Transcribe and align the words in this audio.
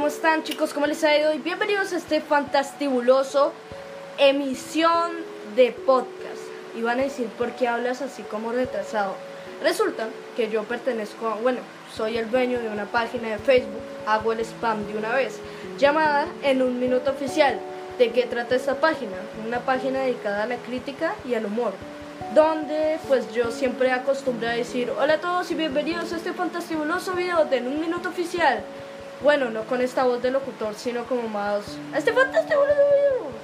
¿cómo 0.00 0.08
están 0.08 0.44
chicos? 0.44 0.72
¿Cómo 0.72 0.86
les 0.86 1.04
ha 1.04 1.14
ido? 1.14 1.34
Y 1.34 1.38
bienvenidos 1.40 1.92
a 1.92 1.98
este 1.98 2.22
fantastibuloso 2.22 3.52
emisión 4.16 5.10
de 5.54 5.72
podcast. 5.72 6.40
Y 6.74 6.80
van 6.80 7.00
a 7.00 7.02
decir, 7.02 7.26
¿por 7.26 7.50
qué 7.50 7.68
hablas 7.68 8.00
así 8.00 8.22
como 8.22 8.50
retrasado? 8.50 9.12
Resulta 9.62 10.08
que 10.36 10.48
yo 10.48 10.62
pertenezco 10.64 11.28
a, 11.28 11.34
bueno, 11.34 11.58
soy 11.94 12.16
el 12.16 12.30
dueño 12.30 12.60
de 12.60 12.70
una 12.70 12.86
página 12.86 13.28
de 13.28 13.36
Facebook, 13.36 13.82
hago 14.06 14.32
el 14.32 14.40
spam 14.40 14.86
de 14.86 14.96
una 14.96 15.14
vez, 15.14 15.38
llamada 15.78 16.28
En 16.42 16.62
un 16.62 16.80
Minuto 16.80 17.10
Oficial. 17.10 17.60
¿De 17.98 18.10
qué 18.10 18.22
trata 18.22 18.54
esta 18.54 18.76
página? 18.76 19.18
Una 19.46 19.60
página 19.60 20.00
dedicada 20.00 20.44
a 20.44 20.46
la 20.46 20.56
crítica 20.56 21.14
y 21.28 21.34
al 21.34 21.44
humor 21.44 21.74
donde 22.34 22.98
pues 23.08 23.32
yo 23.34 23.50
siempre 23.50 23.90
acostumbro 23.90 24.46
a 24.46 24.52
decir 24.52 24.90
hola 25.00 25.14
a 25.14 25.20
todos 25.20 25.50
y 25.50 25.54
bienvenidos 25.54 26.12
a 26.12 26.16
este 26.16 26.32
fantastibuloso 26.32 27.14
video 27.14 27.46
de 27.46 27.56
En 27.56 27.66
un 27.66 27.80
minuto 27.80 28.10
oficial 28.10 28.62
bueno, 29.22 29.50
no 29.50 29.64
con 29.64 29.80
esta 29.82 30.04
voz 30.04 30.22
de 30.22 30.30
locutor, 30.30 30.74
sino 30.74 31.04
como 31.04 31.28
más... 31.28 31.62
Este 31.94 32.12
fantástico 32.12 32.60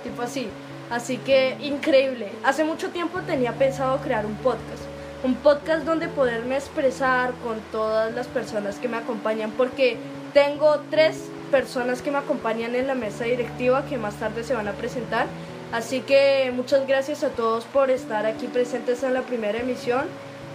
tipo 0.03 0.23
así. 0.23 0.49
Así 0.91 1.19
que 1.19 1.57
increíble. 1.61 2.31
Hace 2.45 2.65
mucho 2.65 2.91
tiempo 2.91 3.21
tenía 3.21 3.53
pensado 3.53 3.99
crear 3.99 4.25
un 4.25 4.37
podcast. 4.37 4.83
Un 5.25 5.35
podcast 5.35 5.85
donde 5.85 6.09
poderme 6.09 6.57
expresar 6.57 7.33
con 7.43 7.61
todas 7.73 8.15
las 8.15 8.29
personas 8.29 8.77
que 8.77 8.89
me 8.89 8.97
acompañan 8.97 9.51
porque 9.51 9.97
tengo 10.33 10.81
tres 10.91 11.25
personas 11.51 12.03
que 12.03 12.11
me 12.11 12.19
acompañan 12.19 12.75
en 12.75 12.87
la 12.87 12.95
mesa 12.95 13.25
directiva 13.25 13.85
que 13.87 13.99
más 13.99 14.15
tarde 14.17 14.45
se 14.45 14.55
van 14.55 14.69
a 14.69 14.73
presentar. 14.73 15.27
Así 15.73 16.01
que 16.01 16.53
muchas 16.55 16.87
gracias 16.87 17.25
a 17.25 17.31
todos 17.31 17.65
por 17.65 17.91
estar 17.91 18.25
aquí 18.25 18.47
presentes 18.47 19.03
en 19.03 19.15
la 19.15 19.23
primera 19.23 19.59
emisión 19.59 20.05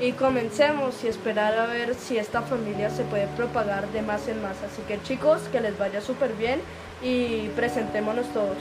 y 0.01 0.13
comencemos 0.13 1.03
y 1.03 1.07
esperar 1.07 1.59
a 1.59 1.67
ver 1.67 1.93
si 1.93 2.17
esta 2.17 2.41
familia 2.41 2.89
se 2.89 3.03
puede 3.03 3.27
propagar 3.27 3.87
de 3.91 4.01
más 4.01 4.27
en 4.27 4.41
más. 4.41 4.57
Así 4.63 4.81
que 4.87 5.01
chicos, 5.03 5.43
que 5.51 5.61
les 5.61 5.77
vaya 5.77 6.01
súper 6.01 6.33
bien 6.33 6.59
y 7.03 7.49
presentémonos 7.49 8.25
todos. 8.33 8.57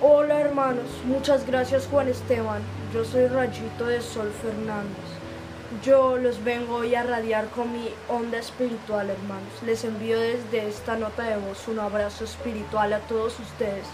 Hola 0.00 0.40
hermanos, 0.40 0.86
muchas 1.04 1.46
gracias 1.46 1.86
Juan 1.90 2.08
Esteban. 2.08 2.62
Yo 2.94 3.04
soy 3.04 3.26
Rayito 3.26 3.86
de 3.86 4.00
Sol 4.00 4.32
Fernández. 4.42 4.96
Yo 5.84 6.16
los 6.16 6.42
vengo 6.42 6.76
hoy 6.76 6.94
a 6.94 7.02
radiar 7.02 7.48
con 7.48 7.70
mi 7.70 7.90
onda 8.08 8.38
espiritual, 8.38 9.10
hermanos. 9.10 9.52
Les 9.66 9.84
envío 9.84 10.18
desde 10.18 10.68
esta 10.68 10.96
nota 10.96 11.24
de 11.24 11.36
voz 11.36 11.68
un 11.68 11.80
abrazo 11.80 12.24
espiritual 12.24 12.94
a 12.94 13.00
todos 13.00 13.38
ustedes. 13.40 13.84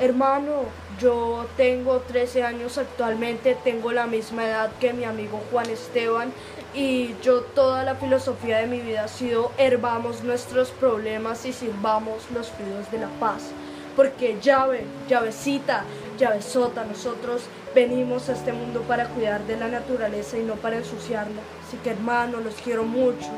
Hermano, 0.00 0.62
yo 0.98 1.44
tengo 1.58 1.98
13 1.98 2.42
años 2.42 2.78
actualmente, 2.78 3.54
tengo 3.62 3.92
la 3.92 4.06
misma 4.06 4.46
edad 4.46 4.70
que 4.80 4.94
mi 4.94 5.04
amigo 5.04 5.42
Juan 5.52 5.68
Esteban 5.68 6.32
y 6.72 7.14
yo 7.22 7.42
toda 7.42 7.84
la 7.84 7.96
filosofía 7.96 8.60
de 8.60 8.66
mi 8.66 8.80
vida 8.80 9.04
ha 9.04 9.08
sido 9.08 9.52
hervamos 9.58 10.24
nuestros 10.24 10.70
problemas 10.70 11.44
y 11.44 11.52
sirvamos 11.52 12.30
los 12.32 12.48
fríos 12.48 12.90
de 12.90 12.96
la 12.96 13.08
paz. 13.20 13.50
Porque 13.94 14.38
llave, 14.40 14.86
llavecita, 15.06 15.84
llavesota, 16.18 16.86
nosotros 16.86 17.42
venimos 17.74 18.30
a 18.30 18.32
este 18.32 18.54
mundo 18.54 18.80
para 18.88 19.06
cuidar 19.08 19.46
de 19.46 19.58
la 19.58 19.68
naturaleza 19.68 20.38
y 20.38 20.44
no 20.44 20.54
para 20.54 20.78
ensuciarla. 20.78 21.42
Así 21.68 21.76
que 21.84 21.90
hermano, 21.90 22.40
los 22.40 22.54
quiero 22.54 22.84
mucho 22.84 23.28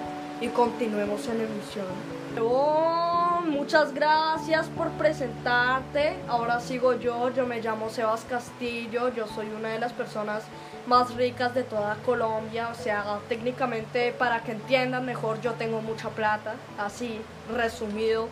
y 0.41 0.47
continuemos 0.47 1.27
en 1.27 1.39
la 1.39 1.45
emisión 1.45 3.22
muchas 3.45 3.95
gracias 3.95 4.67
por 4.69 4.91
presentarte. 4.93 6.17
Ahora 6.29 6.61
sigo 6.61 6.95
yo, 6.95 7.31
yo 7.31 7.47
me 7.47 7.61
llamo 7.61 7.91
Sebas 7.91 8.25
Castillo, 8.25 9.13
yo 9.15 9.27
soy 9.27 9.49
una 9.49 9.71
de 9.71 9.79
las 9.79 9.93
personas 9.93 10.45
más 10.87 11.15
ricas 11.15 11.55
de 11.55 11.63
toda 11.63 11.97
Colombia, 12.05 12.69
o 12.71 12.75
sea, 12.75 13.19
técnicamente 13.29 14.13
para 14.13 14.43
que 14.43 14.53
entiendan 14.53 15.07
mejor, 15.07 15.41
yo 15.41 15.53
tengo 15.53 15.81
mucha 15.81 16.11
plata, 16.11 16.55
así 16.79 17.21
resumido. 17.55 18.29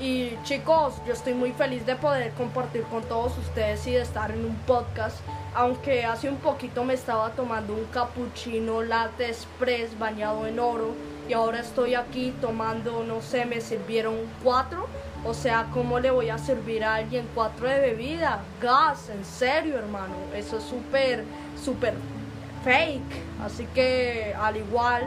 Y 0.00 0.36
chicos, 0.42 0.94
yo 1.06 1.12
estoy 1.12 1.34
muy 1.34 1.52
feliz 1.52 1.84
de 1.86 1.94
poder 1.96 2.32
compartir 2.32 2.82
con 2.84 3.02
todos 3.04 3.36
ustedes 3.38 3.86
y 3.86 3.92
de 3.92 4.00
estar 4.00 4.30
en 4.30 4.44
un 4.44 4.56
podcast. 4.66 5.16
Aunque 5.54 6.04
hace 6.04 6.30
un 6.30 6.38
poquito 6.38 6.82
me 6.82 6.94
estaba 6.94 7.30
tomando 7.32 7.74
un 7.74 7.84
cappuccino 7.92 8.82
latte 8.82 9.28
express 9.28 9.96
bañado 9.98 10.46
en 10.46 10.58
oro 10.58 10.94
y 11.28 11.32
ahora 11.32 11.60
estoy 11.60 11.94
aquí 11.94 12.34
tomando, 12.40 13.04
no 13.04 13.20
sé, 13.22 13.44
me 13.44 13.60
sirvieron 13.60 14.16
cuatro. 14.42 14.86
O 15.24 15.34
sea, 15.34 15.68
¿cómo 15.72 16.00
le 16.00 16.10
voy 16.10 16.30
a 16.30 16.38
servir 16.38 16.84
a 16.84 16.96
alguien 16.96 17.28
cuatro 17.34 17.68
de 17.68 17.78
bebida? 17.78 18.40
Gas, 18.60 19.08
en 19.08 19.24
serio, 19.24 19.78
hermano. 19.78 20.14
Eso 20.34 20.58
es 20.58 20.64
súper, 20.64 21.24
súper 21.62 21.94
fake. 22.64 23.22
Así 23.44 23.66
que, 23.72 24.34
al 24.38 24.56
igual, 24.56 25.06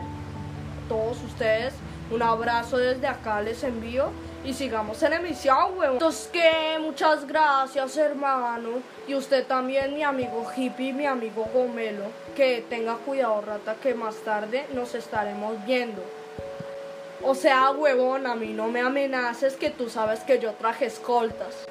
todos 0.88 1.22
ustedes, 1.24 1.74
un 2.12 2.22
abrazo 2.22 2.78
desde 2.78 3.08
acá 3.08 3.42
les 3.42 3.64
envío 3.64 4.12
y 4.46 4.54
sigamos 4.54 5.02
en 5.02 5.14
emisión, 5.14 5.78
weón. 5.78 5.94
Entonces, 5.94 6.30
que 6.32 6.78
muchas 6.80 7.26
gracias, 7.28 7.98
hermano. 7.98 8.70
Y 9.08 9.16
usted 9.16 9.46
también, 9.46 9.96
mi 9.96 10.04
amigo 10.04 10.46
hippie, 10.56 10.94
mi 10.94 11.06
amigo 11.06 11.48
gomelo. 11.54 12.06
Que 12.36 12.64
tenga 12.70 12.96
cuidado, 12.96 13.42
rata, 13.42 13.76
que 13.82 13.96
más 13.96 14.16
tarde 14.18 14.68
nos 14.74 14.94
estaremos 14.94 15.66
viendo. 15.66 16.04
O 17.24 17.34
sea, 17.34 17.72
huevón, 17.72 18.28
a 18.28 18.36
mí 18.36 18.50
no 18.50 18.68
me 18.68 18.82
amenaces 18.82 19.56
que 19.56 19.72
tú 19.72 19.90
sabes 19.90 20.20
que 20.20 20.38
yo 20.38 20.54
traje 20.54 20.86
escoltas. 20.86 21.66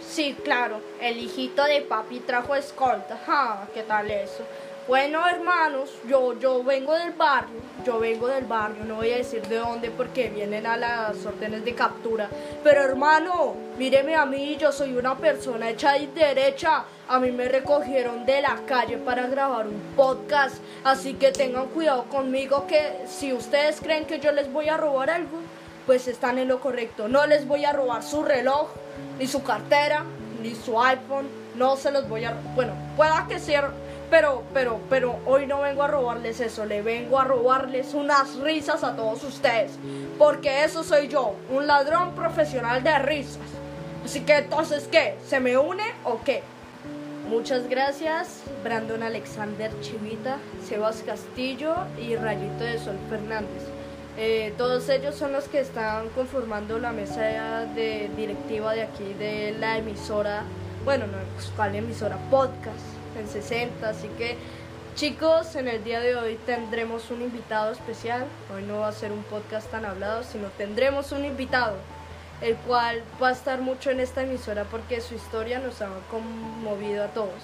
Sí, 0.00 0.36
claro, 0.44 0.80
el 1.00 1.18
hijito 1.18 1.64
de 1.64 1.80
papi 1.80 2.20
trajo 2.20 2.54
escoltas. 2.54 3.18
Ja, 3.26 3.66
¿qué 3.74 3.82
tal 3.82 4.08
eso? 4.10 4.44
Bueno, 4.90 5.20
hermanos, 5.28 5.88
yo, 6.08 6.36
yo 6.40 6.64
vengo 6.64 6.92
del 6.98 7.12
barrio, 7.12 7.60
yo 7.86 8.00
vengo 8.00 8.26
del 8.26 8.44
barrio, 8.44 8.84
no 8.84 8.96
voy 8.96 9.12
a 9.12 9.18
decir 9.18 9.40
de 9.46 9.54
dónde 9.54 9.88
porque 9.88 10.30
vienen 10.30 10.66
a 10.66 10.76
las 10.76 11.24
órdenes 11.24 11.64
de 11.64 11.76
captura. 11.76 12.28
Pero 12.64 12.82
hermano, 12.82 13.54
míreme 13.78 14.16
a 14.16 14.26
mí, 14.26 14.56
yo 14.56 14.72
soy 14.72 14.96
una 14.96 15.16
persona 15.16 15.70
hecha 15.70 15.96
y 15.96 16.06
derecha. 16.08 16.86
A 17.06 17.20
mí 17.20 17.30
me 17.30 17.48
recogieron 17.48 18.26
de 18.26 18.42
la 18.42 18.56
calle 18.66 18.96
para 18.96 19.28
grabar 19.28 19.68
un 19.68 19.80
podcast, 19.94 20.56
así 20.82 21.14
que 21.14 21.30
tengan 21.30 21.68
cuidado 21.68 22.06
conmigo 22.06 22.66
que 22.66 23.04
si 23.06 23.32
ustedes 23.32 23.80
creen 23.80 24.06
que 24.06 24.18
yo 24.18 24.32
les 24.32 24.52
voy 24.52 24.70
a 24.70 24.76
robar 24.76 25.10
algo, 25.10 25.38
pues 25.86 26.08
están 26.08 26.36
en 26.36 26.48
lo 26.48 26.58
correcto. 26.58 27.06
No 27.06 27.28
les 27.28 27.46
voy 27.46 27.64
a 27.64 27.72
robar 27.72 28.02
su 28.02 28.24
reloj, 28.24 28.70
ni 29.20 29.28
su 29.28 29.44
cartera, 29.44 30.02
ni 30.42 30.56
su 30.56 30.82
iPhone, 30.82 31.28
no 31.54 31.76
se 31.76 31.92
los 31.92 32.08
voy 32.08 32.24
a... 32.24 32.34
Bueno, 32.56 32.72
pueda 32.96 33.26
que 33.28 33.38
sea 33.38 33.70
pero, 34.10 34.42
pero, 34.52 34.80
pero 34.90 35.16
hoy 35.26 35.46
no 35.46 35.60
vengo 35.60 35.82
a 35.82 35.86
robarles 35.86 36.40
eso, 36.40 36.66
le 36.66 36.82
vengo 36.82 37.18
a 37.18 37.24
robarles 37.24 37.94
unas 37.94 38.36
risas 38.36 38.82
a 38.84 38.96
todos 38.96 39.22
ustedes. 39.24 39.72
Porque 40.18 40.64
eso 40.64 40.82
soy 40.82 41.08
yo, 41.08 41.34
un 41.50 41.66
ladrón 41.66 42.14
profesional 42.14 42.82
de 42.82 42.98
risas. 42.98 43.38
Así 44.04 44.20
que 44.20 44.38
entonces, 44.38 44.88
¿qué? 44.90 45.16
¿Se 45.26 45.40
me 45.40 45.56
une 45.56 45.84
o 46.04 46.20
qué? 46.24 46.42
Muchas 47.28 47.68
gracias, 47.68 48.42
Brandon 48.64 49.04
Alexander 49.04 49.70
Chivita, 49.80 50.38
Sebas 50.66 51.02
Castillo 51.06 51.74
y 51.96 52.16
Rayito 52.16 52.64
de 52.64 52.78
Sol 52.78 52.98
Fernández. 53.08 53.62
Eh, 54.18 54.52
todos 54.58 54.88
ellos 54.88 55.14
son 55.14 55.32
los 55.32 55.44
que 55.44 55.60
están 55.60 56.08
conformando 56.08 56.80
la 56.80 56.90
mesa 56.90 57.20
de 57.74 58.10
directiva 58.16 58.74
de 58.74 58.82
aquí 58.82 59.14
de 59.14 59.54
la 59.60 59.78
emisora, 59.78 60.42
bueno, 60.84 61.06
no, 61.06 61.18
¿cuál 61.56 61.76
emisora? 61.76 62.18
Podcast 62.30 62.99
en 63.20 63.28
60. 63.28 63.88
Así 63.88 64.08
que 64.18 64.36
chicos, 64.94 65.54
en 65.56 65.68
el 65.68 65.84
día 65.84 66.00
de 66.00 66.16
hoy 66.16 66.38
tendremos 66.46 67.10
un 67.10 67.22
invitado 67.22 67.72
especial. 67.72 68.26
Hoy 68.54 68.62
no 68.64 68.80
va 68.80 68.88
a 68.88 68.92
ser 68.92 69.12
un 69.12 69.22
podcast 69.24 69.70
tan 69.70 69.84
hablado, 69.84 70.24
sino 70.24 70.48
tendremos 70.58 71.12
un 71.12 71.24
invitado, 71.24 71.76
el 72.40 72.56
cual 72.56 73.02
va 73.22 73.28
a 73.28 73.32
estar 73.32 73.60
mucho 73.60 73.90
en 73.90 74.00
esta 74.00 74.22
emisora 74.22 74.64
porque 74.64 75.00
su 75.00 75.14
historia 75.14 75.58
nos 75.58 75.80
ha 75.82 75.88
conmovido 76.10 77.04
a 77.04 77.08
todos. 77.08 77.42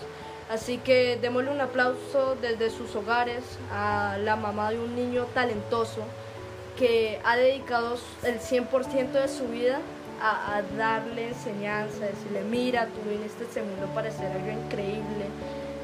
Así 0.51 0.79
que 0.79 1.19
démosle 1.21 1.51
un 1.51 1.61
aplauso 1.61 2.37
desde 2.41 2.71
sus 2.71 2.95
hogares 2.95 3.43
a 3.73 4.17
la 4.23 4.37
mamá 4.37 4.71
de 4.71 4.79
un 4.79 4.95
niño 4.95 5.25
talentoso 5.35 6.03
que 6.79 7.21
ha 7.25 7.37
dedicado 7.37 7.97
el 8.23 8.39
100% 8.39 9.11
de 9.11 9.29
su 9.29 9.49
vida 9.49 9.81
a, 10.21 10.63
darle 10.77 11.29
enseñanza, 11.29 12.07
decirle, 12.07 12.43
mira, 12.43 12.87
tú 12.87 13.09
viniste 13.09 13.45
a 13.45 13.47
este 13.47 13.63
mundo 13.63 13.87
para 13.95 14.09
hacer 14.09 14.31
algo 14.33 14.51
increíble, 14.51 15.27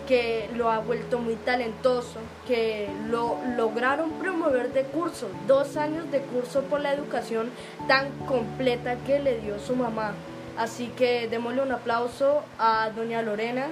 que 0.07 0.49
lo 0.55 0.71
ha 0.71 0.79
vuelto 0.79 1.19
muy 1.19 1.35
talentoso, 1.37 2.19
que 2.47 2.89
lo 3.09 3.39
lograron 3.57 4.11
promover 4.13 4.73
de 4.73 4.85
curso, 4.85 5.29
dos 5.47 5.77
años 5.77 6.11
de 6.11 6.21
curso 6.21 6.63
por 6.63 6.81
la 6.81 6.93
educación 6.93 7.51
tan 7.89 8.11
completa 8.27 8.97
que 9.07 9.19
le 9.19 9.41
dio 9.41 9.59
su 9.59 9.77
mamá. 9.77 10.13
Así 10.57 10.89
que 10.89 11.29
démosle 11.29 11.63
un 11.63 11.73
aplauso 11.73 12.43
a 12.59 12.91
doña 12.95 13.23
Lorena. 13.23 13.69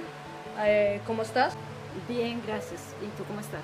Eh, 0.63 0.99
¿Cómo 1.05 1.21
estás? 1.21 1.53
Bien, 2.07 2.41
gracias. 2.45 2.81
¿Y 3.01 3.07
tú 3.17 3.23
cómo 3.25 3.39
estás? 3.39 3.61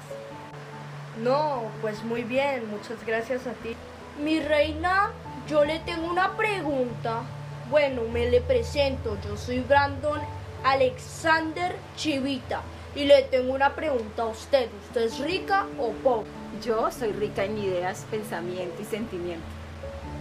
No, 1.24 1.64
pues 1.82 2.04
muy 2.04 2.24
bien, 2.24 2.70
muchas 2.70 3.04
gracias 3.06 3.48
a 3.48 3.54
ti. 3.54 3.76
Mi 4.24 4.40
reina, 4.40 5.12
yo 5.48 5.66
le 5.66 5.80
tengo 5.80 6.08
una 6.08 6.38
pregunta. 6.38 7.22
Bueno, 7.70 8.04
me 8.12 8.30
le 8.30 8.42
presento. 8.42 9.18
Yo 9.24 9.36
soy 9.36 9.60
Brandon 9.60 10.20
Alexander 10.64 11.76
Chivita 11.96 12.62
y 12.96 13.06
le 13.06 13.24
tengo 13.24 13.54
una 13.54 13.76
pregunta 13.76 14.24
a 14.24 14.28
usted. 14.28 14.70
¿Usted 14.88 15.02
es 15.02 15.20
rica 15.20 15.66
o 15.80 15.92
pobre? 15.92 16.30
Yo 16.64 16.90
soy 16.92 17.12
rica 17.12 17.44
en 17.44 17.58
ideas, 17.58 18.06
pensamiento 18.10 18.82
y 18.82 18.86
sentimiento. 18.86 19.46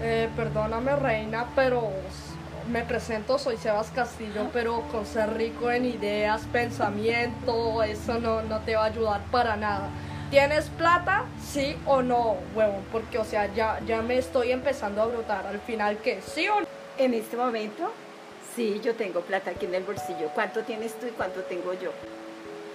Eh, 0.02 0.28
perdóname, 0.36 0.94
reina, 0.96 1.46
pero 1.54 1.90
me 2.70 2.82
presento, 2.82 3.38
soy 3.38 3.56
Sebas 3.56 3.90
Castillo, 3.90 4.50
pero 4.52 4.82
con 4.92 5.06
ser 5.06 5.34
rico 5.34 5.70
en 5.70 5.86
ideas, 5.86 6.42
pensamiento, 6.52 7.82
eso 7.82 8.18
no, 8.18 8.42
no 8.42 8.60
te 8.60 8.76
va 8.76 8.82
a 8.82 8.86
ayudar 8.86 9.22
para 9.30 9.56
nada. 9.56 9.88
¿Tienes 10.30 10.68
plata? 10.70 11.24
Sí 11.40 11.76
o 11.86 12.02
no, 12.02 12.36
huevón, 12.54 12.84
porque 12.90 13.18
o 13.18 13.24
sea, 13.24 13.52
ya, 13.54 13.80
ya 13.86 14.02
me 14.02 14.18
estoy 14.18 14.50
empezando 14.50 15.00
a 15.00 15.06
brotar. 15.06 15.46
Al 15.46 15.60
final, 15.60 15.98
¿qué? 15.98 16.20
¿Sí 16.20 16.48
o 16.48 16.60
no? 16.60 16.66
En 16.98 17.14
este 17.14 17.36
momento, 17.36 17.92
sí, 18.56 18.80
yo 18.82 18.94
tengo 18.94 19.20
plata 19.20 19.50
aquí 19.50 19.66
en 19.66 19.74
el 19.74 19.84
bolsillo. 19.84 20.30
¿Cuánto 20.34 20.62
tienes 20.62 20.94
tú 20.98 21.06
y 21.06 21.10
cuánto 21.10 21.42
tengo 21.42 21.74
yo? 21.74 21.90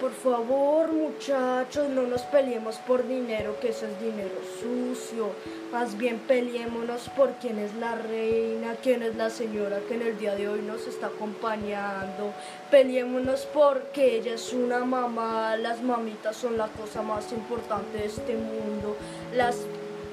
Por 0.00 0.12
favor, 0.12 0.92
muchachos, 0.92 1.88
no 1.88 2.02
nos 2.02 2.22
peleemos 2.22 2.76
por 2.76 3.06
dinero, 3.06 3.56
que 3.60 3.68
eso 3.68 3.86
es 3.86 4.00
dinero 4.00 4.34
sucio. 4.60 5.30
Más 5.70 5.96
bien 5.96 6.18
peleémonos 6.18 7.08
por 7.10 7.34
quién 7.34 7.58
es 7.58 7.72
la 7.74 7.94
reina, 7.94 8.74
quién 8.82 9.02
es 9.02 9.14
la 9.14 9.30
señora 9.30 9.78
que 9.86 9.94
en 9.94 10.02
el 10.02 10.18
día 10.18 10.34
de 10.34 10.48
hoy 10.48 10.60
nos 10.60 10.88
está 10.88 11.06
acompañando. 11.06 12.32
Peleémonos 12.70 13.46
porque 13.46 14.16
ella 14.16 14.34
es 14.34 14.52
una 14.52 14.84
mamá, 14.84 15.56
las 15.56 15.82
mamitas 15.82 16.36
son 16.36 16.58
la 16.58 16.66
cosa 16.68 17.02
más 17.02 17.30
importante 17.32 17.98
de 17.98 18.06
este 18.06 18.34
mundo. 18.34 18.96
Las 19.34 19.58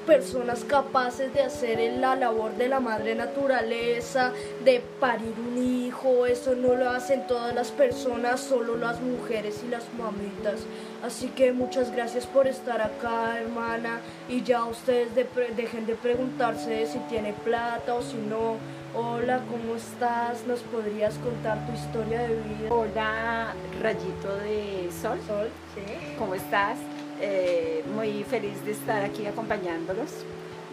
personas 0.09 0.63
capaces 0.63 1.31
de 1.35 1.43
hacer 1.43 1.79
la 1.99 2.15
labor 2.15 2.55
de 2.55 2.67
la 2.67 2.79
madre 2.79 3.13
naturaleza, 3.13 4.33
de 4.65 4.81
parir 4.99 5.35
un 5.37 5.55
hijo, 5.55 6.25
eso 6.25 6.55
no 6.55 6.73
lo 6.73 6.89
hacen 6.89 7.27
todas 7.27 7.53
las 7.53 7.69
personas, 7.69 8.39
solo 8.39 8.75
las 8.75 8.99
mujeres 9.01 9.61
y 9.63 9.69
las 9.69 9.83
mamitas. 9.93 10.61
Así 11.03 11.27
que 11.27 11.53
muchas 11.53 11.91
gracias 11.91 12.25
por 12.25 12.47
estar 12.47 12.81
acá, 12.81 13.39
hermana, 13.39 13.99
y 14.27 14.41
ya 14.41 14.65
ustedes 14.65 15.13
dejen 15.13 15.85
de 15.85 15.93
preguntarse 15.93 16.87
si 16.87 16.97
tiene 17.07 17.33
plata 17.45 17.93
o 17.93 18.01
si 18.01 18.17
no. 18.17 18.55
Hola, 18.95 19.43
¿cómo 19.47 19.75
estás? 19.75 20.43
¿Nos 20.47 20.61
podrías 20.61 21.13
contar 21.19 21.63
tu 21.67 21.73
historia 21.73 22.21
de 22.21 22.29
vida? 22.29 22.69
Hola, 22.71 23.53
rayito 23.79 24.35
de 24.37 24.89
sol. 24.91 25.19
Sol, 25.27 25.49
sí. 25.75 26.15
¿Cómo 26.17 26.33
estás? 26.33 26.79
Eh, 27.21 27.83
muy 27.93 28.23
feliz 28.23 28.63
de 28.63 28.71
estar 28.71 29.03
aquí 29.03 29.25
acompañándolos, 29.25 30.09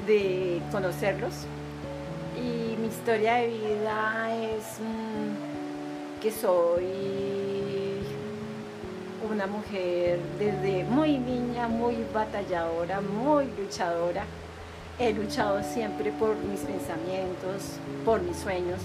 de 0.07 0.61
conocerlos. 0.71 1.35
Y 2.37 2.77
mi 2.77 2.89
historia 2.89 3.35
de 3.35 3.49
vida 3.49 4.29
es 4.55 4.79
mm, 4.81 6.21
que 6.23 6.31
soy 6.31 6.85
una 9.29 9.47
mujer 9.47 10.21
desde 10.39 10.85
muy 10.85 11.19
niña, 11.19 11.67
muy 11.67 11.97
batalladora, 12.15 13.01
muy 13.01 13.47
luchadora. 13.59 14.25
He 14.99 15.13
luchado 15.13 15.63
siempre 15.63 16.13
por 16.13 16.37
mis 16.37 16.61
pensamientos, 16.61 17.79
por 18.05 18.23
mis 18.23 18.37
sueños 18.37 18.81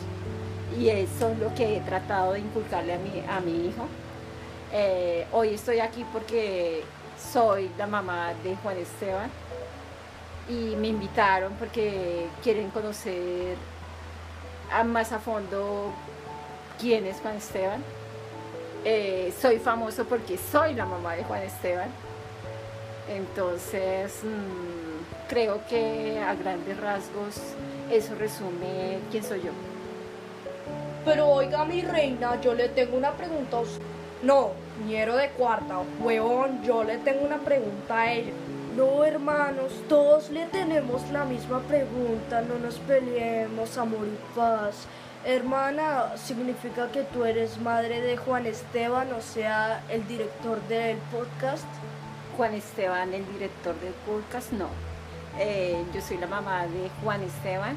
y 0.79 0.89
eso 0.89 1.29
es 1.29 1.39
lo 1.39 1.53
que 1.53 1.77
he 1.77 1.81
tratado 1.81 2.33
de 2.33 2.39
inculcarle 2.39 2.93
a 2.93 2.97
mi, 2.97 3.23
a 3.27 3.39
mi 3.39 3.67
hijo. 3.67 3.85
Eh, 4.73 5.27
hoy 5.31 5.49
estoy 5.49 5.79
aquí 5.79 6.05
porque 6.11 6.83
soy 7.31 7.69
la 7.77 7.87
mamá 7.87 8.33
de 8.43 8.55
Juan 8.57 8.77
Esteban 8.77 9.29
y 10.49 10.75
me 10.75 10.87
invitaron 10.87 11.53
porque 11.53 12.27
quieren 12.43 12.69
conocer 12.71 13.55
más 14.85 15.11
a 15.11 15.19
fondo 15.19 15.91
quién 16.79 17.05
es 17.05 17.17
Juan 17.17 17.35
Esteban. 17.35 17.83
Eh, 18.83 19.33
soy 19.39 19.59
famoso 19.59 20.05
porque 20.05 20.37
soy 20.37 20.73
la 20.73 20.85
mamá 20.85 21.15
de 21.15 21.23
Juan 21.23 21.43
Esteban. 21.43 21.89
Entonces, 23.09 24.23
mm, 24.23 25.27
creo 25.29 25.61
que 25.67 26.19
a 26.19 26.33
grandes 26.35 26.79
rasgos 26.79 27.35
eso 27.91 28.15
resume 28.15 28.99
quién 29.11 29.23
soy 29.23 29.41
yo. 29.41 29.51
Pero 31.05 31.27
oiga 31.27 31.65
mi 31.65 31.81
reina, 31.81 32.39
yo 32.41 32.53
le 32.53 32.69
tengo 32.69 32.97
una 32.97 33.11
pregunta 33.11 33.57
a 33.57 33.59
usted. 33.61 33.90
No, 34.23 34.51
ñero 34.87 35.15
de 35.15 35.29
cuarta, 35.29 35.79
huevón, 35.99 36.61
yo 36.63 36.83
le 36.83 36.97
tengo 36.99 37.25
una 37.25 37.39
pregunta 37.39 38.01
a 38.01 38.11
ella. 38.11 38.31
No, 38.77 39.03
hermanos, 39.03 39.71
todos 39.89 40.29
le 40.29 40.45
tenemos 40.45 41.09
la 41.11 41.25
misma 41.25 41.59
pregunta, 41.61 42.41
no 42.41 42.59
nos 42.59 42.77
peleemos, 42.79 43.77
amor 43.77 44.07
y 44.07 44.35
paz. 44.35 44.85
Hermana, 45.25 46.17
¿significa 46.17 46.91
que 46.91 47.03
tú 47.03 47.25
eres 47.25 47.59
madre 47.59 48.01
de 48.01 48.15
Juan 48.15 48.45
Esteban, 48.45 49.11
o 49.13 49.21
sea, 49.21 49.83
el 49.89 50.07
director 50.07 50.61
del 50.67 50.97
podcast? 51.11 51.65
Juan 52.37 52.53
Esteban, 52.53 53.13
el 53.13 53.25
director 53.33 53.73
del 53.81 53.93
podcast, 54.05 54.51
no. 54.53 54.67
Eh, 55.39 55.83
yo 55.93 56.01
soy 56.01 56.17
la 56.17 56.27
mamá 56.27 56.65
de 56.67 56.89
Juan 57.03 57.21
Esteban, 57.23 57.75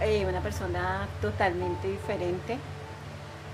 eh, 0.00 0.24
una 0.26 0.40
persona 0.40 1.08
totalmente 1.20 1.88
diferente. 1.88 2.58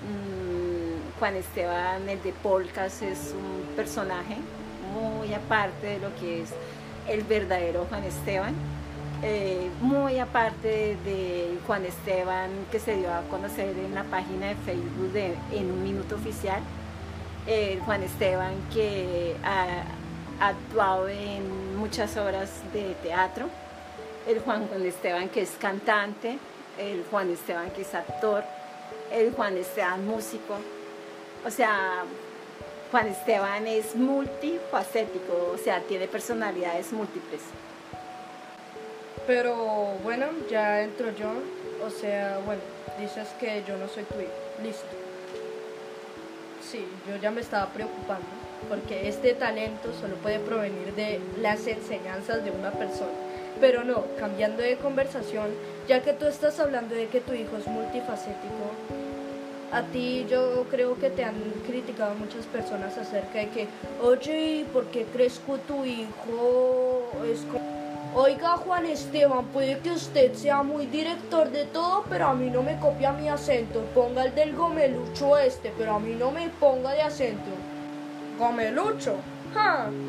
Mm, 0.04 0.73
Juan 1.18 1.36
Esteban, 1.36 2.08
el 2.08 2.22
de 2.22 2.32
Polcas, 2.32 3.02
es 3.02 3.34
un 3.34 3.74
personaje 3.76 4.36
muy 4.92 5.32
aparte 5.32 5.86
de 5.86 5.98
lo 5.98 6.14
que 6.16 6.42
es 6.42 6.50
el 7.08 7.22
verdadero 7.22 7.86
Juan 7.88 8.04
Esteban. 8.04 8.54
Eh, 9.22 9.70
muy 9.80 10.18
aparte 10.18 10.98
de 11.04 11.58
Juan 11.66 11.86
Esteban 11.86 12.50
que 12.70 12.78
se 12.78 12.96
dio 12.96 13.12
a 13.12 13.22
conocer 13.30 13.70
en 13.78 13.94
la 13.94 14.04
página 14.04 14.48
de 14.48 14.54
Facebook 14.56 15.12
de 15.12 15.34
En 15.52 15.70
un 15.70 15.82
Minuto 15.82 16.16
Oficial, 16.16 16.60
el 17.46 17.80
Juan 17.80 18.02
Esteban 18.02 18.52
que 18.72 19.36
ha, 19.44 19.84
actuado 20.40 21.08
en 21.08 21.76
muchas 21.76 22.16
obras 22.16 22.50
de 22.72 22.94
teatro, 23.02 23.46
el 24.26 24.40
Juan 24.40 24.68
Esteban 24.84 25.28
que 25.28 25.42
es 25.42 25.52
cantante, 25.60 26.38
el 26.76 27.04
Juan 27.08 27.30
Esteban 27.30 27.70
que 27.70 27.82
es 27.82 27.94
actor, 27.94 28.42
el 29.12 29.32
Juan 29.32 29.56
Esteban 29.56 30.04
músico, 30.04 30.56
o 31.44 31.50
sea, 31.50 32.04
Juan 32.90 33.08
Esteban 33.08 33.66
es 33.66 33.94
multifacético, 33.96 35.52
o 35.54 35.58
sea, 35.58 35.80
tiene 35.80 36.06
personalidades 36.06 36.92
múltiples. 36.92 37.40
Pero 39.26 39.54
bueno, 40.02 40.26
ya 40.50 40.82
entro 40.82 41.10
yo. 41.16 41.30
O 41.84 41.90
sea, 41.90 42.38
bueno, 42.44 42.62
dices 42.98 43.28
que 43.40 43.62
yo 43.66 43.76
no 43.76 43.88
soy 43.88 44.04
tu 44.04 44.20
hijo. 44.20 44.30
Listo. 44.62 44.86
Sí, 46.70 46.86
yo 47.08 47.16
ya 47.16 47.30
me 47.30 47.40
estaba 47.40 47.66
preocupando 47.66 48.26
porque 48.68 49.08
este 49.08 49.34
talento 49.34 49.92
solo 50.00 50.16
puede 50.16 50.38
provenir 50.38 50.94
de 50.94 51.20
las 51.40 51.66
enseñanzas 51.66 52.44
de 52.44 52.50
una 52.50 52.70
persona. 52.70 53.12
Pero 53.60 53.84
no, 53.84 54.04
cambiando 54.18 54.62
de 54.62 54.76
conversación, 54.76 55.48
ya 55.88 56.02
que 56.02 56.12
tú 56.12 56.26
estás 56.26 56.58
hablando 56.60 56.94
de 56.94 57.06
que 57.06 57.20
tu 57.20 57.32
hijo 57.32 57.56
es 57.56 57.66
multifacético, 57.66 58.72
a 59.74 59.82
ti 59.82 60.24
yo 60.30 60.66
creo 60.70 60.96
que 60.96 61.10
te 61.10 61.24
han 61.24 61.34
criticado 61.66 62.14
muchas 62.14 62.46
personas 62.46 62.96
acerca 62.96 63.40
de 63.40 63.48
que, 63.48 63.68
oye, 64.00 64.60
¿y 64.60 64.64
por 64.64 64.84
qué 64.86 65.04
crees 65.12 65.40
que 65.40 65.58
tu 65.66 65.84
hijo 65.84 67.10
es. 67.24 67.40
Oiga, 68.16 68.50
Juan 68.58 68.86
Esteban, 68.86 69.46
puede 69.46 69.80
que 69.80 69.90
usted 69.90 70.34
sea 70.34 70.62
muy 70.62 70.86
director 70.86 71.50
de 71.50 71.64
todo, 71.64 72.04
pero 72.08 72.28
a 72.28 72.34
mí 72.34 72.48
no 72.48 72.62
me 72.62 72.78
copia 72.78 73.12
mi 73.12 73.28
acento. 73.28 73.80
Ponga 73.92 74.24
el 74.24 74.34
del 74.36 74.54
gomelucho 74.54 75.36
este, 75.36 75.72
pero 75.76 75.96
a 75.96 75.98
mí 75.98 76.14
no 76.14 76.30
me 76.30 76.48
ponga 76.48 76.92
de 76.92 77.02
acento. 77.02 77.50
¿Gomelucho? 78.38 79.16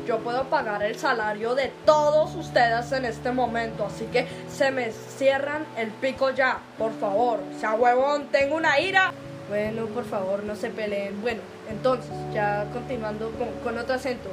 yo 0.06 0.18
puedo 0.18 0.42
pagar 0.44 0.82
el 0.82 0.96
salario 0.96 1.54
de 1.54 1.70
todos 1.84 2.34
ustedes 2.34 2.90
en 2.90 3.04
este 3.04 3.30
momento, 3.30 3.86
así 3.86 4.04
que 4.06 4.26
se 4.48 4.72
me 4.72 4.90
cierran 4.90 5.64
el 5.76 5.90
pico 5.90 6.30
ya, 6.30 6.58
por 6.76 6.92
favor. 6.98 7.38
Sea 7.60 7.74
huevón, 7.74 8.26
tengo 8.32 8.56
una 8.56 8.80
ira. 8.80 9.12
Bueno, 9.48 9.86
por 9.86 10.04
favor, 10.04 10.42
no 10.42 10.56
se 10.56 10.70
peleen. 10.70 11.20
Bueno, 11.22 11.40
entonces, 11.70 12.10
ya 12.34 12.66
continuando 12.72 13.30
con, 13.62 13.78
otro 13.78 13.94
acento. 13.94 14.28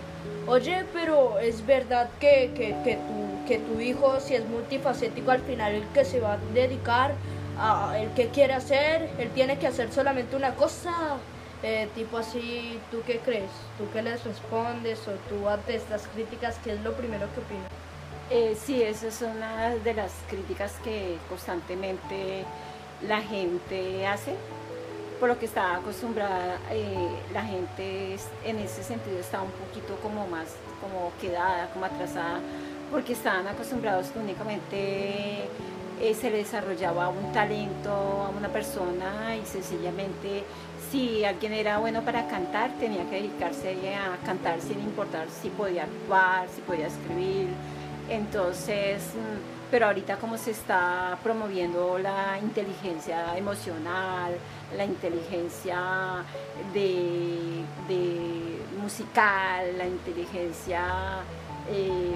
Oye, 0.48 0.86
pero 0.92 1.40
es 1.40 1.66
verdad 1.66 2.10
que, 2.20 2.52
que, 2.56 2.76
que, 2.84 2.96
tu, 2.96 3.48
que 3.48 3.60
tu 3.60 3.80
hijo, 3.80 4.20
si 4.20 4.36
es 4.36 4.46
multifacético, 4.48 5.32
al 5.32 5.42
final 5.42 5.74
el 5.74 5.88
que 5.90 6.04
se 6.04 6.20
va 6.20 6.34
a 6.34 6.38
dedicar 6.54 7.14
a 7.58 7.98
el 8.00 8.10
que 8.10 8.30
quiere 8.30 8.54
hacer, 8.54 9.10
él 9.20 9.30
tiene 9.36 9.58
que 9.58 9.68
hacer 9.68 9.92
solamente 9.92 10.36
una 10.36 10.56
cosa. 10.56 11.18
Eh, 11.62 11.88
tipo 11.96 12.18
así, 12.18 12.78
¿tú 12.92 13.02
qué 13.06 13.20
crees? 13.20 13.50
¿Tú 13.78 13.86
qué 13.94 14.02
les 14.02 14.22
respondes? 14.26 15.00
¿O 15.08 15.12
tú 15.30 15.48
ante 15.48 15.76
estas 15.76 16.08
críticas, 16.10 16.60
qué 16.64 16.74
es 16.74 16.82
lo 16.82 16.92
primero 16.94 17.28
que 17.34 17.40
opinas? 17.40 17.72
Eh, 18.30 18.58
sí, 18.60 18.82
esa 18.82 19.08
es 19.08 19.22
una 19.22 19.70
de 19.70 19.94
las 19.94 20.12
críticas 20.28 20.74
que 20.84 21.18
constantemente 21.30 22.44
la 23.08 23.22
gente 23.22 24.08
hace 24.08 24.36
por 25.24 25.30
lo 25.30 25.40
que 25.40 25.46
estaba 25.46 25.78
acostumbrada, 25.78 26.58
eh, 26.70 27.08
la 27.32 27.46
gente 27.46 28.18
en 28.44 28.60
ese 28.60 28.84
sentido 28.84 29.18
está 29.20 29.42
un 29.42 29.52
poquito 29.52 29.96
como 30.02 30.28
más 30.28 30.48
como 30.82 31.14
quedada, 31.22 31.70
como 31.72 31.86
atrasada, 31.86 32.42
porque 32.92 33.14
estaban 33.14 33.48
acostumbrados 33.48 34.08
que 34.08 34.20
únicamente 34.20 35.46
eh, 36.02 36.14
se 36.14 36.30
le 36.30 36.40
desarrollaba 36.40 37.08
un 37.08 37.32
talento 37.32 37.90
a 37.90 38.38
una 38.38 38.50
persona 38.50 39.38
y 39.42 39.46
sencillamente 39.46 40.44
si 40.92 41.24
alguien 41.24 41.54
era 41.54 41.78
bueno 41.78 42.02
para 42.02 42.28
cantar 42.28 42.72
tenía 42.78 43.10
que 43.10 43.16
dedicarse 43.16 43.96
a 43.96 44.18
cantar 44.26 44.60
sin 44.60 44.82
importar 44.82 45.28
si 45.30 45.48
podía 45.48 45.84
actuar, 45.84 46.50
si 46.54 46.60
podía 46.60 46.88
escribir. 46.88 47.48
Entonces 48.10 49.02
mm, 49.16 49.53
pero 49.74 49.88
ahorita 49.88 50.18
como 50.18 50.38
se 50.38 50.52
está 50.52 51.18
promoviendo 51.24 51.98
la 51.98 52.38
inteligencia 52.40 53.36
emocional, 53.36 54.38
la 54.78 54.86
inteligencia 54.86 56.24
de, 56.72 57.64
musical, 58.80 59.76
la 59.76 59.88
inteligencia 59.88 60.84
eh, 61.72 62.14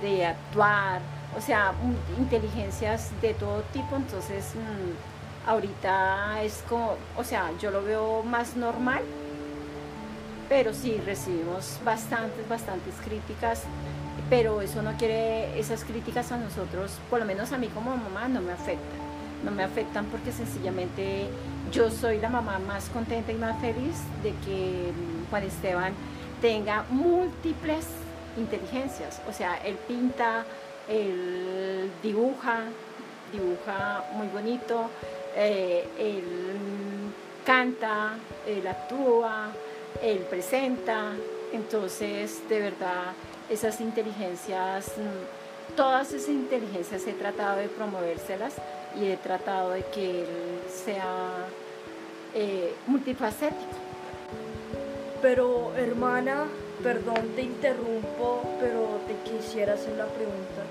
de 0.00 0.24
actuar, 0.24 1.00
o 1.36 1.40
sea, 1.40 1.72
inteligencias 2.16 3.10
de 3.20 3.34
todo 3.34 3.62
tipo, 3.72 3.96
entonces 3.96 4.52
mm, 4.54 5.50
ahorita 5.50 6.44
es 6.44 6.62
como, 6.68 6.94
o 7.16 7.24
sea, 7.24 7.50
yo 7.60 7.72
lo 7.72 7.82
veo 7.82 8.22
más 8.22 8.54
normal, 8.54 9.02
pero 10.48 10.72
sí 10.72 11.02
recibimos 11.04 11.80
bastantes, 11.84 12.48
bastantes 12.48 12.94
críticas, 13.04 13.64
pero 14.28 14.60
eso 14.60 14.82
no 14.82 14.92
quiere, 14.96 15.58
esas 15.58 15.84
críticas 15.84 16.30
a 16.32 16.36
nosotros, 16.36 16.92
por 17.08 17.18
lo 17.18 17.24
menos 17.24 17.52
a 17.52 17.58
mí 17.58 17.68
como 17.68 17.96
mamá, 17.96 18.28
no 18.28 18.40
me 18.40 18.52
afectan. 18.52 19.00
No 19.44 19.50
me 19.50 19.64
afectan 19.64 20.04
porque 20.06 20.32
sencillamente 20.32 21.26
yo 21.72 21.90
soy 21.90 22.18
la 22.18 22.28
mamá 22.28 22.58
más 22.58 22.90
contenta 22.90 23.32
y 23.32 23.36
más 23.36 23.58
feliz 23.60 23.96
de 24.22 24.30
que 24.44 24.92
mm, 24.92 25.30
Juan 25.30 25.44
Esteban 25.44 25.92
tenga 26.40 26.84
múltiples 26.90 27.86
inteligencias. 28.36 29.20
O 29.28 29.32
sea, 29.32 29.56
él 29.64 29.76
pinta, 29.88 30.44
él 30.88 31.90
dibuja, 32.02 32.64
dibuja 33.32 34.04
muy 34.14 34.26
bonito, 34.28 34.90
eh, 35.36 35.86
él 35.98 36.24
canta, 37.44 38.14
él 38.46 38.66
actúa, 38.66 39.48
él 40.02 40.18
presenta. 40.28 41.12
Entonces, 41.52 42.42
de 42.48 42.60
verdad, 42.60 43.12
esas 43.50 43.80
inteligencias, 43.80 44.94
mm, 44.96 45.76
todas 45.76 46.12
esas 46.12 46.28
inteligencias 46.28 47.06
he 47.06 47.12
tratado 47.12 47.58
de 47.58 47.68
promovérselas 47.68 48.54
y 48.98 49.06
he 49.06 49.16
tratado 49.16 49.70
de 49.70 49.82
que 49.86 50.22
él 50.22 50.60
sea 50.68 51.46
eh, 52.32 52.72
multifacético. 52.86 53.76
Pero 55.20 55.72
hermana, 55.76 56.44
perdón 56.82 57.34
te 57.34 57.42
interrumpo, 57.42 58.42
pero 58.60 59.00
te 59.06 59.30
quisiera 59.30 59.74
hacer 59.74 59.96
la 59.96 60.06
pregunta. 60.06 60.62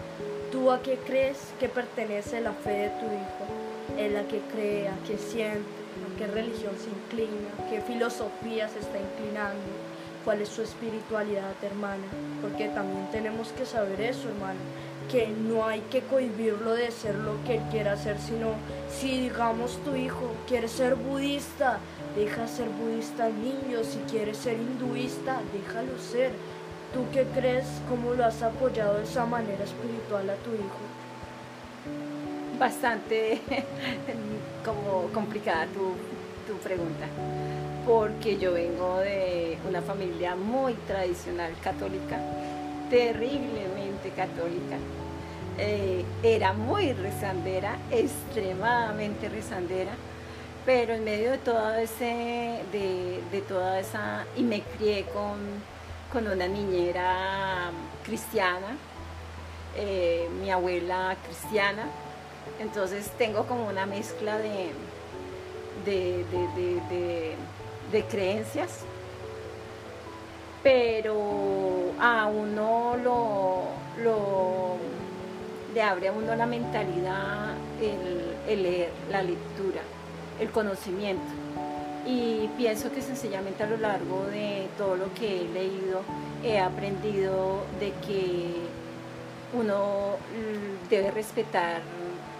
¿Tú 0.51 0.71
a 0.71 0.81
qué 0.81 0.97
crees 1.05 1.37
que 1.59 1.69
pertenece 1.69 2.41
la 2.41 2.53
fe 2.53 2.71
de 2.71 2.89
tu 2.89 3.05
hijo? 3.05 3.97
¿En 3.97 4.13
la 4.13 4.23
que 4.23 4.39
cree, 4.51 4.87
a 4.87 4.95
qué 5.05 5.17
siente, 5.17 5.59
a 5.59 6.17
qué 6.17 6.27
religión 6.27 6.73
se 6.77 6.89
inclina, 6.89 7.49
qué 7.69 7.81
filosofía 7.81 8.69
se 8.69 8.79
está 8.79 8.97
inclinando? 8.97 9.59
¿Cuál 10.25 10.41
es 10.41 10.49
su 10.49 10.61
espiritualidad, 10.61 11.53
hermana? 11.61 12.03
Porque 12.41 12.67
también 12.69 13.09
tenemos 13.11 13.49
que 13.49 13.65
saber 13.65 14.01
eso, 14.01 14.29
hermana 14.29 14.59
que 15.09 15.27
no 15.27 15.65
hay 15.65 15.81
que 15.89 16.01
cohibirlo 16.01 16.75
de 16.75 16.91
ser 16.91 17.15
lo 17.15 17.43
que 17.43 17.55
él 17.55 17.63
quiera 17.71 17.93
hacer, 17.93 18.19
sino 18.19 18.51
si 18.89 19.19
digamos 19.19 19.77
tu 19.83 19.95
hijo 19.95 20.31
quiere 20.47 20.67
ser 20.67 20.95
budista, 20.95 21.79
deja 22.15 22.47
ser 22.47 22.69
budista 22.69 23.25
al 23.25 23.41
niño, 23.41 23.83
si 23.83 23.97
quiere 24.09 24.35
ser 24.35 24.53
hinduista, 24.53 25.41
déjalo 25.51 25.97
ser. 25.97 26.31
¿Tú 26.93 27.05
qué 27.11 27.25
crees? 27.35 27.65
¿Cómo 27.87 28.13
lo 28.13 28.25
has 28.25 28.41
apoyado 28.41 28.97
de 28.97 29.03
esa 29.03 29.25
manera 29.25 29.63
espiritual 29.63 30.29
a 30.29 30.35
tu 30.35 30.53
hijo? 30.53 30.79
Bastante 32.59 33.41
como 34.65 35.07
complicada 35.13 35.65
tu, 35.67 35.93
tu 36.51 36.59
pregunta, 36.59 37.05
porque 37.89 38.37
yo 38.37 38.53
vengo 38.53 38.99
de 38.99 39.57
una 39.67 39.81
familia 39.81 40.35
muy 40.35 40.73
tradicional 40.73 41.51
católica, 41.63 42.19
terriblemente 42.87 44.11
católica. 44.15 44.77
Eh, 45.57 46.05
era 46.21 46.53
muy 46.53 46.93
rezandera, 46.93 47.77
extremadamente 47.89 49.27
rezandera, 49.27 49.93
pero 50.67 50.93
en 50.93 51.03
medio 51.03 51.31
de 51.31 51.39
todo 51.39 51.73
ese, 51.73 52.59
de, 52.71 53.43
toda 53.47 53.79
esa, 53.79 54.23
y 54.37 54.43
me 54.43 54.61
crié 54.61 55.05
con, 55.05 56.27
una 56.31 56.47
niñera 56.47 57.71
cristiana, 58.03 58.77
eh, 59.75 60.29
mi 60.39 60.51
abuela 60.51 61.17
cristiana, 61.25 61.87
entonces 62.59 63.09
tengo 63.17 63.47
como 63.47 63.67
una 63.67 63.87
mezcla 63.87 64.37
de, 64.37 64.73
de, 65.85 67.35
creencias, 68.03 68.79
pero 70.63 71.91
a 71.99 72.27
uno 72.27 72.95
lo 73.03 73.69
le 75.73 75.81
abre 75.81 76.07
a 76.07 76.11
uno 76.11 76.35
la 76.35 76.45
mentalidad 76.45 77.53
el, 77.81 78.63
leer, 78.63 78.91
la 79.11 79.21
lectura, 79.21 79.81
el 80.39 80.49
conocimiento. 80.49 81.23
Y 82.07 82.49
pienso 82.57 82.91
que 82.91 83.01
sencillamente 83.01 83.63
a 83.63 83.67
lo 83.67 83.77
largo 83.77 84.25
de 84.25 84.67
todo 84.77 84.95
lo 84.95 85.13
que 85.13 85.41
he 85.41 85.47
leído, 85.49 86.01
he 86.43 86.59
aprendido 86.59 87.63
de 87.79 87.91
que 88.05 88.55
uno 89.53 90.15
debe 90.89 91.11
respetar 91.11 91.81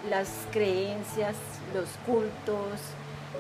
las 0.09 0.29
creencias, 0.51 1.35
los 1.73 1.89
cultos, 2.05 2.79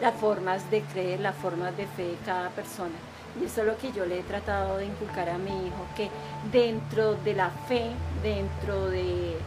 las 0.01 0.15
formas 0.15 0.69
de 0.71 0.81
creer, 0.81 1.19
las 1.19 1.35
formas 1.35 1.75
de 1.77 1.87
fe 1.87 2.03
de 2.03 2.17
cada 2.25 2.49
persona. 2.49 2.95
Y 3.39 3.45
eso 3.45 3.61
es 3.61 3.67
lo 3.67 3.77
que 3.77 3.91
yo 3.91 4.05
le 4.05 4.19
he 4.19 4.23
tratado 4.23 4.77
de 4.77 4.85
inculcar 4.85 5.29
a 5.29 5.37
mi 5.37 5.67
hijo, 5.67 5.85
que 5.95 6.09
dentro 6.51 7.15
de 7.15 7.33
la 7.33 7.49
fe, 7.67 7.91
dentro 8.23 8.89
de 8.89 9.37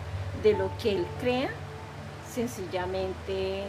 de 0.42 0.54
lo 0.54 0.70
que 0.80 0.96
él 0.96 1.06
crea, 1.20 1.50
sencillamente 2.32 3.64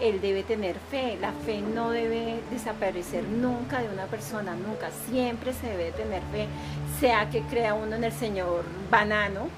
él 0.00 0.20
debe 0.20 0.42
tener 0.42 0.76
fe. 0.90 1.18
La 1.20 1.32
fe 1.32 1.60
no 1.60 1.90
debe 1.90 2.40
desaparecer 2.50 3.24
nunca 3.24 3.80
de 3.80 3.88
una 3.88 4.06
persona, 4.06 4.54
nunca. 4.54 4.90
Siempre 5.08 5.52
se 5.52 5.68
debe 5.68 5.92
tener 5.92 6.22
fe, 6.32 6.46
sea 7.00 7.28
que 7.30 7.42
crea 7.42 7.74
uno 7.74 7.96
en 7.96 8.04
el 8.04 8.12
Señor 8.12 8.64
banano, 8.90 9.48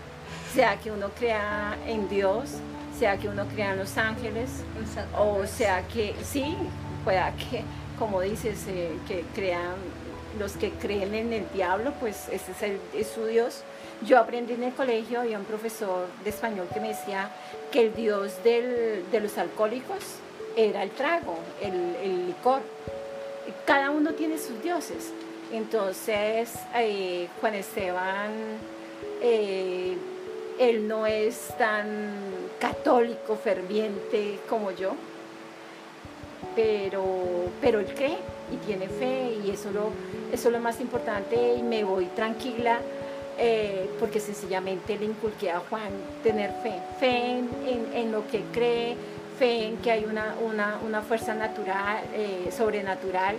sea 0.55 0.79
que 0.79 0.91
uno 0.91 1.09
crea 1.11 1.77
en 1.87 2.09
Dios, 2.09 2.55
sea 2.99 3.17
que 3.19 3.29
uno 3.29 3.47
crea 3.47 3.73
en 3.73 3.79
los 3.79 3.97
ángeles, 3.97 4.51
o 5.17 5.47
sea 5.47 5.87
que 5.89 6.15
sí, 6.23 6.57
pueda 7.05 7.33
que, 7.37 7.63
como 7.99 8.21
dices, 8.21 8.65
eh, 8.69 8.93
que 9.07 9.25
crean 9.35 9.77
los 10.39 10.53
que 10.53 10.71
creen 10.71 11.15
en 11.15 11.33
el 11.33 11.47
diablo, 11.53 11.93
pues 12.01 12.29
ese 12.31 12.53
es, 12.53 12.81
es 12.95 13.07
su 13.13 13.27
Dios 13.27 13.63
yo 14.07 14.19
aprendí 14.19 14.53
en 14.53 14.63
el 14.63 14.73
colegio, 14.75 15.21
había 15.21 15.39
un 15.39 15.45
profesor 15.45 16.07
de 16.23 16.31
español 16.31 16.69
que 16.73 16.81
me 16.81 16.89
decía 16.89 17.31
que 17.73 17.81
el 17.87 17.95
dios 17.95 18.33
de 18.45 19.21
los 19.21 19.37
alcohólicos 19.39 20.05
era 20.57 20.83
el 20.83 20.91
trago, 20.91 21.37
el, 21.61 22.27
licor. 22.27 22.61
Cada 23.65 23.91
uno 23.91 24.13
tiene 24.13 24.39
sus 24.39 24.63
dioses. 24.63 25.13
Entonces, 25.53 26.53
eh, 26.77 27.29
Juan 27.41 27.55
Esteban, 27.55 28.31
eh, 29.21 29.97
él 30.59 30.89
no 30.89 31.07
es 31.07 31.49
tan 31.59 31.87
católico, 32.59 33.37
ferviente 33.37 34.39
como 34.49 34.71
yo, 34.73 34.93
pero, 36.55 37.05
pero 37.61 37.81
él 37.81 37.87
cree 37.95 38.19
y 38.53 38.57
tiene 38.67 38.89
fe 38.89 39.39
y 39.45 39.51
eso, 39.51 39.71
lo, 39.71 39.91
es 40.33 40.45
lo 40.45 40.59
más 40.61 40.81
importante 40.81 41.55
y 41.55 41.63
me 41.63 41.85
voy 41.85 42.07
tranquila 42.07 42.81
eh, 43.41 43.89
porque 44.01 44.19
sencillamente 44.19 44.99
le 44.99 45.05
inculqué 45.05 45.53
a 45.53 45.61
Juan 45.61 45.93
tener 46.25 46.51
fe, 46.63 46.81
fe 46.99 47.39
en, 47.95 48.11
lo 48.11 48.27
que 48.27 48.43
cree, 48.53 48.97
fe 49.39 49.69
en 49.69 49.77
que 49.77 49.93
hay 49.93 50.05
una, 50.05 50.35
una, 50.85 51.03
fuerza 51.03 51.35
natural, 51.35 52.03
eh, 52.15 52.51
sobrenatural, 52.51 53.37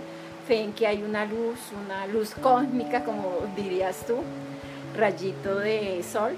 fe 0.48 0.62
en 0.62 0.72
que 0.72 0.86
hay 0.86 1.02
una 1.02 1.26
luz, 1.26 1.58
una 1.84 2.06
luz 2.06 2.34
cósmica, 2.34 3.04
como 3.04 3.40
dirías 3.54 4.06
tú, 4.06 4.16
rayito 4.96 5.58
de 5.58 6.02
sol. 6.02 6.32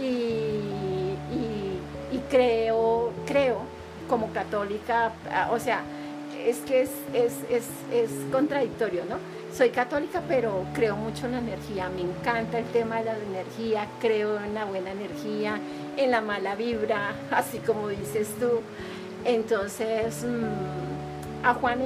Y, 0.00 1.16
creo, 2.30 3.12
creo, 3.26 3.58
como 4.08 4.32
católica, 4.32 5.12
o 5.50 5.58
sea, 5.58 5.82
es 6.46 6.58
que 6.58 6.82
es, 6.82 6.90
es, 7.12 7.32
es, 7.50 7.66
es 7.92 8.10
contradictorio, 8.30 9.04
¿no? 9.04 9.16
soy 9.54 9.70
católica, 9.70 10.22
pero 10.26 10.64
creo 10.74 10.96
mucho 10.96 11.26
en 11.26 11.32
la 11.32 11.38
energía. 11.38 11.88
Me 11.88 12.02
encanta 12.02 12.58
el 12.58 12.66
tema 12.66 12.98
de 12.98 13.04
la 13.04 13.18
energía, 13.18 13.86
creo 14.00 14.38
en 14.40 14.54
la 14.54 14.64
buena 14.64 14.92
energía, 14.92 15.58
en 15.96 16.10
la 16.10 16.20
mala 16.20 16.54
vibra, 16.54 17.14
así 17.30 17.58
como 17.58 17.88
dices 17.88 18.28
tú. 18.38 18.60
Entonces, 19.24 20.24
mm, 20.24 21.46
a 21.46 21.54
Juan 21.54 21.80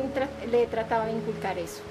le 0.51 0.63
he 0.63 0.67
tratado 0.67 1.07
de 1.07 1.13
inculcar 1.13 1.59
eso. 1.59 1.83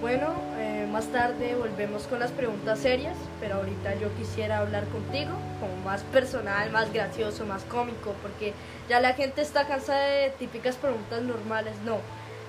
Bueno, 0.00 0.32
eh, 0.56 0.69
más 0.90 1.06
tarde 1.06 1.54
volvemos 1.54 2.02
con 2.08 2.18
las 2.18 2.32
preguntas 2.32 2.80
serias, 2.80 3.16
pero 3.40 3.56
ahorita 3.56 3.94
yo 3.94 4.12
quisiera 4.16 4.58
hablar 4.58 4.84
contigo 4.86 5.30
como 5.60 5.76
más 5.84 6.02
personal, 6.02 6.70
más 6.70 6.92
gracioso, 6.92 7.46
más 7.46 7.62
cómico, 7.64 8.14
porque 8.22 8.52
ya 8.88 9.00
la 9.00 9.14
gente 9.14 9.40
está 9.40 9.66
cansada 9.66 10.04
de 10.04 10.30
típicas 10.30 10.76
preguntas 10.76 11.22
normales. 11.22 11.74
No, 11.84 11.98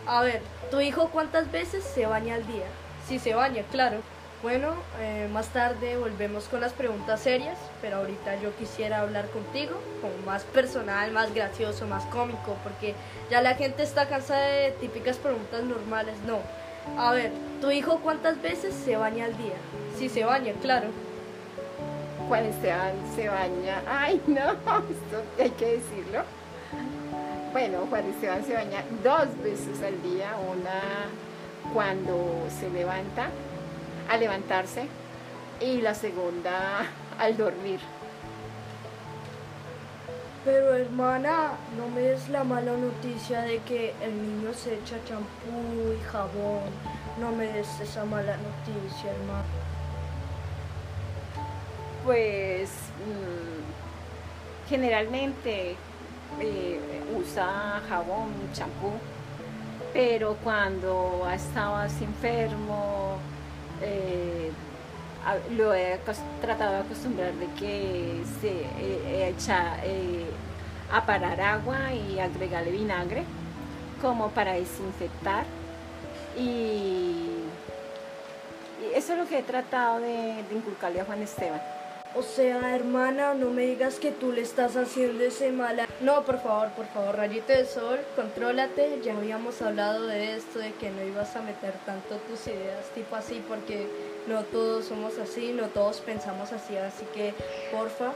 a 0.07 0.23
ver, 0.23 0.41
¿tu 0.71 0.81
hijo 0.81 1.09
cuántas 1.09 1.51
veces 1.51 1.83
se 1.83 2.05
baña 2.07 2.35
al 2.35 2.47
día? 2.47 2.65
Si 3.07 3.19
se 3.19 3.33
baña, 3.35 3.63
claro. 3.71 3.97
Bueno, 4.41 4.73
eh, 4.99 5.29
más 5.31 5.49
tarde 5.49 5.97
volvemos 5.97 6.45
con 6.45 6.61
las 6.61 6.73
preguntas 6.73 7.19
serias, 7.19 7.59
pero 7.79 7.97
ahorita 7.97 8.41
yo 8.41 8.55
quisiera 8.55 9.01
hablar 9.01 9.27
contigo, 9.29 9.75
como 10.01 10.17
más 10.25 10.43
personal, 10.45 11.11
más 11.11 11.31
gracioso, 11.31 11.85
más 11.85 12.05
cómico, 12.05 12.57
porque 12.63 12.95
ya 13.29 13.41
la 13.43 13.53
gente 13.53 13.83
está 13.83 14.09
cansada 14.09 14.47
de 14.47 14.71
típicas 14.71 15.17
preguntas 15.17 15.63
normales. 15.63 16.15
No. 16.25 16.39
A 16.97 17.11
ver, 17.11 17.31
¿tu 17.59 17.71
hijo 17.71 17.99
cuántas 17.99 18.41
veces 18.41 18.73
se 18.73 18.95
baña 18.95 19.25
al 19.25 19.37
día? 19.37 19.55
Si 19.97 20.09
se 20.09 20.23
baña, 20.23 20.53
claro. 20.61 20.87
Juan 22.27 22.45
Esteban 22.45 22.93
se 23.15 23.27
baña. 23.27 23.81
Ay, 23.87 24.21
no, 24.27 24.51
esto 24.51 25.23
hay 25.39 25.49
que 25.51 25.65
decirlo. 25.65 26.23
Bueno, 27.51 27.85
Juan 27.89 28.09
Esteban 28.09 28.45
se 28.45 28.53
baña 28.53 28.83
dos 29.03 29.27
veces 29.43 29.81
al 29.83 30.01
día, 30.01 30.31
una 30.49 31.71
cuando 31.73 32.47
se 32.59 32.69
levanta, 32.69 33.27
al 34.09 34.19
levantarse, 34.19 34.87
y 35.59 35.81
la 35.81 35.93
segunda 35.93 36.85
al 37.19 37.37
dormir. 37.37 37.79
Pero 40.43 40.73
hermana, 40.75 41.51
no 41.77 41.87
me 41.89 42.01
des 42.01 42.27
la 42.29 42.43
mala 42.43 42.71
noticia 42.75 43.41
de 43.41 43.59
que 43.59 43.93
el 44.01 44.11
niño 44.11 44.51
se 44.55 44.73
echa 44.73 44.97
champú 45.05 45.93
y 45.93 46.03
jabón. 46.11 46.63
No 47.19 47.31
me 47.31 47.45
des 47.45 47.67
esa 47.79 48.05
mala 48.05 48.37
noticia, 48.37 49.11
hermana. 49.11 49.45
Pues 52.03 52.71
mm, 53.05 54.67
generalmente 54.67 55.75
eh, 56.39 56.79
usa 57.15 57.79
jabón, 57.87 58.31
champú, 58.53 58.93
pero 59.93 60.35
cuando 60.43 61.29
estabas 61.31 62.01
enfermo, 62.01 63.17
eh, 63.81 64.51
lo 65.51 65.73
he 65.73 65.99
tratado 66.41 66.73
de 66.73 66.79
acostumbrar 66.79 67.33
de 67.33 67.47
que 67.59 68.21
se 68.41 68.49
eh, 68.49 69.29
echa 69.29 69.77
eh, 69.83 70.25
a 70.91 71.05
parar 71.05 71.39
agua 71.39 71.93
y 71.93 72.19
agregarle 72.19 72.71
vinagre 72.71 73.23
como 74.01 74.29
para 74.29 74.53
desinfectar 74.53 75.45
y, 76.37 76.41
y 78.81 78.93
eso 78.95 79.13
es 79.13 79.19
lo 79.19 79.27
que 79.27 79.39
he 79.39 79.43
tratado 79.43 79.99
de, 79.99 80.43
de 80.49 80.55
inculcarle 80.55 81.01
a 81.01 81.05
Juan 81.05 81.21
Esteban. 81.21 81.61
O 82.13 82.23
sea, 82.23 82.75
hermana, 82.75 83.33
no 83.35 83.51
me 83.51 83.65
digas 83.65 83.97
que 83.97 84.11
tú 84.11 84.33
le 84.33 84.41
estás 84.41 84.75
haciendo 84.75 85.23
ese 85.23 85.53
mala. 85.53 85.87
No, 86.01 86.25
por 86.25 86.41
favor, 86.41 86.69
por 86.71 86.85
favor, 86.87 87.15
rayito 87.15 87.53
de 87.53 87.65
sol, 87.65 87.99
contrólate. 88.17 88.99
Ya 89.01 89.15
habíamos 89.15 89.61
hablado 89.61 90.07
de 90.07 90.35
esto, 90.35 90.59
de 90.59 90.73
que 90.73 90.89
no 90.89 91.01
ibas 91.05 91.33
a 91.37 91.41
meter 91.41 91.73
tanto 91.85 92.17
tus 92.27 92.47
ideas, 92.47 92.85
tipo 92.93 93.15
así, 93.15 93.41
porque 93.47 93.87
no 94.27 94.43
todos 94.43 94.85
somos 94.85 95.17
así, 95.19 95.53
no 95.53 95.67
todos 95.67 96.01
pensamos 96.01 96.51
así. 96.51 96.75
Así 96.75 97.05
que, 97.13 97.33
porfa, 97.71 98.11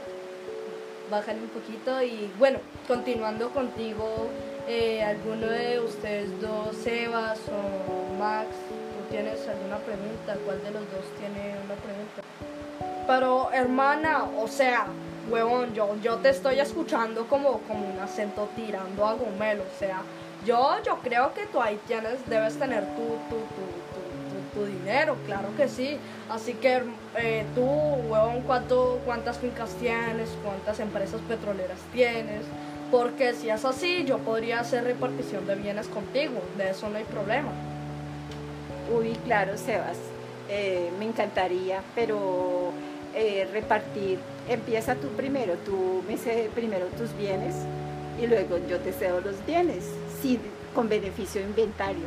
bájale 1.10 1.40
un 1.40 1.48
poquito. 1.48 2.02
Y 2.02 2.30
bueno, 2.38 2.58
continuando 2.86 3.48
contigo, 3.48 4.28
eh, 4.68 5.02
¿alguno 5.04 5.46
de 5.46 5.80
ustedes 5.80 6.38
dos, 6.42 6.76
Sebas 6.76 7.38
o 7.48 8.12
Max, 8.18 8.48
tú 8.68 9.10
tienes 9.10 9.48
alguna 9.48 9.78
pregunta? 9.78 10.36
¿Cuál 10.44 10.62
de 10.62 10.70
los 10.70 10.82
dos 10.82 11.04
tiene 11.18 11.54
una 11.64 11.74
pregunta? 11.76 12.55
Pero 13.06 13.50
hermana, 13.52 14.24
o 14.42 14.48
sea, 14.48 14.86
huevón, 15.30 15.72
yo, 15.74 15.96
yo 16.02 16.16
te 16.16 16.30
estoy 16.30 16.58
escuchando 16.60 17.26
como, 17.26 17.58
como 17.60 17.88
un 17.88 17.98
acento 18.00 18.48
tirando 18.56 19.06
a 19.06 19.14
gomelo. 19.14 19.62
O 19.62 19.78
sea, 19.78 20.00
yo, 20.44 20.76
yo 20.84 20.98
creo 20.98 21.32
que 21.34 21.46
tú 21.46 21.60
ahí 21.60 21.78
debes 21.88 22.54
tener 22.54 22.84
tu, 22.96 23.02
tu, 23.28 23.36
tu, 23.36 23.62
tu, 23.94 24.00
tu- 24.54 24.60
tu 24.60 24.64
dinero, 24.66 25.16
claro 25.26 25.48
que 25.56 25.68
sí. 25.68 25.98
Así 26.30 26.54
que 26.54 26.82
eh, 27.16 27.44
tú, 27.54 27.62
huevón, 27.64 28.40
¿cuánto, 28.42 28.98
¿cuántas 29.04 29.38
fincas 29.38 29.70
tienes? 29.74 30.30
¿Cuántas 30.42 30.80
empresas 30.80 31.20
petroleras 31.28 31.78
tienes? 31.92 32.42
Porque 32.90 33.34
si 33.34 33.50
es 33.50 33.64
así, 33.64 34.04
yo 34.04 34.18
podría 34.18 34.60
hacer 34.60 34.84
repartición 34.84 35.46
de 35.46 35.56
bienes 35.56 35.88
contigo. 35.88 36.34
De 36.56 36.70
eso 36.70 36.88
no 36.88 36.96
hay 36.96 37.04
problema. 37.04 37.48
Uy, 38.96 39.16
claro, 39.24 39.56
Sebas, 39.58 39.98
eh, 40.48 40.90
me 40.98 41.04
encantaría, 41.06 41.82
pero 41.96 42.70
eh, 43.16 43.48
repartir, 43.50 44.18
empieza 44.46 44.94
tú 44.94 45.08
primero, 45.16 45.54
tú 45.64 46.04
me 46.06 46.18
cedes 46.18 46.50
primero 46.50 46.84
tus 46.98 47.16
bienes 47.16 47.54
y 48.20 48.26
luego 48.26 48.58
yo 48.68 48.78
te 48.78 48.92
cedo 48.92 49.22
los 49.22 49.44
bienes, 49.46 49.84
sí, 50.20 50.38
con 50.74 50.88
beneficio 50.88 51.40
de 51.40 51.46
inventario. 51.48 52.04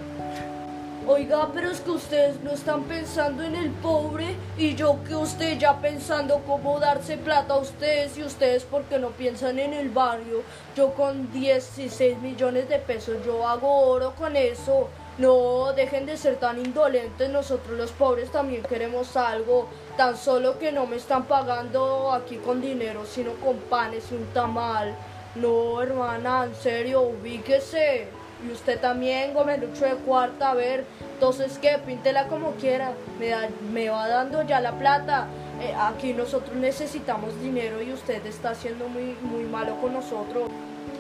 Oiga, 1.08 1.50
pero 1.52 1.72
es 1.72 1.80
que 1.80 1.89
ustedes 1.89 2.39
no 2.43 2.52
están 2.52 2.84
pensando 2.84 3.41
en 3.41 3.56
el 3.56 3.72
pobre 3.72 4.36
y 4.60 4.76
yo 4.76 5.00
que 5.08 5.15
usted 5.15 5.58
ya 5.58 5.82
pensando 5.82 6.43
cómo 6.45 6.80
darse 6.80 7.17
plata 7.17 7.56
a 7.56 7.58
ustedes 7.58 8.15
y 8.15 8.24
ustedes 8.24 8.63
porque 8.63 9.00
no 9.00 9.10
piensan 9.10 9.58
en 9.58 9.74
el 9.74 9.89
barrio. 9.89 10.43
Yo 10.76 10.93
con 10.93 11.32
16 11.32 12.19
millones 12.19 12.69
de 12.69 12.78
pesos 12.78 13.17
yo 13.26 13.48
hago 13.48 13.88
oro 13.88 14.13
con 14.15 14.36
eso. 14.36 14.89
No, 15.17 15.74
dejen 15.74 16.06
de 16.06 16.15
ser 16.15 16.36
tan 16.36 16.60
indolentes, 16.60 17.30
nosotros 17.30 17.78
los 17.78 17.91
pobres 17.91 18.32
también 18.32 18.62
queremos 18.62 19.17
algo, 19.17 19.67
tan 19.99 20.15
solo 20.15 20.57
que 20.57 20.71
no 20.71 20.85
me 20.85 20.95
están 20.95 21.25
pagando 21.25 22.13
aquí 22.13 22.38
con 22.38 22.62
dinero, 22.62 23.05
sino 23.05 23.33
con 23.33 23.57
panes 23.57 24.09
y 24.13 24.15
un 24.15 24.27
tamal. 24.27 24.95
No, 25.35 25.81
hermana, 25.81 26.45
en 26.45 26.55
serio, 26.55 27.01
ubíquese. 27.01 28.07
Y 28.47 28.49
usted 28.53 28.79
también, 28.79 29.33
gomelucho 29.33 29.83
de 29.83 29.95
cuarta, 29.95 30.51
a 30.51 30.53
ver, 30.53 30.85
entonces 31.15 31.57
que 31.57 31.77
píntela 31.79 32.29
como 32.29 32.51
quiera, 32.51 32.93
me, 33.19 33.27
da- 33.27 33.49
me 33.73 33.89
va 33.89 34.07
dando 34.07 34.41
ya 34.43 34.62
la 34.62 34.71
plata. 34.71 35.27
Eh, 35.62 35.75
aquí 35.77 36.13
nosotros 36.13 36.55
necesitamos 36.55 37.38
dinero 37.41 37.81
y 37.81 37.91
usted 37.91 38.25
está 38.25 38.55
siendo 38.55 38.88
muy, 38.88 39.17
muy 39.21 39.43
malo 39.43 39.75
con 39.81 39.91
nosotros. 39.91 40.49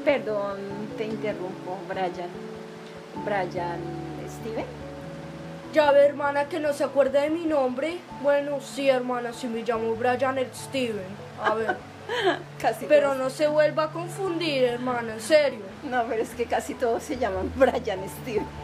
Perdón, 0.03 0.57
te 0.97 1.05
interrumpo, 1.05 1.77
Brian. 1.87 2.11
Brian 3.23 3.79
Steven. 4.27 4.78
Ya 5.73 5.91
ve, 5.91 6.05
hermana, 6.07 6.45
que 6.45 6.59
no 6.59 6.73
se 6.73 6.83
acuerda 6.83 7.21
de 7.21 7.29
mi 7.29 7.45
nombre. 7.45 7.97
Bueno, 8.23 8.59
sí, 8.59 8.89
hermana, 8.89 9.33
sí 9.33 9.47
me 9.47 9.61
llamo 9.63 9.93
Brian 9.95 10.37
el 10.37 10.51
Steven. 10.53 11.05
A 11.43 11.53
ver, 11.53 11.77
Casi 12.61 12.85
pero 12.87 13.09
todos- 13.09 13.17
no 13.17 13.29
se 13.29 13.47
vuelva 13.47 13.83
a 13.83 13.91
confundir, 13.91 14.63
hermana, 14.63 15.13
en 15.13 15.21
serio. 15.21 15.59
No, 15.83 16.03
pero 16.09 16.23
es 16.23 16.29
que 16.31 16.45
casi 16.45 16.73
todos 16.73 17.03
se 17.03 17.17
llaman 17.17 17.51
Brian 17.55 17.99
Steven. 18.21 18.45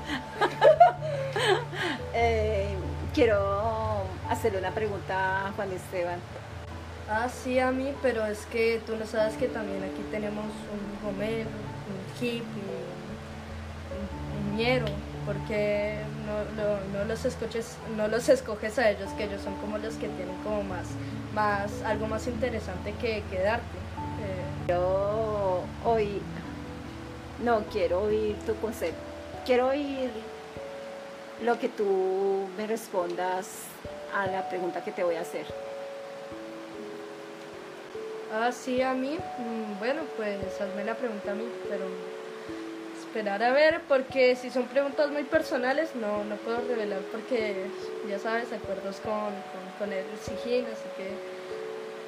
Eh, 2.17 2.73
quiero 3.13 4.03
hacerle 4.29 4.59
una 4.59 4.71
pregunta 4.71 5.47
a 5.47 5.51
Juan 5.51 5.69
Esteban. 5.73 6.17
Ah, 7.09 7.27
sí, 7.29 7.59
a 7.59 7.71
mí, 7.71 7.93
pero 8.01 8.25
es 8.25 8.45
que 8.45 8.81
tú 8.87 8.95
no 8.95 9.05
sabes 9.05 9.35
que 9.35 9.47
también 9.49 9.83
aquí 9.83 10.01
tenemos 10.11 10.45
un 10.45 11.05
gomelo, 11.11 11.49
un 11.49 12.15
hippie, 12.25 12.41
un, 13.91 14.51
un 14.51 14.57
ñero, 14.57 14.85
porque 15.25 15.97
no, 16.25 16.43
no, 16.61 16.79
no 16.93 17.05
los 17.05 17.25
escoges, 17.25 17.77
no 17.97 18.07
los 18.07 18.29
escoges 18.29 18.77
a 18.77 18.91
ellos, 18.91 19.09
que 19.17 19.25
ellos 19.25 19.41
son 19.41 19.55
como 19.55 19.77
los 19.77 19.95
que 19.95 20.07
tienen 20.09 20.35
como 20.43 20.63
más, 20.63 20.87
más 21.33 21.81
algo 21.83 22.07
más 22.07 22.27
interesante 22.27 22.93
que, 23.01 23.23
que 23.29 23.41
darte. 23.41 23.65
Eh, 24.23 24.65
Quiero 24.67 25.61
oír, 25.83 26.21
no 27.43 27.63
quiero 27.71 28.03
oír 28.03 28.35
tu 28.45 28.55
concepto, 28.55 28.97
quiero 29.45 29.67
oír 29.67 30.11
lo 31.43 31.59
que 31.59 31.69
tú 31.69 32.47
me 32.57 32.65
respondas 32.65 33.47
a 34.15 34.27
la 34.27 34.47
pregunta 34.47 34.83
que 34.83 34.91
te 34.91 35.03
voy 35.03 35.15
a 35.15 35.21
hacer. 35.21 35.45
ah, 38.33 38.51
sí, 38.51 38.81
a 38.81 38.93
mí, 38.93 39.17
mm, 39.17 39.79
bueno, 39.79 40.01
pues 40.17 40.39
hazme 40.59 40.83
la 40.83 40.95
pregunta 40.95 41.31
a 41.31 41.35
mí, 41.35 41.45
pero 41.69 41.85
esperar 43.15 43.41
a 43.43 43.53
ver, 43.53 43.79
porque 43.87 44.35
si 44.35 44.49
son 44.49 44.63
preguntas 44.63 45.09
muy 45.09 45.23
personales, 45.23 45.95
no, 45.95 46.25
no 46.25 46.35
puedo 46.35 46.59
revelar, 46.67 46.99
porque 47.13 47.67
ya 48.09 48.19
sabes, 48.19 48.51
acuerdos 48.51 48.97
con, 48.97 49.13
con, 49.13 49.87
con 49.87 49.93
el 49.93 50.03
sigilo, 50.21 50.67
así 50.67 50.83
que 50.97 51.13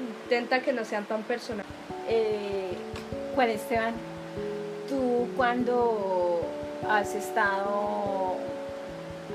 intenta 0.04 0.60
que 0.60 0.74
no 0.74 0.84
sean 0.84 1.06
tan 1.06 1.24
personales. 1.24 1.72
Eh, 2.10 2.74
Juan 3.36 3.50
Esteban, 3.50 3.94
tú 4.90 5.30
cuando 5.38 6.42
has 6.90 7.16
estado, 7.16 8.36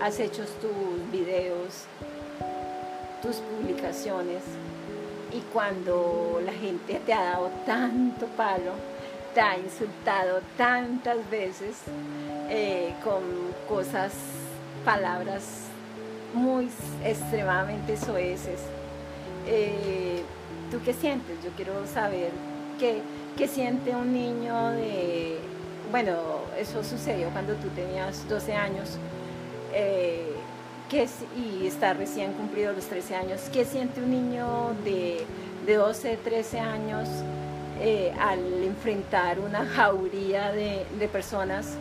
has 0.03 0.21
hecho 0.21 0.45
tus 0.61 1.11
videos, 1.11 1.85
tus 3.23 3.37
publicaciones 3.37 4.43
y 5.33 5.41
cuando 5.55 6.39
la 6.45 6.53
gente 6.53 7.01
te 7.07 7.15
ha 7.15 7.23
dado 7.23 7.51
tanto 7.65 8.27
palo, 8.37 8.92
te 9.35 9.41
ha 9.41 9.59
insultado 9.59 10.41
tantas 10.57 11.19
veces 11.31 11.77
eh, 12.51 12.95
con 13.03 13.23
cosas, 13.69 14.13
palabras 14.85 15.69
muy 16.35 16.69
extremadamente 17.05 17.97
soeces. 17.97 18.61
Eh, 19.47 20.23
¿Tú 20.71 20.79
qué 20.85 20.93
sientes? 20.93 21.43
Yo 21.43 21.51
quiero 21.57 21.87
saber 21.87 22.31
qué, 22.79 23.03
siente 23.49 23.95
un 23.95 24.13
niño 24.13 24.71
de... 24.71 25.39
Bueno, 25.91 26.13
eso 26.59 26.83
sucedió 26.83 27.29
cuando 27.31 27.55
tú 27.55 27.69
tenías 27.69 28.27
12 28.29 28.55
años. 28.55 28.97
Eh, 29.75 30.33
¿qué, 30.89 31.09
y 31.37 31.67
está 31.67 31.95
recién 31.95 32.33
cumplido 32.33 32.73
los 32.73 32.87
13 32.87 33.17
años, 33.17 33.41
¿qué 33.53 33.65
siente 33.65 34.01
un 34.01 34.11
niño 34.11 34.75
de, 34.85 35.25
de 35.67 35.75
12, 35.75 36.19
13 36.23 36.61
años 36.61 37.09
eh, 37.81 38.13
al 38.21 38.63
enfrentar 38.65 39.41
una 39.41 39.67
jauría 39.67 40.53
de, 40.53 40.85
personas 41.13 41.77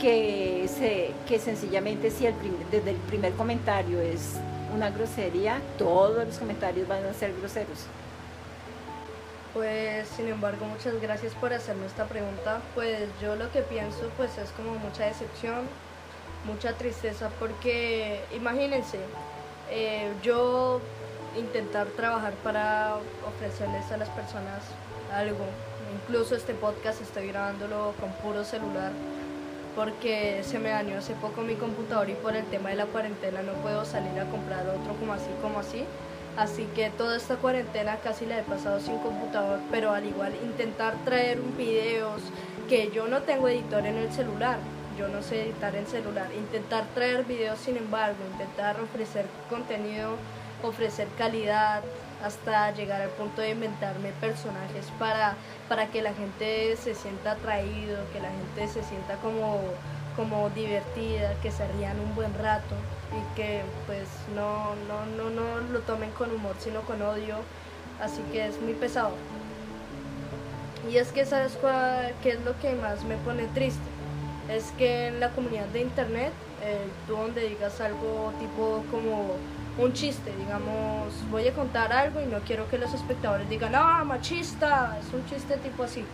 que, 0.00 0.68
se, 0.68 1.12
que 1.26 1.38
sencillamente 1.38 2.10
si 2.10 2.26
el 2.26 2.34
desde 2.70 2.90
el 2.90 2.96
primer 2.96 3.32
comentario 3.34 4.00
es 4.00 4.36
una 4.74 4.90
grosería, 4.90 5.60
todos 5.78 6.26
los 6.26 6.38
comentarios 6.38 6.86
van 6.88 7.04
a 7.04 7.14
ser 7.14 7.32
groseros. 7.38 7.86
Pues 9.54 10.06
sin 10.08 10.28
embargo 10.28 10.66
muchas 10.66 11.00
gracias 11.00 11.32
por 11.34 11.52
hacerme 11.52 11.86
esta 11.86 12.04
pregunta. 12.04 12.60
Pues 12.74 13.08
yo 13.20 13.36
lo 13.36 13.50
que 13.50 13.62
pienso 13.62 14.10
pues 14.16 14.36
es 14.38 14.50
como 14.50 14.74
mucha 14.74 15.06
decepción, 15.06 15.66
mucha 16.46 16.72
tristeza 16.74 17.30
porque 17.38 18.20
imagínense, 18.34 18.98
eh, 19.70 20.12
yo 20.22 20.80
intentar 21.36 21.86
trabajar 21.88 22.32
para 22.44 22.96
ofrecerles 23.26 23.90
a 23.92 23.96
las 23.96 24.08
personas 24.10 24.62
algo, 25.12 25.44
incluso 25.94 26.34
este 26.34 26.54
podcast 26.54 27.00
estoy 27.00 27.28
grabándolo 27.28 27.94
con 28.00 28.10
puro 28.22 28.44
celular 28.44 28.92
porque 29.78 30.42
se 30.42 30.58
me 30.58 30.70
dañó 30.70 30.98
hace 30.98 31.14
poco 31.14 31.42
mi 31.42 31.54
computador 31.54 32.10
y 32.10 32.14
por 32.14 32.34
el 32.34 32.44
tema 32.46 32.70
de 32.70 32.74
la 32.76 32.86
cuarentena 32.86 33.42
no 33.42 33.52
puedo 33.62 33.84
salir 33.84 34.18
a 34.18 34.28
comprar 34.28 34.66
otro 34.66 34.94
como 34.98 35.12
así, 35.12 35.28
como 35.40 35.60
así. 35.60 35.84
Así 36.36 36.68
que 36.74 36.90
toda 36.90 37.16
esta 37.16 37.36
cuarentena 37.36 37.96
casi 37.96 38.26
la 38.26 38.38
he 38.38 38.42
pasado 38.42 38.80
sin 38.80 38.98
computador, 38.98 39.60
pero 39.70 39.92
al 39.92 40.04
igual 40.04 40.34
intentar 40.42 40.94
traer 41.04 41.40
videos 41.56 42.22
que 42.68 42.90
yo 42.90 43.06
no 43.06 43.22
tengo 43.22 43.48
editor 43.48 43.86
en 43.86 43.98
el 43.98 44.12
celular, 44.12 44.58
yo 44.98 45.06
no 45.08 45.22
sé 45.22 45.44
editar 45.44 45.74
en 45.76 45.86
celular, 45.86 46.26
intentar 46.36 46.84
traer 46.94 47.24
videos 47.24 47.60
sin 47.60 47.76
embargo, 47.76 48.18
intentar 48.32 48.80
ofrecer 48.80 49.26
contenido, 49.48 50.16
ofrecer 50.62 51.06
calidad, 51.16 51.82
hasta 52.24 52.72
llegar 52.72 53.00
al 53.00 53.10
punto 53.10 53.40
de 53.40 53.50
inventarme 53.50 54.10
personajes 54.20 54.86
para, 54.98 55.34
para 55.68 55.86
que 55.86 56.02
la 56.02 56.12
gente 56.14 56.76
se 56.76 56.94
sienta 56.94 57.32
atraído, 57.32 57.98
que 58.12 58.20
la 58.20 58.30
gente 58.30 58.68
se 58.68 58.82
sienta 58.82 59.16
como, 59.16 59.60
como 60.16 60.50
divertida, 60.50 61.34
que 61.42 61.50
se 61.50 61.66
rían 61.72 61.98
un 62.00 62.14
buen 62.14 62.34
rato 62.34 62.74
y 63.12 63.36
que 63.36 63.62
pues 63.86 64.08
no, 64.34 64.74
no, 64.88 65.06
no, 65.16 65.30
no 65.30 65.60
lo 65.72 65.80
tomen 65.80 66.10
con 66.10 66.32
humor 66.32 66.56
sino 66.58 66.82
con 66.82 67.02
odio. 67.02 67.36
Así 68.00 68.22
que 68.32 68.46
es 68.46 68.60
muy 68.60 68.74
pesado. 68.74 69.12
Y 70.90 70.96
es 70.96 71.12
que 71.12 71.26
sabes 71.26 71.52
cuál, 71.60 72.14
qué 72.22 72.30
es 72.30 72.40
lo 72.42 72.58
que 72.60 72.74
más 72.74 73.04
me 73.04 73.16
pone 73.16 73.46
triste. 73.48 73.82
Es 74.48 74.72
que 74.78 75.08
en 75.08 75.20
la 75.20 75.30
comunidad 75.30 75.66
de 75.66 75.80
internet, 75.80 76.32
eh, 76.62 76.86
tú 77.06 77.16
donde 77.16 77.48
digas 77.48 77.80
algo 77.80 78.32
tipo 78.38 78.84
como 78.90 79.34
un 79.78 79.92
chiste, 79.92 80.34
digamos, 80.36 81.12
voy 81.30 81.46
a 81.46 81.52
contar 81.52 81.92
algo 81.92 82.20
y 82.20 82.26
no 82.26 82.40
quiero 82.40 82.68
que 82.68 82.78
los 82.78 82.92
espectadores 82.92 83.48
digan, 83.48 83.74
ah, 83.74 84.02
machista, 84.04 84.98
es 85.00 85.12
un 85.12 85.24
chiste 85.26 85.56
tipo 85.58 85.84
así. 85.84 86.04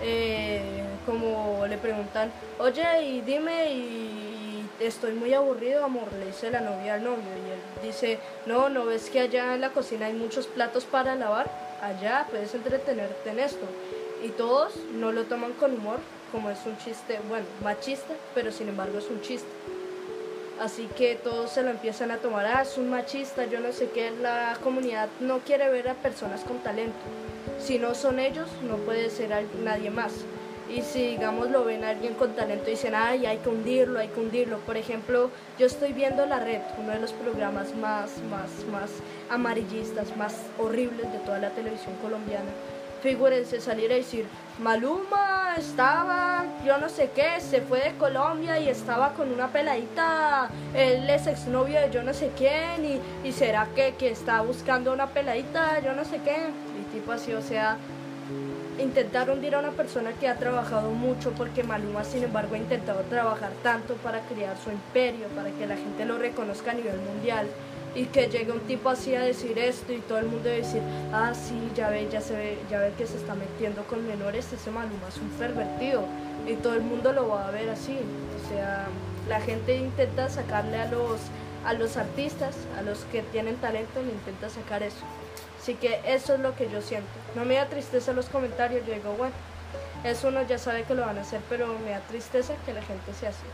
Eh, 0.00 0.84
como 1.04 1.66
le 1.66 1.76
preguntan, 1.78 2.30
oye, 2.58 3.02
y 3.02 3.20
dime, 3.22 3.72
y 3.72 4.68
estoy 4.78 5.12
muy 5.14 5.34
aburrido, 5.34 5.84
amor, 5.84 6.12
le 6.12 6.26
dice 6.26 6.50
la 6.50 6.60
novia 6.60 6.94
al 6.94 7.02
novio, 7.02 7.18
y 7.18 7.50
él 7.50 7.88
dice, 7.88 8.20
no, 8.46 8.68
¿no 8.68 8.86
ves 8.86 9.10
que 9.10 9.20
allá 9.20 9.54
en 9.54 9.60
la 9.60 9.70
cocina 9.70 10.06
hay 10.06 10.12
muchos 10.12 10.46
platos 10.46 10.84
para 10.84 11.16
lavar? 11.16 11.50
Allá 11.82 12.26
puedes 12.30 12.54
entretenerte 12.54 13.30
en 13.30 13.40
esto. 13.40 13.66
Y 14.24 14.28
todos 14.30 14.74
no 14.94 15.10
lo 15.10 15.24
toman 15.24 15.52
con 15.54 15.74
humor, 15.74 15.98
como 16.30 16.50
es 16.50 16.58
un 16.66 16.76
chiste, 16.78 17.18
bueno, 17.28 17.46
machista, 17.64 18.14
pero 18.34 18.52
sin 18.52 18.68
embargo 18.68 18.98
es 18.98 19.08
un 19.08 19.20
chiste. 19.22 19.48
Así 20.60 20.88
que 20.96 21.14
todos 21.14 21.50
se 21.50 21.62
lo 21.62 21.70
empiezan 21.70 22.10
a 22.10 22.16
tomar, 22.16 22.44
ah, 22.46 22.62
es 22.62 22.76
un 22.78 22.90
machista, 22.90 23.44
yo 23.44 23.60
no 23.60 23.72
sé 23.72 23.90
qué, 23.90 24.10
la 24.10 24.56
comunidad 24.62 25.08
no 25.20 25.38
quiere 25.38 25.68
ver 25.68 25.88
a 25.88 25.94
personas 25.94 26.42
con 26.42 26.58
talento. 26.58 26.98
Si 27.60 27.78
no 27.78 27.94
son 27.94 28.18
ellos, 28.18 28.48
no 28.68 28.76
puede 28.78 29.08
ser 29.10 29.30
nadie 29.62 29.90
más. 29.90 30.12
Y 30.68 30.82
si, 30.82 31.06
digamos, 31.06 31.50
lo 31.50 31.64
ven 31.64 31.84
a 31.84 31.90
alguien 31.90 32.14
con 32.14 32.34
talento 32.34 32.68
dicen, 32.68 32.94
ay, 32.94 33.24
hay 33.24 33.38
que 33.38 33.48
hundirlo, 33.48 34.00
hay 34.00 34.08
que 34.08 34.20
hundirlo. 34.20 34.58
Por 34.58 34.76
ejemplo, 34.76 35.30
yo 35.58 35.66
estoy 35.66 35.92
viendo 35.92 36.26
La 36.26 36.40
Red, 36.40 36.60
uno 36.78 36.90
de 36.90 36.98
los 36.98 37.12
programas 37.12 37.74
más, 37.76 38.18
más, 38.24 38.50
más 38.70 38.90
amarillistas, 39.30 40.14
más 40.16 40.34
horribles 40.58 41.10
de 41.12 41.18
toda 41.20 41.38
la 41.38 41.50
televisión 41.50 41.94
colombiana 42.02 42.50
figúrense 43.02 43.60
salir 43.60 43.92
a 43.92 43.96
decir, 43.96 44.26
Maluma 44.62 45.54
estaba, 45.56 46.44
yo 46.64 46.78
no 46.78 46.88
sé 46.88 47.10
qué, 47.14 47.40
se 47.40 47.60
fue 47.60 47.80
de 47.80 47.92
Colombia 47.96 48.58
y 48.58 48.68
estaba 48.68 49.14
con 49.14 49.32
una 49.32 49.48
peladita, 49.48 50.48
él 50.74 51.08
es 51.08 51.26
exnovio 51.26 51.80
de 51.80 51.90
yo 51.90 52.02
no 52.02 52.12
sé 52.12 52.32
quién 52.36 52.84
y, 52.84 53.28
y 53.28 53.32
será 53.32 53.68
que, 53.74 53.94
que 53.94 54.10
está 54.10 54.40
buscando 54.40 54.92
una 54.92 55.06
peladita, 55.08 55.80
yo 55.80 55.92
no 55.92 56.04
sé 56.04 56.20
qué, 56.24 56.36
y 56.80 56.92
tipo 56.92 57.12
así, 57.12 57.32
o 57.32 57.42
sea, 57.42 57.76
intentar 58.80 59.30
hundir 59.30 59.54
a 59.54 59.60
una 59.60 59.72
persona 59.72 60.12
que 60.12 60.28
ha 60.28 60.36
trabajado 60.36 60.90
mucho 60.90 61.32
porque 61.32 61.62
Maluma 61.62 62.04
sin 62.04 62.24
embargo 62.24 62.54
ha 62.54 62.58
intentado 62.58 63.00
trabajar 63.02 63.50
tanto 63.62 63.94
para 63.94 64.20
crear 64.20 64.56
su 64.56 64.70
imperio, 64.70 65.26
para 65.28 65.50
que 65.50 65.66
la 65.66 65.76
gente 65.76 66.04
lo 66.04 66.18
reconozca 66.18 66.72
a 66.72 66.74
nivel 66.74 66.98
mundial 67.00 67.48
y 67.94 68.06
que 68.06 68.28
llegue 68.28 68.52
un 68.52 68.60
tipo 68.60 68.88
así 68.90 69.14
a 69.14 69.22
decir 69.22 69.58
esto 69.58 69.92
y 69.92 69.98
todo 69.98 70.18
el 70.18 70.26
mundo 70.26 70.48
decir, 70.48 70.82
ah, 71.12 71.32
sí, 71.34 71.70
ya 71.74 71.88
ve, 71.88 72.08
ya 72.10 72.20
se 72.20 72.34
ve, 72.36 72.58
ya 72.70 72.78
ve 72.80 72.92
que 72.96 73.06
se 73.06 73.16
está 73.16 73.34
metiendo 73.34 73.84
con 73.84 74.06
menores, 74.06 74.52
ese 74.52 74.70
Maluma 74.70 75.08
es 75.08 75.16
un 75.16 75.30
pervertido 75.30 76.04
y 76.46 76.54
todo 76.54 76.74
el 76.74 76.82
mundo 76.82 77.12
lo 77.12 77.28
va 77.28 77.48
a 77.48 77.50
ver 77.50 77.70
así. 77.70 77.98
O 78.44 78.48
sea, 78.48 78.86
la 79.28 79.40
gente 79.40 79.76
intenta 79.76 80.28
sacarle 80.28 80.78
a 80.78 80.86
los, 80.86 81.20
a 81.64 81.74
los 81.74 81.96
artistas, 81.96 82.54
a 82.78 82.82
los 82.82 83.00
que 83.06 83.22
tienen 83.22 83.56
talento, 83.56 84.02
le 84.02 84.12
intenta 84.12 84.48
sacar 84.48 84.82
eso. 84.82 85.04
Así 85.60 85.74
que 85.74 86.00
eso 86.06 86.34
es 86.34 86.40
lo 86.40 86.54
que 86.54 86.70
yo 86.70 86.80
siento. 86.80 87.08
No 87.34 87.44
me 87.44 87.56
da 87.56 87.66
tristeza 87.66 88.12
los 88.12 88.26
comentarios, 88.26 88.86
yo 88.86 88.94
digo, 88.94 89.12
bueno, 89.18 89.34
eso 90.04 90.28
uno 90.28 90.42
ya 90.42 90.58
sabe 90.58 90.84
que 90.84 90.94
lo 90.94 91.04
van 91.04 91.18
a 91.18 91.22
hacer, 91.22 91.40
pero 91.48 91.78
me 91.84 91.90
da 91.90 92.00
tristeza 92.00 92.54
que 92.64 92.72
la 92.72 92.82
gente 92.82 93.12
sea 93.12 93.30
así. 93.30 93.46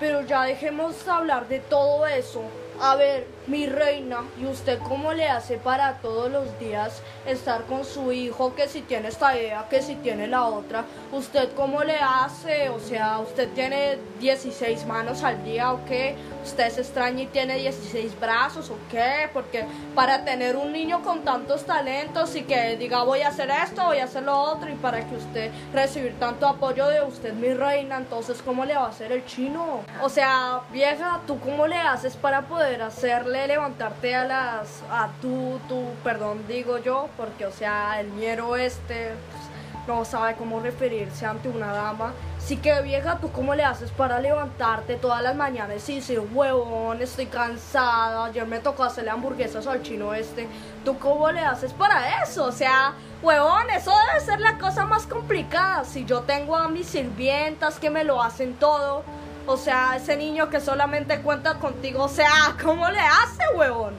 Pero 0.00 0.22
ya 0.22 0.42
dejemos 0.42 1.06
hablar 1.08 1.48
de 1.48 1.60
todo 1.60 2.06
eso. 2.06 2.42
A 2.80 2.96
ver, 2.96 3.37
mi 3.48 3.66
reina, 3.66 4.24
¿y 4.40 4.46
usted 4.46 4.78
cómo 4.80 5.12
le 5.14 5.28
hace 5.28 5.56
para 5.56 5.94
todos 5.94 6.30
los 6.30 6.58
días 6.58 7.02
estar 7.26 7.64
con 7.64 7.84
su 7.84 8.12
hijo? 8.12 8.54
Que 8.54 8.68
si 8.68 8.82
tiene 8.82 9.08
esta 9.08 9.36
idea, 9.36 9.66
que 9.70 9.80
si 9.80 9.94
tiene 9.96 10.26
la 10.26 10.44
otra. 10.44 10.84
¿Usted 11.12 11.52
cómo 11.54 11.82
le 11.82 11.96
hace? 11.96 12.68
O 12.68 12.78
sea, 12.78 13.18
¿usted 13.20 13.48
tiene 13.54 13.98
16 14.20 14.84
manos 14.86 15.24
al 15.24 15.42
día 15.44 15.72
o 15.72 15.84
qué? 15.86 16.14
¿Usted 16.44 16.70
se 16.70 16.82
extraña 16.82 17.22
y 17.22 17.26
tiene 17.26 17.56
16 17.56 18.20
brazos 18.20 18.70
o 18.70 18.76
qué? 18.90 19.30
Porque 19.32 19.64
para 19.94 20.24
tener 20.24 20.56
un 20.56 20.72
niño 20.72 21.02
con 21.02 21.24
tantos 21.24 21.64
talentos 21.64 22.36
y 22.36 22.42
que 22.42 22.76
diga 22.76 23.02
voy 23.02 23.22
a 23.22 23.28
hacer 23.28 23.50
esto, 23.50 23.84
voy 23.84 23.98
a 23.98 24.04
hacer 24.04 24.24
lo 24.24 24.38
otro 24.38 24.68
y 24.70 24.74
para 24.74 25.00
que 25.06 25.16
usted 25.16 25.50
recibir 25.72 26.18
tanto 26.18 26.46
apoyo 26.46 26.86
de 26.88 27.02
usted, 27.02 27.32
mi 27.32 27.54
reina, 27.54 27.96
entonces 27.96 28.42
¿cómo 28.42 28.64
le 28.64 28.74
va 28.74 28.86
a 28.86 28.88
hacer 28.88 29.12
el 29.12 29.24
chino? 29.24 29.80
O 30.02 30.08
sea, 30.08 30.60
vieja, 30.70 31.20
¿tú 31.26 31.38
cómo 31.40 31.66
le 31.66 31.76
haces 31.76 32.16
para 32.16 32.42
poder 32.42 32.82
hacerle 32.82 33.37
levantarte 33.46 34.14
a 34.14 34.24
las, 34.24 34.82
a 34.90 35.08
tú, 35.20 35.60
tú, 35.68 35.84
perdón, 36.02 36.44
digo 36.48 36.78
yo, 36.78 37.08
porque 37.16 37.46
o 37.46 37.52
sea, 37.52 38.00
el 38.00 38.08
miero 38.08 38.56
este 38.56 39.12
pues, 39.30 39.48
no 39.86 40.04
sabe 40.04 40.34
cómo 40.34 40.60
referirse 40.60 41.26
ante 41.26 41.48
una 41.48 41.72
dama. 41.72 42.12
Sí 42.38 42.56
que 42.56 42.80
vieja, 42.82 43.18
¿tú 43.18 43.30
cómo 43.32 43.54
le 43.54 43.64
haces 43.64 43.90
para 43.90 44.20
levantarte 44.20 44.96
todas 44.96 45.22
las 45.22 45.34
mañanas 45.36 45.88
y 45.88 45.96
decir, 45.96 46.20
huevón, 46.32 47.02
estoy 47.02 47.26
cansada, 47.26 48.26
ayer 48.26 48.46
me 48.46 48.60
tocó 48.60 48.84
hacerle 48.84 49.10
hamburguesas 49.10 49.66
al 49.66 49.82
chino 49.82 50.14
este? 50.14 50.48
¿Tú 50.84 50.98
cómo 50.98 51.30
le 51.30 51.40
haces 51.40 51.72
para 51.72 52.22
eso? 52.22 52.44
O 52.44 52.52
sea, 52.52 52.94
huevón, 53.22 53.68
eso 53.70 53.92
debe 54.08 54.24
ser 54.24 54.40
la 54.40 54.58
cosa 54.58 54.86
más 54.86 55.06
complicada. 55.06 55.84
Si 55.84 56.04
yo 56.04 56.20
tengo 56.20 56.56
a 56.56 56.68
mis 56.68 56.86
sirvientas 56.86 57.78
que 57.78 57.90
me 57.90 58.04
lo 58.04 58.22
hacen 58.22 58.54
todo, 58.54 59.04
o 59.48 59.56
sea, 59.56 59.96
ese 59.96 60.14
niño 60.14 60.50
que 60.50 60.60
solamente 60.60 61.20
cuenta 61.22 61.58
contigo, 61.58 62.04
o 62.04 62.08
sea, 62.08 62.54
¿cómo 62.62 62.86
le 62.90 63.00
hace, 63.00 63.42
huevón? 63.56 63.94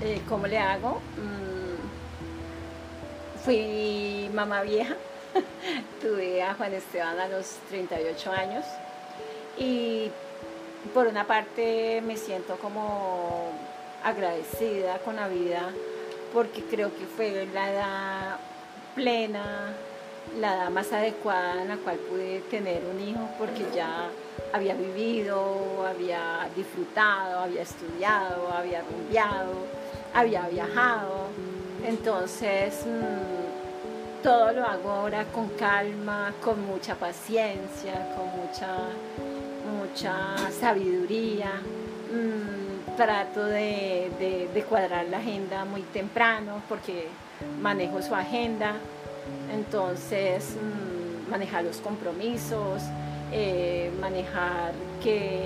Eh, 0.00 0.22
¿Cómo 0.28 0.46
le 0.46 0.58
hago? 0.58 1.00
Mm, 1.16 1.74
fui 3.44 4.30
mamá 4.32 4.62
vieja. 4.62 4.94
Tuve 6.00 6.40
a 6.40 6.54
Juan 6.54 6.72
Esteban 6.72 7.18
a 7.18 7.26
los 7.26 7.56
38 7.68 8.30
años. 8.30 8.64
Y 9.58 10.12
por 10.94 11.08
una 11.08 11.26
parte 11.26 12.00
me 12.06 12.16
siento 12.16 12.56
como 12.58 13.50
agradecida 14.04 14.98
con 14.98 15.16
la 15.16 15.26
vida 15.26 15.70
porque 16.32 16.62
creo 16.62 16.96
que 16.96 17.06
fue 17.06 17.48
la 17.52 17.72
edad 17.72 18.36
plena 18.94 19.74
la 20.36 20.54
edad 20.54 20.70
más 20.70 20.92
adecuada 20.92 21.62
en 21.62 21.68
la 21.68 21.76
cual 21.76 21.96
pude 21.96 22.40
tener 22.50 22.82
un 22.84 23.00
hijo 23.08 23.28
porque 23.38 23.64
ya 23.74 24.08
había 24.52 24.74
vivido, 24.74 25.86
había 25.86 26.48
disfrutado, 26.56 27.40
había 27.40 27.62
estudiado, 27.62 28.52
había 28.52 28.82
rumbeado, 28.82 29.54
había 30.14 30.48
viajado. 30.48 31.28
Entonces, 31.86 32.84
mm, 32.86 34.22
todo 34.22 34.52
lo 34.52 34.64
hago 34.64 34.90
ahora 34.90 35.24
con 35.26 35.48
calma, 35.50 36.32
con 36.42 36.64
mucha 36.66 36.94
paciencia, 36.94 38.14
con 38.16 38.26
mucha 38.40 38.88
mucha 39.68 40.50
sabiduría. 40.50 41.52
Mm, 42.12 42.96
trato 42.96 43.44
de, 43.44 44.48
de, 44.52 44.62
cuadrar 44.64 45.06
la 45.06 45.18
agenda 45.18 45.64
muy 45.64 45.82
temprano 45.82 46.62
porque 46.68 47.06
manejo 47.60 48.02
su 48.02 48.14
agenda. 48.14 48.74
Entonces, 49.52 50.56
mm, 50.56 51.30
manejar 51.30 51.64
los 51.64 51.78
compromisos, 51.78 52.82
eh, 53.32 53.90
manejar 54.00 54.72
qué, 55.02 55.42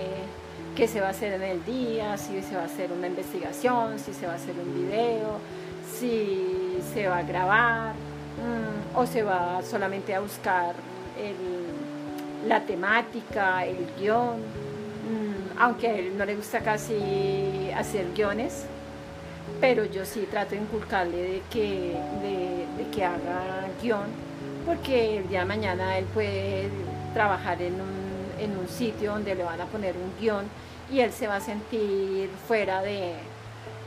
qué 0.77 0.89
se 0.89 1.01
va 1.01 1.09
a 1.09 1.11
hacer 1.11 1.33
en 1.33 1.43
el 1.43 1.65
día, 1.65 2.17
si 2.17 2.41
se 2.43 2.55
va 2.57 2.63
a 2.63 2.67
hacer 2.67 2.93
una 2.93 3.07
investigación, 3.07 3.99
si 3.99 4.13
se 4.13 4.27
va 4.27 4.33
a 4.33 4.37
hacer 4.37 4.55
un 4.59 4.75
video, 4.75 5.39
si 5.99 6.79
se 6.95 7.09
va 7.09 7.19
a 7.19 7.23
grabar 7.23 7.95
mm, 7.95 8.99
o 8.99 9.07
se 9.07 9.23
va 9.23 9.63
solamente 9.63 10.15
a 10.15 10.21
buscar 10.21 10.75
la 12.47 12.61
temática, 12.61 13.65
el 13.65 13.87
guion. 13.99 14.39
Mm, 14.39 15.59
aunque 15.59 15.89
a 15.89 15.95
él 15.95 16.17
no 16.17 16.25
le 16.25 16.37
gusta 16.37 16.61
casi 16.61 17.71
hacer 17.75 18.07
guiones, 18.15 18.67
pero 19.61 19.85
yo 19.85 20.05
sí 20.05 20.27
trato 20.31 20.55
de 20.55 20.63
inculcarle 20.63 21.17
de 21.17 21.43
que, 21.51 21.97
de, 22.23 22.87
que 22.93 23.05
haga 23.05 23.69
guion, 23.81 24.07
porque 24.67 25.19
el 25.19 25.29
día 25.29 25.41
de 25.41 25.47
mañana 25.47 25.99
él 25.99 26.05
puede 26.07 26.69
trabajar 27.15 27.61
en 27.63 27.75
un, 27.75 28.33
en 28.41 28.57
un 28.57 28.69
sitio 28.69 29.13
donde 29.13 29.35
le 29.35 29.45
van 29.45 29.61
a 29.61 29.67
poner 29.67 29.95
un 29.97 30.13
guion 30.21 30.45
y 30.91 31.01
él 31.01 31.13
se 31.13 31.27
va 31.27 31.37
a 31.37 31.41
sentir 31.41 32.29
fuera 32.47 32.83
de, 32.83 33.15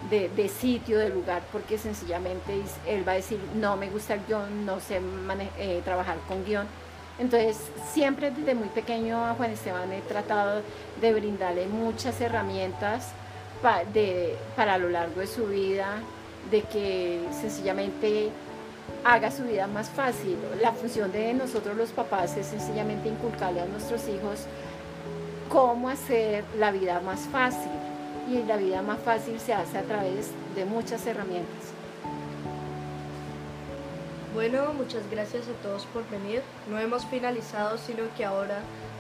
de, 0.10 0.50
sitio, 0.50 1.00
de 1.00 1.10
lugar, 1.10 1.42
porque 1.52 1.78
sencillamente 1.78 2.62
él 2.88 3.08
va 3.08 3.14
a 3.14 3.16
decir, 3.16 3.40
no 3.56 3.76
me 3.76 3.90
gusta 3.90 4.16
el 4.16 4.22
guion, 4.28 4.66
no 4.66 4.80
sé 4.80 5.02
eh, 5.58 5.82
trabajar 5.84 6.18
con 6.28 6.46
guion. 6.46 6.68
Entonces, 7.18 7.58
siempre 7.92 8.32
desde 8.32 8.56
muy 8.56 8.68
pequeño 8.70 9.26
a 9.26 9.34
Juan 9.36 9.52
Esteban 9.52 9.92
he 9.94 10.02
tratado 10.02 10.62
de 11.00 11.14
brindarle 11.14 11.68
muchas 11.68 12.20
herramientas 12.20 13.14
de, 13.94 14.36
para 14.56 14.78
lo 14.78 14.90
largo 14.90 15.22
de 15.22 15.28
su 15.28 15.48
vida, 15.48 16.02
de 16.52 16.62
que 16.62 17.22
sencillamente 17.32 18.30
haga 19.04 19.32
su 19.32 19.44
vida 19.44 19.68
más 19.68 19.90
fácil. 19.90 20.38
La 20.62 20.72
función 20.72 21.12
de 21.12 21.34
nosotros 21.34 21.76
los 21.76 21.90
papás 21.90 22.38
es 22.38 22.48
sencillamente 22.48 23.10
inculcarle 23.10 23.62
a 23.62 23.66
nuestros 23.66 24.08
hijos 24.08 24.46
cómo 25.50 25.90
hacer 25.90 26.44
la 26.58 26.72
vida 26.72 27.00
más 27.02 27.22
fácil. 27.22 27.72
Y 28.30 28.42
la 28.44 28.58
vida 28.58 28.82
más 28.82 29.00
fácil 29.00 29.40
se 29.40 29.54
hace 29.54 29.78
a 29.78 29.84
través 29.84 30.32
de 30.56 30.66
muchas 30.66 31.06
herramientas. 31.06 31.76
Bueno, 34.34 34.74
muchas 34.74 35.10
gracias 35.10 35.44
a 35.48 35.64
todos 35.64 35.86
por 35.86 36.04
venir. 36.10 36.42
No 36.70 36.80
hemos 36.80 37.06
finalizado, 37.06 37.78
sino 37.78 38.04
que 38.18 38.26
ahora, 38.26 38.60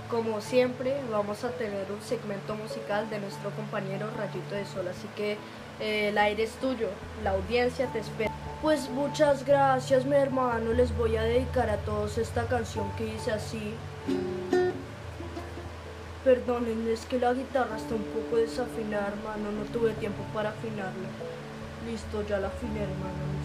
como 0.09 0.41
siempre, 0.41 0.95
vamos 1.11 1.43
a 1.43 1.49
tener 1.49 1.91
un 1.91 2.01
segmento 2.01 2.55
musical 2.55 3.09
de 3.09 3.19
nuestro 3.19 3.49
compañero 3.51 4.09
Rayito 4.17 4.55
de 4.55 4.65
Sol. 4.65 4.87
Así 4.87 5.07
que 5.15 5.37
eh, 5.79 6.09
el 6.09 6.17
aire 6.17 6.43
es 6.43 6.51
tuyo, 6.53 6.89
la 7.23 7.31
audiencia 7.31 7.87
te 7.87 7.99
espera. 7.99 8.31
Pues 8.61 8.89
muchas 8.89 9.45
gracias, 9.45 10.05
mi 10.05 10.15
hermano. 10.15 10.73
Les 10.73 10.95
voy 10.97 11.17
a 11.17 11.23
dedicar 11.23 11.69
a 11.69 11.77
todos 11.77 12.17
esta 12.17 12.47
canción 12.47 12.91
que 12.97 13.05
dice 13.05 13.31
así. 13.31 13.73
Perdonen, 16.23 16.87
es 16.89 17.05
que 17.05 17.19
la 17.19 17.33
guitarra 17.33 17.77
está 17.77 17.93
un 17.93 18.03
poco 18.03 18.37
desafinada, 18.37 19.09
hermano. 19.09 19.51
No 19.51 19.65
tuve 19.65 19.91
tiempo 19.93 20.23
para 20.33 20.49
afinarla. 20.49 21.09
Listo, 21.85 22.27
ya 22.27 22.39
la 22.39 22.47
afiné, 22.47 22.81
hermanos. 22.81 23.44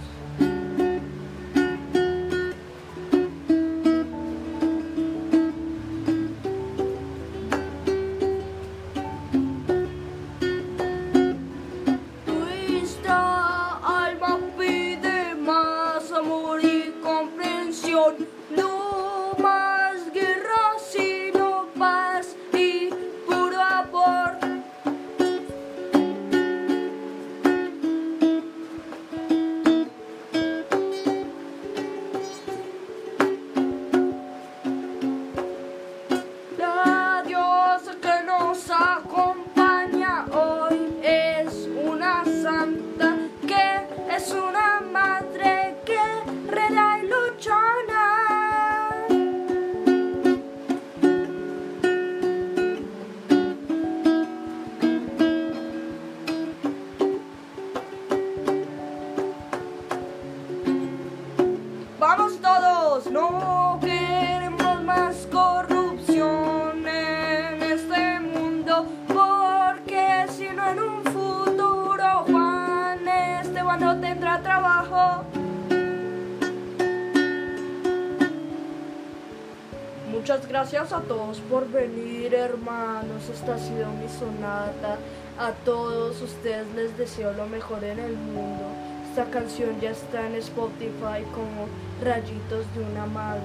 Ha 83.53 83.59
sido 83.59 83.91
mi 83.91 84.09
sonata. 84.09 84.99
A 85.39 85.53
todos 85.65 86.21
ustedes 86.21 86.67
les 86.75 86.97
deseo 86.97 87.33
lo 87.33 87.47
mejor 87.47 87.83
en 87.85 87.99
el 87.99 88.15
mundo. 88.15 88.65
Esta 89.09 89.25
canción 89.27 89.81
ya 89.81 89.91
está 89.91 90.27
en 90.27 90.37
Spotify 90.37 91.25
como 91.35 91.67
Rayitos 92.03 92.65
de 92.75 92.85
una 92.85 93.07
Madre 93.07 93.43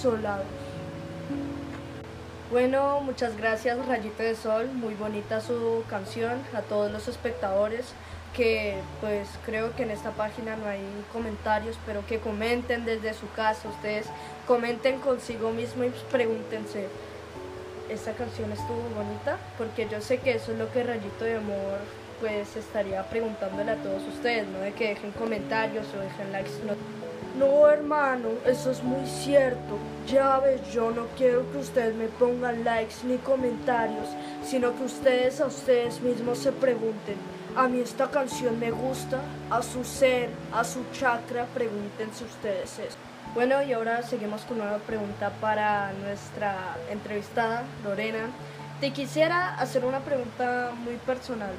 Solados. 0.00 0.46
Bueno, 2.50 3.00
muchas 3.02 3.36
gracias 3.36 3.86
Rayito 3.86 4.22
de 4.22 4.34
Sol, 4.34 4.68
muy 4.72 4.94
bonita 4.94 5.40
su 5.40 5.84
canción, 5.88 6.40
a 6.54 6.62
todos 6.62 6.90
los 6.90 7.06
espectadores 7.06 7.92
que 8.34 8.76
pues 9.00 9.28
creo 9.44 9.74
que 9.74 9.82
en 9.82 9.90
esta 9.90 10.12
página 10.12 10.56
no 10.56 10.66
hay 10.66 10.80
comentarios, 11.12 11.76
pero 11.84 12.06
que 12.06 12.18
comenten 12.18 12.84
desde 12.84 13.12
su 13.14 13.30
casa, 13.32 13.68
ustedes 13.68 14.06
comenten 14.46 15.00
consigo 15.00 15.50
mismo 15.50 15.84
y 15.84 15.92
pregúntense, 16.10 16.88
¿esta 17.88 18.12
canción 18.12 18.52
estuvo 18.52 18.82
bonita? 18.94 19.38
Porque 19.56 19.88
yo 19.88 20.00
sé 20.00 20.18
que 20.18 20.32
eso 20.32 20.52
es 20.52 20.58
lo 20.58 20.70
que 20.72 20.82
Rayito 20.82 21.24
de 21.24 21.36
Amor 21.36 21.78
pues 22.20 22.56
estaría 22.56 23.02
preguntándole 23.08 23.70
a 23.70 23.76
todos 23.76 24.02
ustedes, 24.08 24.46
¿no? 24.48 24.58
De 24.58 24.72
que 24.72 24.88
dejen 24.88 25.12
comentarios 25.12 25.86
o 25.94 26.00
dejen 26.00 26.32
likes. 26.32 26.50
No. 26.66 26.74
no, 27.38 27.68
hermano, 27.68 28.30
eso 28.44 28.70
es 28.70 28.82
muy 28.82 29.06
cierto. 29.06 29.78
Ya 30.06 30.38
ves, 30.40 30.60
yo 30.72 30.90
no 30.90 31.06
quiero 31.16 31.50
que 31.52 31.58
ustedes 31.58 31.94
me 31.94 32.08
pongan 32.08 32.64
likes 32.64 32.96
ni 33.04 33.18
comentarios, 33.18 34.08
sino 34.42 34.76
que 34.76 34.84
ustedes 34.84 35.40
a 35.40 35.46
ustedes 35.46 36.00
mismos 36.00 36.38
se 36.38 36.50
pregunten, 36.52 37.16
a 37.56 37.68
mí 37.68 37.80
esta 37.80 38.10
canción 38.10 38.58
me 38.58 38.70
gusta, 38.70 39.20
a 39.50 39.62
su 39.62 39.84
ser, 39.84 40.30
a 40.52 40.64
su 40.64 40.80
chakra, 40.92 41.46
pregúntense 41.54 42.24
ustedes 42.24 42.78
eso. 42.78 43.07
Bueno, 43.38 43.62
y 43.62 43.72
ahora 43.72 44.02
seguimos 44.02 44.42
con 44.42 44.60
una 44.60 44.78
pregunta 44.78 45.30
para 45.40 45.92
nuestra 45.92 46.76
entrevistada, 46.90 47.62
Lorena. 47.84 48.30
Te 48.80 48.92
quisiera 48.92 49.54
hacer 49.54 49.84
una 49.84 50.00
pregunta 50.00 50.72
muy 50.82 50.96
personal. 50.96 51.52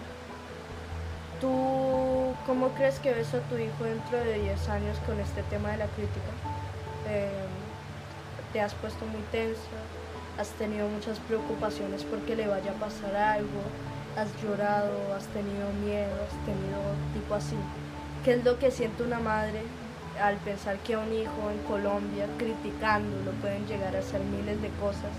¿Tú 1.39 2.35
cómo 2.45 2.67
crees 2.75 2.99
que 2.99 3.13
ves 3.13 3.33
a 3.33 3.39
tu 3.47 3.55
hijo 3.55 3.85
dentro 3.85 4.17
de 4.17 4.41
10 4.41 4.67
años 4.67 4.97
con 5.05 5.21
este 5.21 5.41
tema 5.43 5.71
de 5.71 5.77
la 5.77 5.85
crítica? 5.85 6.31
Em, 7.07 7.47
¿Te 8.51 8.59
has 8.59 8.73
puesto 8.73 9.05
muy 9.05 9.21
tensa? 9.31 9.79
¿Has 10.37 10.49
tenido 10.49 10.85
muchas 10.89 11.17
preocupaciones 11.19 12.03
porque 12.03 12.35
le 12.35 12.49
vaya 12.49 12.71
a 12.71 12.75
pasar 12.75 13.15
algo? 13.15 13.61
has 14.17 14.27
llorado, 14.43 15.13
has 15.15 15.27
tenido 15.27 15.69
miedo, 15.85 16.11
has 16.27 16.45
tenido 16.45 16.81
tipo 17.13 17.35
así. 17.35 17.55
¿Qué 18.25 18.33
es 18.33 18.43
lo 18.43 18.59
que 18.59 18.69
siente 18.69 19.03
una 19.03 19.21
madre 19.21 19.63
al 20.21 20.37
pensar 20.37 20.77
que 20.79 20.97
un 20.97 21.13
hijo 21.13 21.51
en 21.51 21.59
Colombia 21.67 22.25
criticando 22.37 23.23
lo 23.23 23.31
pueden 23.41 23.65
llegar 23.67 23.95
a 23.95 23.99
hacer 23.99 24.21
miles 24.21 24.61
de 24.61 24.69
cosas? 24.79 25.11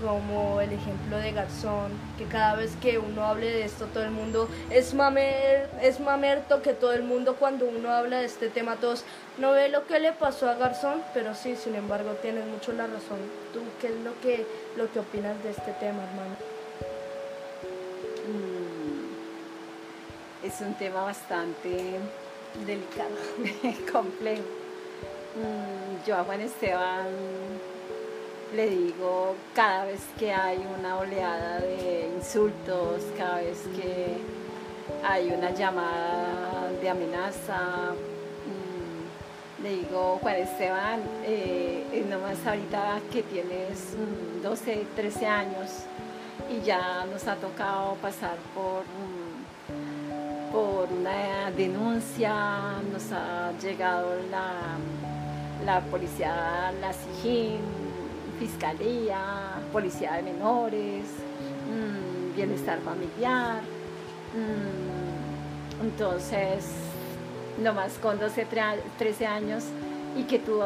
como 0.00 0.60
el 0.60 0.72
ejemplo 0.72 1.18
de 1.18 1.32
Garzón, 1.32 1.90
que 2.16 2.24
cada 2.24 2.54
vez 2.54 2.76
que 2.80 2.98
uno 2.98 3.24
hable 3.24 3.50
de 3.50 3.64
esto 3.64 3.86
todo 3.86 4.04
el 4.04 4.10
mundo 4.10 4.48
es 4.70 4.94
mamer, 4.94 5.68
es 5.82 6.00
mamerto 6.00 6.62
que 6.62 6.72
todo 6.72 6.92
el 6.92 7.02
mundo 7.02 7.36
cuando 7.36 7.66
uno 7.66 7.90
habla 7.90 8.18
de 8.18 8.26
este 8.26 8.48
tema 8.48 8.76
todos 8.76 9.04
no 9.38 9.52
ve 9.52 9.68
lo 9.68 9.86
que 9.86 9.98
le 9.98 10.12
pasó 10.12 10.48
a 10.48 10.54
Garzón, 10.54 11.02
pero 11.14 11.34
sí, 11.34 11.56
sin 11.56 11.74
embargo 11.74 12.12
tienes 12.22 12.46
mucho 12.46 12.72
la 12.72 12.86
razón. 12.86 13.18
¿Tú 13.52 13.60
qué 13.80 13.88
es 13.88 13.96
lo 14.04 14.18
que 14.20 14.46
lo 14.76 14.90
que 14.92 15.00
opinas 15.00 15.42
de 15.42 15.50
este 15.50 15.72
tema, 15.72 16.04
hermano? 16.04 16.36
Mm, 18.28 19.08
es 20.46 20.60
un 20.60 20.74
tema 20.74 21.02
bastante 21.02 21.98
delicado, 22.66 23.16
complejo. 23.92 24.42
Mm, 25.36 26.06
yo 26.06 26.16
a 26.16 26.24
Juan 26.24 26.40
Esteban 26.40 27.06
le 28.54 28.70
digo 28.70 29.34
cada 29.54 29.84
vez 29.84 30.00
que 30.18 30.32
hay 30.32 30.58
una 30.78 30.98
oleada 30.98 31.60
de 31.60 32.10
insultos, 32.16 33.02
cada 33.16 33.36
vez 33.36 33.58
que 33.76 34.16
hay 35.04 35.30
una 35.30 35.50
llamada 35.50 36.70
de 36.80 36.88
amenaza, 36.88 37.92
mm, 38.46 39.62
le 39.62 39.70
digo, 39.70 40.18
Juan 40.22 40.36
Esteban, 40.36 41.00
eh, 41.24 42.04
nomás 42.08 42.44
ahorita 42.46 43.00
que 43.12 43.22
tienes 43.22 43.94
12, 44.42 44.76
mm, 44.76 44.96
13 44.96 45.26
años 45.26 45.70
y 46.50 46.64
ya 46.64 47.04
nos 47.12 47.26
ha 47.26 47.36
tocado 47.36 47.94
pasar 47.96 48.36
por, 48.54 48.82
por 50.52 50.88
una 50.92 51.50
denuncia, 51.50 52.32
nos 52.92 53.12
ha 53.12 53.52
llegado 53.60 54.08
la, 54.30 54.52
la 55.64 55.80
policía, 55.82 56.72
la 56.80 56.92
SIGIN, 56.92 57.60
fiscalía, 58.38 59.20
policía 59.72 60.14
de 60.14 60.22
menores, 60.22 61.04
mm, 61.68 62.36
bienestar 62.36 62.78
familiar. 62.80 63.60
Mm, 64.34 65.84
entonces, 65.84 66.66
nomás 67.62 67.94
con 67.98 68.18
12, 68.18 68.46
13 68.98 69.26
años 69.26 69.64
y 70.16 70.24
que 70.24 70.38
tú 70.38 70.60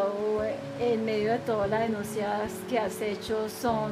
en 0.80 1.04
medio 1.04 1.32
de 1.32 1.38
todas 1.38 1.68
las 1.68 1.80
denuncias 1.80 2.52
que 2.68 2.78
has 2.78 3.00
hecho 3.00 3.48
son 3.48 3.90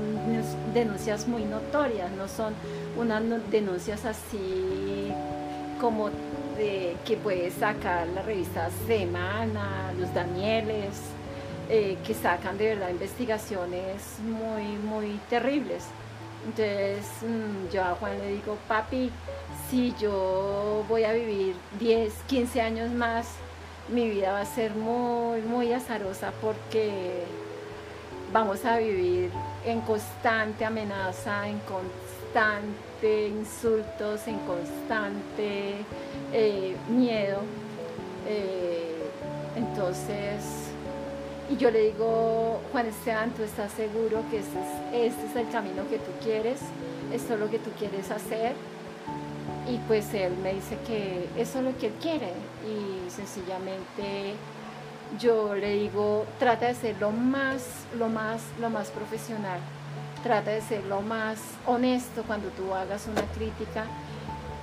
denuncias 0.72 1.26
muy 1.26 1.44
notorias, 1.44 2.11
no 2.12 2.29
son 2.29 2.55
unas 2.96 3.22
denuncias 3.50 4.05
así 4.05 5.12
como 5.81 6.11
que 7.05 7.16
puedes 7.23 7.55
sacar 7.55 8.07
la 8.09 8.23
revista 8.23 8.69
Semana, 8.87 9.93
Los 9.99 10.12
Danieles, 10.12 11.01
eh, 11.69 11.97
que 12.07 12.14
sacan 12.14 12.59
de 12.59 12.75
verdad 12.75 12.90
investigaciones 12.90 14.19
muy, 14.25 14.77
muy 14.79 15.19
terribles. 15.31 15.87
Entonces 16.45 17.07
mm, 17.23 17.73
yo 17.73 17.83
a 17.83 17.95
Juan 17.95 18.19
le 18.19 18.33
digo, 18.33 18.59
papi, 18.69 19.11
si 19.71 19.95
yo 20.01 20.85
voy 20.88 21.05
a 21.05 21.12
vivir 21.12 21.55
10, 21.79 22.12
15 22.27 22.61
años 22.61 22.90
más, 22.90 23.29
mi 23.88 24.09
vida 24.09 24.33
va 24.33 24.40
a 24.40 24.47
ser 24.47 24.75
muy, 24.75 25.43
muy 25.43 25.73
azarosa 25.73 26.33
porque 26.40 27.25
vamos 28.33 28.64
a 28.64 28.79
vivir 28.79 29.31
en 29.64 29.81
constante 29.81 30.64
amenaza, 30.64 31.49
en 31.49 31.59
constante 31.61 32.10
insultos, 33.31 34.27
en 34.27 34.38
constante 34.40 35.85
eh, 36.33 36.77
miedo. 36.88 37.40
Eh, 38.27 39.11
entonces, 39.57 40.71
y 41.51 41.57
yo 41.57 41.71
le 41.71 41.90
digo, 41.90 42.61
Juan 42.73 42.87
Esteban, 42.87 43.31
¿tú 43.31 43.43
estás 43.43 43.73
seguro 43.73 44.23
que 44.31 44.38
este 44.38 44.59
es, 44.59 45.12
este 45.12 45.27
es 45.27 45.37
el 45.37 45.51
camino 45.51 45.88
que 45.88 45.99
tú 45.99 46.12
quieres? 46.23 46.61
¿Esto 47.12 47.35
es 47.35 47.40
lo 47.40 47.51
que 47.51 47.59
tú 47.59 47.71
quieres 47.79 48.11
hacer? 48.11 48.53
Y 49.69 49.79
pues 49.88 50.12
él 50.14 50.33
me 50.43 50.55
dice 50.55 50.77
que 50.87 51.29
eso 51.37 51.59
es 51.59 51.64
lo 51.64 51.77
que 51.77 51.88
él 51.88 51.95
quiere. 52.01 52.33
Y 52.66 53.11
sencillamente 53.11 54.35
yo 55.19 55.55
le 55.55 55.75
digo, 55.75 56.25
trata 56.38 56.69
de 56.69 56.75
ser 56.75 56.97
lo 57.01 57.11
más, 57.11 57.62
lo 57.99 58.09
más, 58.09 58.43
lo 58.61 58.71
más 58.71 58.90
profesional. 58.90 59.59
Trata 60.22 60.50
de 60.50 60.61
ser 60.61 60.85
lo 60.85 61.00
más 61.00 61.38
honesto 61.66 62.22
cuando 62.26 62.48
tú 62.50 62.74
hagas 62.74 63.06
una 63.06 63.22
crítica 63.35 63.85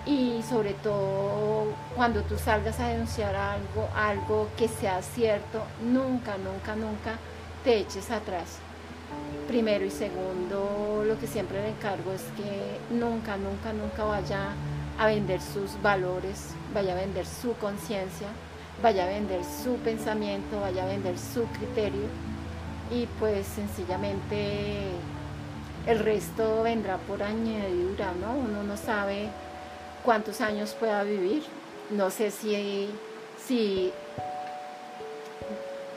y 0.05 0.41
sobre 0.47 0.73
todo 0.75 1.73
cuando 1.95 2.21
tú 2.21 2.37
salgas 2.37 2.79
a 2.79 2.87
denunciar 2.87 3.35
algo, 3.35 3.89
algo 3.95 4.47
que 4.55 4.67
sea 4.67 5.01
cierto, 5.01 5.63
nunca, 5.83 6.37
nunca, 6.37 6.75
nunca 6.75 7.17
te 7.63 7.79
eches 7.79 8.09
atrás. 8.11 8.59
Primero 9.47 9.83
y 9.85 9.91
segundo, 9.91 11.03
lo 11.05 11.17
que 11.19 11.27
siempre 11.27 11.61
le 11.61 11.69
encargo 11.69 12.13
es 12.13 12.23
que 12.37 12.79
nunca, 12.95 13.37
nunca, 13.37 13.73
nunca 13.73 14.03
vaya 14.03 14.53
a 14.99 15.07
vender 15.07 15.41
sus 15.41 15.81
valores, 15.81 16.53
vaya 16.73 16.93
a 16.93 16.95
vender 16.95 17.25
su 17.25 17.53
conciencia, 17.53 18.27
vaya 18.81 19.05
a 19.05 19.07
vender 19.07 19.41
su 19.43 19.75
pensamiento, 19.77 20.61
vaya 20.61 20.83
a 20.83 20.87
vender 20.87 21.17
su 21.17 21.45
criterio 21.45 22.07
y 22.91 23.07
pues 23.19 23.45
sencillamente 23.47 24.91
el 25.87 25.99
resto 25.99 26.63
vendrá 26.63 26.97
por 26.97 27.23
añadidura, 27.23 28.11
¿no? 28.19 28.33
Uno 28.33 28.61
no 28.61 28.75
sabe 28.75 29.29
cuántos 30.03 30.41
años 30.41 30.75
pueda 30.77 31.01
vivir. 31.03 31.43
No 31.89 32.09
sé 32.09 32.29
si, 32.29 32.89
si 33.43 33.93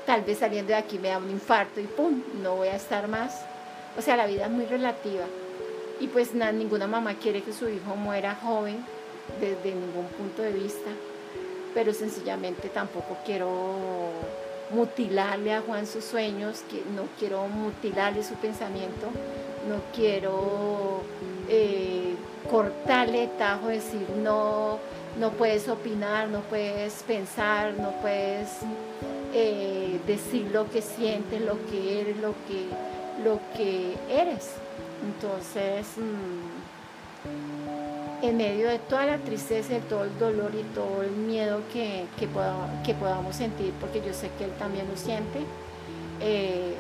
tal 0.07 0.22
vez 0.22 0.38
saliendo 0.38 0.68
de 0.68 0.76
aquí 0.76 0.98
me 0.98 1.09
da 1.09 1.18
un 1.18 1.29
infarto 1.29 1.81
y 1.81 1.85
¡pum! 1.85 2.22
No 2.40 2.55
voy 2.57 2.68
a 2.68 2.76
estar 2.76 3.09
más. 3.09 3.44
O 3.98 4.03
sea, 4.03 4.16
la 4.16 4.26
vida 4.26 4.44
es 4.44 4.50
muy 4.50 4.64
relativa. 4.64 5.24
Y 5.98 6.07
pues 6.07 6.35
ninguna 6.35 6.87
mamá 6.87 7.14
quiere 7.14 7.42
que 7.42 7.53
su 7.53 7.68
hijo 7.68 7.96
muera 7.96 8.37
joven 8.37 8.85
desde 9.40 9.74
ningún 9.74 10.07
punto 10.16 10.42
de 10.42 10.53
vista. 10.53 10.90
Pero 11.74 11.92
sencillamente 11.92 12.68
tampoco 12.68 13.18
quiero 13.26 13.59
mutilarle 14.70 15.53
a 15.53 15.62
Juan 15.62 15.87
sus 15.87 16.05
sueños, 16.05 16.62
no 16.94 17.03
quiero 17.18 17.46
mutilarle 17.48 18.22
su 18.22 18.35
pensamiento, 18.35 19.09
no 19.68 19.77
quiero 19.94 21.03
eh, 21.49 22.14
cortarle 22.51 23.29
tajo, 23.38 23.68
decir 23.68 24.07
no, 24.23 24.79
no 25.18 25.31
puedes 25.33 25.68
opinar, 25.68 26.29
no 26.29 26.40
puedes 26.40 27.03
pensar, 27.03 27.75
no 27.75 27.92
puedes 28.01 28.49
eh, 29.35 30.01
decir 30.07 30.51
lo 30.53 30.68
que 30.70 30.83
sientes, 30.83 31.40
lo 31.40 31.64
que 31.66 32.01
eres, 32.01 32.16
lo 32.18 32.35
que, 32.49 32.66
lo 33.25 33.40
que 33.57 33.96
eres. 34.11 34.55
Entonces, 35.05 35.87
mm, 35.96 36.70
en 38.23 38.37
medio 38.37 38.68
de 38.68 38.79
toda 38.79 39.07
la 39.07 39.18
tristeza, 39.18 39.75
de 39.75 39.81
todo 39.81 40.05
el 40.05 40.18
dolor 40.18 40.53
y 40.55 40.62
todo 40.75 41.03
el 41.03 41.11
miedo 41.11 41.62
que, 41.73 42.05
que, 42.18 42.27
podamos 42.94 43.37
sentir, 43.37 43.73
porque 43.81 44.03
yo 44.05 44.12
sé 44.12 44.31
que 44.38 44.44
él 44.44 44.53
también 44.59 44.87
lo 44.88 44.96
siente, 44.96 45.40
eh, 46.20 46.75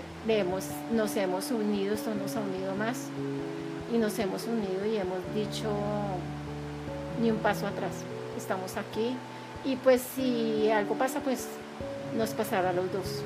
nos 0.92 1.16
hemos 1.16 1.50
unido, 1.50 1.94
esto 1.94 2.14
nos 2.14 2.36
ha 2.36 2.40
unido 2.40 2.74
más 2.74 3.08
y 3.92 3.98
nos 3.98 4.18
hemos 4.18 4.44
unido 4.44 4.86
y 4.86 4.96
hemos 4.96 5.18
dicho 5.34 5.70
ni 7.20 7.30
un 7.30 7.38
paso 7.38 7.66
atrás. 7.66 7.92
Estamos 8.36 8.76
aquí 8.76 9.16
y 9.64 9.76
pues 9.76 10.02
si 10.14 10.70
algo 10.70 10.94
pasa, 10.94 11.20
pues 11.20 11.48
nos 12.16 12.30
pasará 12.30 12.70
a 12.70 12.72
los 12.72 12.92
dos. 12.92 13.22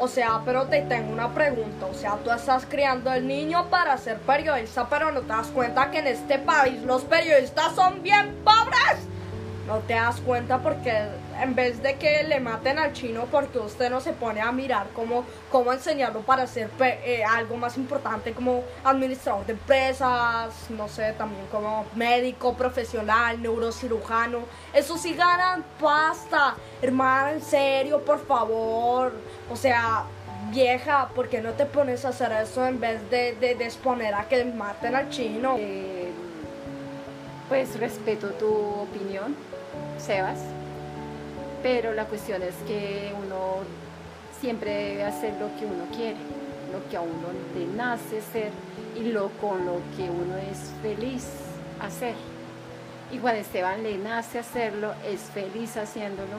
O 0.00 0.06
sea, 0.06 0.42
pero 0.44 0.66
te 0.66 0.82
tengo 0.82 1.12
una 1.12 1.34
pregunta. 1.34 1.86
O 1.86 1.94
sea, 1.94 2.16
tú 2.22 2.30
estás 2.30 2.64
criando 2.66 3.10
al 3.10 3.26
niño 3.26 3.68
para 3.68 3.96
ser 3.98 4.18
periodista, 4.18 4.88
pero 4.88 5.10
no 5.10 5.22
te 5.22 5.28
das 5.28 5.48
cuenta 5.48 5.90
que 5.90 5.98
en 5.98 6.06
este 6.06 6.38
país 6.38 6.82
los 6.82 7.02
periodistas 7.02 7.74
son 7.74 8.02
bien 8.02 8.36
pobres 8.44 9.08
no 9.68 9.78
te 9.80 9.92
das 9.92 10.18
cuenta 10.20 10.58
porque 10.58 10.90
en 11.40 11.54
vez 11.54 11.82
de 11.82 11.96
que 11.96 12.22
le 12.24 12.40
maten 12.40 12.78
al 12.78 12.92
chino 12.92 13.26
porque 13.30 13.58
usted 13.58 13.90
no 13.90 14.00
se 14.00 14.12
pone 14.12 14.40
a 14.40 14.52
mirar 14.52 14.88
cómo, 14.94 15.24
cómo 15.50 15.72
enseñarlo 15.72 16.20
para 16.20 16.46
ser 16.46 16.70
eh, 16.80 17.22
algo 17.24 17.56
más 17.56 17.76
importante 17.76 18.32
como 18.32 18.62
administrador 18.84 19.46
de 19.46 19.52
empresas, 19.52 20.70
no 20.70 20.88
sé, 20.88 21.12
también 21.12 21.46
como 21.50 21.86
médico 21.94 22.54
profesional, 22.54 23.40
neurocirujano, 23.40 24.40
eso 24.72 24.96
sí 24.96 25.14
ganan 25.14 25.64
pasta, 25.80 26.54
hermana, 26.82 27.32
en 27.32 27.42
serio, 27.42 28.04
por 28.04 28.24
favor, 28.24 29.12
o 29.50 29.56
sea, 29.56 30.04
vieja, 30.50 31.08
¿por 31.14 31.28
qué 31.28 31.40
no 31.40 31.52
te 31.52 31.66
pones 31.66 32.04
a 32.04 32.08
hacer 32.08 32.32
eso 32.32 32.66
en 32.66 32.80
vez 32.80 33.10
de, 33.10 33.34
de, 33.34 33.52
exponer 33.64 34.14
a 34.14 34.28
que 34.28 34.44
maten 34.44 34.94
al 34.94 35.08
chino? 35.10 35.56
Eh, 35.58 36.10
pues 37.48 37.78
respeto 37.80 38.28
tu 38.32 38.46
opinión 38.46 39.34
Sebas, 39.98 40.38
pero 41.62 41.92
la 41.92 42.04
cuestión 42.04 42.42
es 42.42 42.54
que 42.66 43.12
uno 43.16 43.64
siempre 44.40 44.70
debe 44.70 45.04
hacer 45.04 45.34
lo 45.34 45.48
que 45.58 45.66
uno 45.66 45.84
quiere, 45.94 46.18
lo 46.72 46.88
que 46.88 46.96
a 46.96 47.00
uno 47.00 47.28
le 47.54 47.66
nace 47.76 48.20
ser 48.20 48.50
y 48.96 49.10
lo 49.12 49.30
con 49.40 49.64
lo 49.64 49.80
que 49.96 50.08
uno 50.10 50.36
es 50.36 50.72
feliz 50.82 51.26
hacer. 51.80 52.14
Y 53.10 53.18
Juan 53.18 53.36
Esteban 53.36 53.82
le 53.82 53.96
nace 53.98 54.38
hacerlo, 54.38 54.92
es 55.06 55.20
feliz 55.20 55.76
haciéndolo 55.76 56.36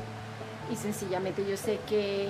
y 0.71 0.75
sencillamente 0.75 1.43
yo 1.49 1.57
sé 1.57 1.79
que 1.87 2.27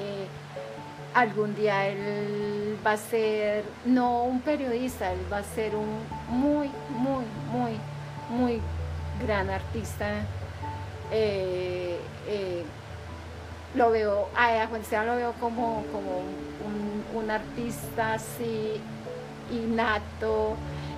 algún 1.13 1.55
día 1.55 1.87
él 1.87 2.77
va 2.85 2.93
a 2.93 2.97
ser, 2.97 3.63
no 3.85 4.23
un 4.23 4.41
periodista, 4.41 5.11
él 5.11 5.19
va 5.31 5.39
a 5.39 5.43
ser 5.43 5.75
un 5.75 5.99
muy, 6.29 6.69
muy, 6.89 7.25
muy, 7.51 7.71
muy 8.29 8.61
gran 9.25 9.49
artista. 9.49 10.07
Eh, 11.11 11.99
eh, 12.27 12.63
lo 13.75 13.91
veo, 13.91 14.29
a 14.35 14.67
Juan 14.67 14.81
Esteban 14.81 15.07
lo 15.07 15.15
veo 15.15 15.33
como, 15.39 15.83
como 15.91 16.21
un, 17.15 17.29
artista 17.29 18.13
así 18.13 18.81
innato. 19.51 20.55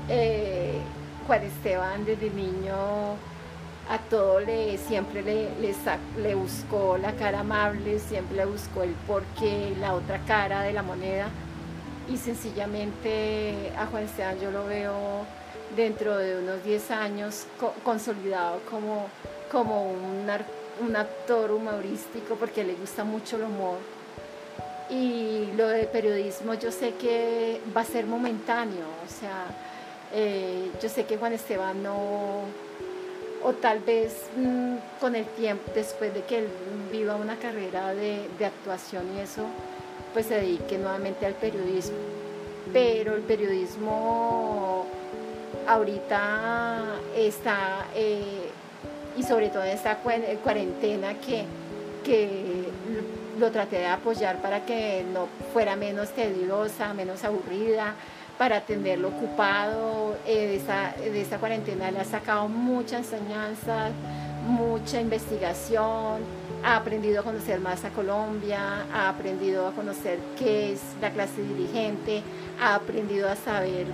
Eh, 0.07 0.79
Juan 1.27 1.43
Esteban 1.43 2.05
desde 2.05 2.29
niño 2.29 2.75
a 3.89 3.97
todo 4.09 4.39
le, 4.39 4.77
siempre 4.77 5.21
le, 5.21 5.49
le, 6.17 6.35
buscó 6.35 6.97
la 6.97 7.11
cara 7.13 7.41
amable, 7.41 7.99
siempre 7.99 8.37
le 8.37 8.45
buscó 8.45 8.83
el 8.83 8.91
porqué, 9.05 9.75
la 9.81 9.93
otra 9.93 10.19
cara 10.19 10.61
de 10.61 10.71
la 10.71 10.83
moneda. 10.83 11.27
Y 12.09 12.17
sencillamente 12.17 13.73
a 13.77 13.85
Juan 13.87 14.03
Esteban 14.03 14.39
yo 14.39 14.51
lo 14.51 14.65
veo 14.65 15.25
dentro 15.75 16.17
de 16.17 16.39
unos 16.39 16.63
10 16.63 16.91
años 16.91 17.45
consolidado 17.83 18.59
como, 18.69 19.07
como 19.51 19.91
un, 19.91 20.29
un 20.79 20.95
actor 20.95 21.51
humorístico 21.51 22.35
porque 22.35 22.63
le 22.63 22.73
gusta 22.75 23.03
mucho 23.03 23.35
el 23.37 23.43
humor. 23.43 23.77
Y 24.89 25.47
lo 25.55 25.67
de 25.67 25.85
periodismo 25.85 26.53
yo 26.55 26.71
sé 26.71 26.93
que 26.95 27.61
va 27.75 27.81
a 27.81 27.85
ser 27.85 28.05
momentáneo, 28.05 28.85
o 29.05 29.09
sea, 29.09 29.45
eh, 30.13 30.69
yo 30.81 30.89
sé 30.89 31.05
que 31.05 31.17
Juan 31.17 31.31
Esteban 31.31 31.81
no, 31.81 32.41
o 33.43 33.53
tal 33.53 33.79
vez 33.79 34.25
mm, 34.35 34.75
con 34.99 35.15
el 35.15 35.25
tiempo, 35.25 35.71
después 35.73 36.13
de 36.13 36.23
que 36.23 36.39
él 36.39 36.47
viva 36.91 37.15
una 37.15 37.37
carrera 37.37 37.93
de, 37.93 38.27
actuación 38.45 39.15
y 39.15 39.21
eso, 39.21 39.45
pues 40.13 40.25
se 40.25 40.35
dedique 40.35 40.77
nuevamente 40.77 41.25
al 41.25 41.33
periodismo. 41.33 41.97
Pero 42.73 43.15
el 43.15 43.21
periodismo 43.21 44.85
ahorita 45.67 46.99
está, 47.15 47.87
eh, 47.95 48.49
y 49.17 49.23
sobre 49.23 49.49
todo 49.49 49.63
en 49.63 49.71
esta 49.71 49.97
cuarentena 49.97 51.15
que, 51.15 51.45
que 52.03 52.65
lo 53.39 53.51
traté 53.51 53.77
de 53.79 53.87
apoyar 53.87 54.41
para 54.41 54.65
que 54.65 55.05
no 55.13 55.27
fuera 55.53 55.75
menos 55.75 56.09
tediosa, 56.11 56.93
menos 56.93 57.23
aburrida, 57.23 57.95
para 58.37 58.61
tenerlo 58.61 59.09
ocupado. 59.09 60.15
Eh, 60.25 60.47
de, 60.47 60.55
esta, 60.55 60.93
de 60.97 61.21
esta 61.21 61.37
cuarentena 61.37 61.91
le 61.91 61.99
ha 61.99 62.05
sacado 62.05 62.47
mucha 62.47 62.97
enseñanza, 62.97 63.89
mucha 64.47 64.99
investigación, 64.99 66.21
ha 66.63 66.77
aprendido 66.77 67.21
a 67.21 67.23
conocer 67.23 67.59
más 67.59 67.83
a 67.85 67.89
Colombia, 67.89 68.85
ha 68.93 69.09
aprendido 69.09 69.67
a 69.67 69.71
conocer 69.71 70.19
qué 70.37 70.73
es 70.73 70.81
la 71.01 71.11
clase 71.11 71.41
dirigente, 71.41 72.21
ha 72.59 72.75
aprendido 72.75 73.29
a 73.29 73.35
saber 73.35 73.87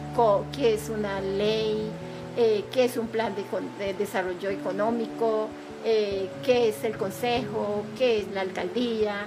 qué 0.53 0.73
es 0.73 0.89
una 0.89 1.21
ley, 1.21 1.89
eh, 2.37 2.63
qué 2.71 2.85
es 2.85 2.97
un 2.97 3.07
plan 3.07 3.33
de, 3.35 3.93
desarrollo 3.93 4.49
económico, 4.49 5.47
eh, 5.83 6.29
qué 6.45 6.69
es 6.69 6.83
el 6.83 6.97
consejo, 6.97 7.83
qué 7.97 8.19
es 8.19 8.27
la 8.31 8.41
alcaldía, 8.41 9.25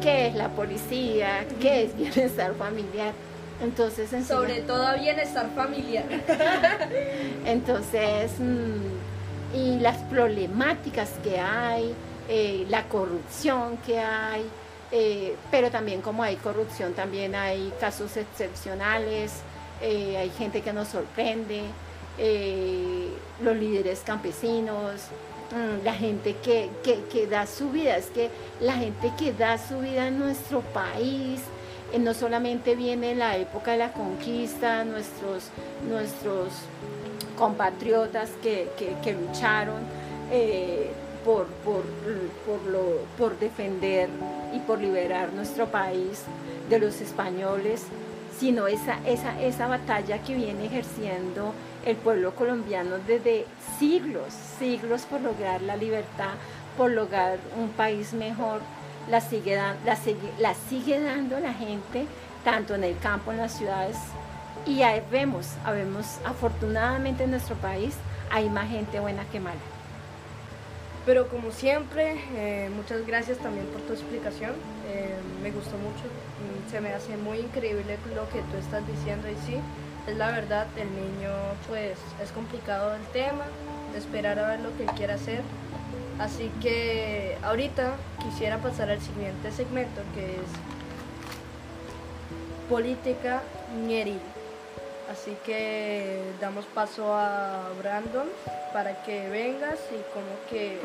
qué 0.00 0.28
es 0.28 0.34
la 0.34 0.48
policía, 0.48 1.46
qué 1.60 1.84
es 1.84 1.96
bienestar 1.96 2.54
familiar. 2.54 3.12
Entonces, 3.60 4.08
sobre 4.24 4.60
todo 4.62 4.96
bienestar 4.98 5.50
familiar. 5.54 6.04
Entonces, 7.44 8.30
mm, 8.38 9.56
y 9.56 9.80
las 9.80 9.96
problemáticas 10.04 11.10
que 11.24 11.40
hay, 11.40 11.92
eh, 12.28 12.66
la 12.68 12.84
corrupción 12.84 13.78
que 13.78 13.98
hay, 13.98 14.44
eh, 14.92 15.34
pero 15.50 15.70
también 15.70 16.02
como 16.02 16.22
hay 16.22 16.36
corrupción, 16.36 16.92
también 16.94 17.34
hay 17.34 17.72
casos 17.80 18.16
excepcionales, 18.16 19.32
eh, 19.80 20.16
hay 20.16 20.30
gente 20.30 20.60
que 20.60 20.72
nos 20.72 20.88
sorprende, 20.88 21.62
los 22.18 23.56
líderes 23.56 24.00
campesinos, 24.04 25.02
mm, 25.52 25.84
la 25.84 25.94
gente 25.94 26.36
que, 26.42 26.70
que 26.82 27.26
da 27.26 27.46
su 27.46 27.70
vida, 27.70 27.96
es 27.96 28.06
que 28.06 28.30
la 28.60 28.74
gente 28.74 29.12
que 29.18 29.32
da 29.32 29.58
su 29.58 29.78
vida 29.78 30.08
en 30.08 30.18
nuestro 30.18 30.60
país, 30.60 31.40
eh, 31.92 31.98
no 31.98 32.12
solamente 32.12 32.74
viene 32.74 33.14
la 33.14 33.36
época 33.36 33.72
de 33.72 33.78
la 33.78 33.92
conquista, 33.92 34.84
nuestros, 34.84 35.44
nuestros 35.88 36.52
compatriotas 37.36 38.30
que, 38.42 38.68
lucharon 39.14 39.80
eh, 40.30 40.90
por, 41.24 41.46
por, 43.16 43.38
defender 43.38 44.08
y 44.54 44.58
por 44.60 44.80
liberar 44.80 45.32
nuestro 45.32 45.66
país 45.66 46.22
de 46.68 46.78
los 46.78 47.00
españoles, 47.00 47.84
sino 48.38 48.66
esa, 48.66 48.98
esa, 49.06 49.40
esa 49.40 49.66
batalla 49.66 50.22
que 50.22 50.34
viene 50.34 50.66
ejerciendo 50.66 51.52
el 51.88 51.96
pueblo 51.96 52.34
colombiano 52.34 52.98
desde 53.06 53.46
siglos, 53.78 54.32
siglos 54.58 55.02
por 55.02 55.22
lograr 55.22 55.62
la 55.62 55.76
libertad, 55.76 56.34
por 56.76 56.90
lograr 56.90 57.38
un 57.56 57.70
país 57.70 58.12
mejor 58.12 58.60
la 59.08 59.22
sigue, 59.22 59.56
la, 59.56 59.96
sigue, 59.96 60.32
la 60.38 60.54
sigue 60.54 61.00
dando 61.00 61.40
la 61.40 61.54
gente, 61.54 62.06
tanto 62.44 62.74
en 62.74 62.84
el 62.84 62.98
campo, 62.98 63.32
en 63.32 63.38
las 63.38 63.56
ciudades. 63.56 63.96
Y 64.66 64.82
ahí 64.82 65.02
vemos, 65.10 65.46
vemos, 65.66 66.18
afortunadamente 66.26 67.24
en 67.24 67.30
nuestro 67.30 67.56
país 67.56 67.94
hay 68.30 68.50
más 68.50 68.68
gente 68.68 69.00
buena 69.00 69.24
que 69.32 69.40
mala. 69.40 69.56
Pero 71.06 71.28
como 71.28 71.52
siempre, 71.52 72.20
eh, 72.34 72.70
muchas 72.76 73.06
gracias 73.06 73.38
también 73.38 73.66
por 73.68 73.80
tu 73.80 73.94
explicación. 73.94 74.52
Eh, 74.88 75.14
me 75.42 75.50
gustó 75.50 75.78
mucho. 75.78 76.04
Se 76.70 76.82
me 76.82 76.92
hace 76.92 77.16
muy 77.16 77.38
increíble 77.38 77.96
lo 78.14 78.28
que 78.28 78.40
tú 78.40 78.58
estás 78.58 78.86
diciendo 78.86 79.26
y 79.26 79.34
sí, 79.46 79.58
es 80.06 80.16
la 80.16 80.30
verdad, 80.30 80.66
el 80.76 80.88
niño 80.90 81.30
pues 81.68 81.98
es 82.22 82.32
complicado 82.32 82.94
el 82.94 83.02
tema, 83.12 83.44
esperar 83.96 84.38
a 84.38 84.48
ver 84.48 84.60
lo 84.60 84.76
que 84.76 84.84
quiera 84.94 85.14
hacer 85.14 85.42
Así 86.18 86.50
que 86.60 87.38
ahorita 87.44 87.92
quisiera 88.20 88.58
pasar 88.58 88.90
al 88.90 89.00
siguiente 89.00 89.52
segmento 89.52 90.02
que 90.14 90.32
es 90.34 90.50
política 92.68 93.40
ñeril. 93.86 94.20
Así 95.10 95.36
que 95.44 96.20
damos 96.40 96.66
paso 96.66 97.14
a 97.14 97.68
Brandon 97.78 98.28
para 98.72 99.00
que 99.04 99.30
vengas 99.30 99.78
y 99.92 100.02
como 100.12 100.26
que 100.50 100.80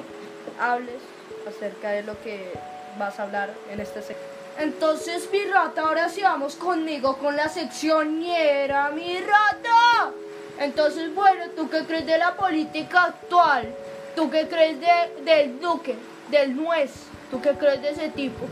hables 0.59 1.01
acerca 1.47 1.89
de 1.89 2.03
lo 2.03 2.21
que 2.21 2.53
vas 2.99 3.19
a 3.19 3.23
hablar 3.23 3.51
en 3.71 3.79
este 3.79 4.03
segmento. 4.03 4.32
Entonces, 4.59 5.27
mi 5.31 5.43
rata, 5.45 5.81
ahora 5.81 6.09
sí 6.09 6.21
vamos 6.21 6.55
conmigo 6.55 7.17
con 7.17 7.35
la 7.35 7.49
sección 7.49 8.19
ñera, 8.19 8.89
mi 8.91 9.19
rata. 9.19 10.11
Entonces, 10.59 11.13
bueno, 11.15 11.45
¿tú 11.55 11.69
qué 11.69 11.83
crees 11.85 12.05
de 12.05 12.17
la 12.17 12.35
política 12.35 13.05
actual? 13.05 13.73
¿Tú 14.15 14.29
qué 14.29 14.47
crees 14.47 14.79
de, 14.79 15.23
del 15.23 15.59
Duque, 15.59 15.95
del 16.29 16.55
Nuez? 16.55 16.91
¿Tú 17.31 17.41
qué 17.41 17.51
crees 17.51 17.81
de 17.81 17.89
ese 17.89 18.09
tipo? 18.09 18.45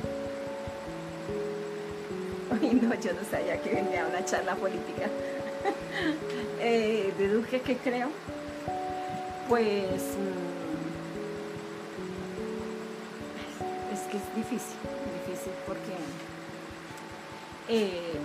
Ay, 2.51 2.73
no, 2.81 2.93
yo 2.95 3.13
no 3.13 3.23
sabía 3.29 3.61
que 3.61 3.69
venía 3.69 4.05
una 4.05 4.25
charla 4.25 4.55
política. 4.55 5.07
Eh, 6.63 7.11
¿De 7.17 7.27
Duque 7.27 7.59
qué 7.61 7.75
creo? 7.75 8.09
Pues... 9.49 10.15
Mm, 10.15 10.51
es 13.91 14.01
que 14.01 14.17
es 14.17 14.35
difícil, 14.35 14.77
porque... 15.65 15.95
Eh, 17.69 18.19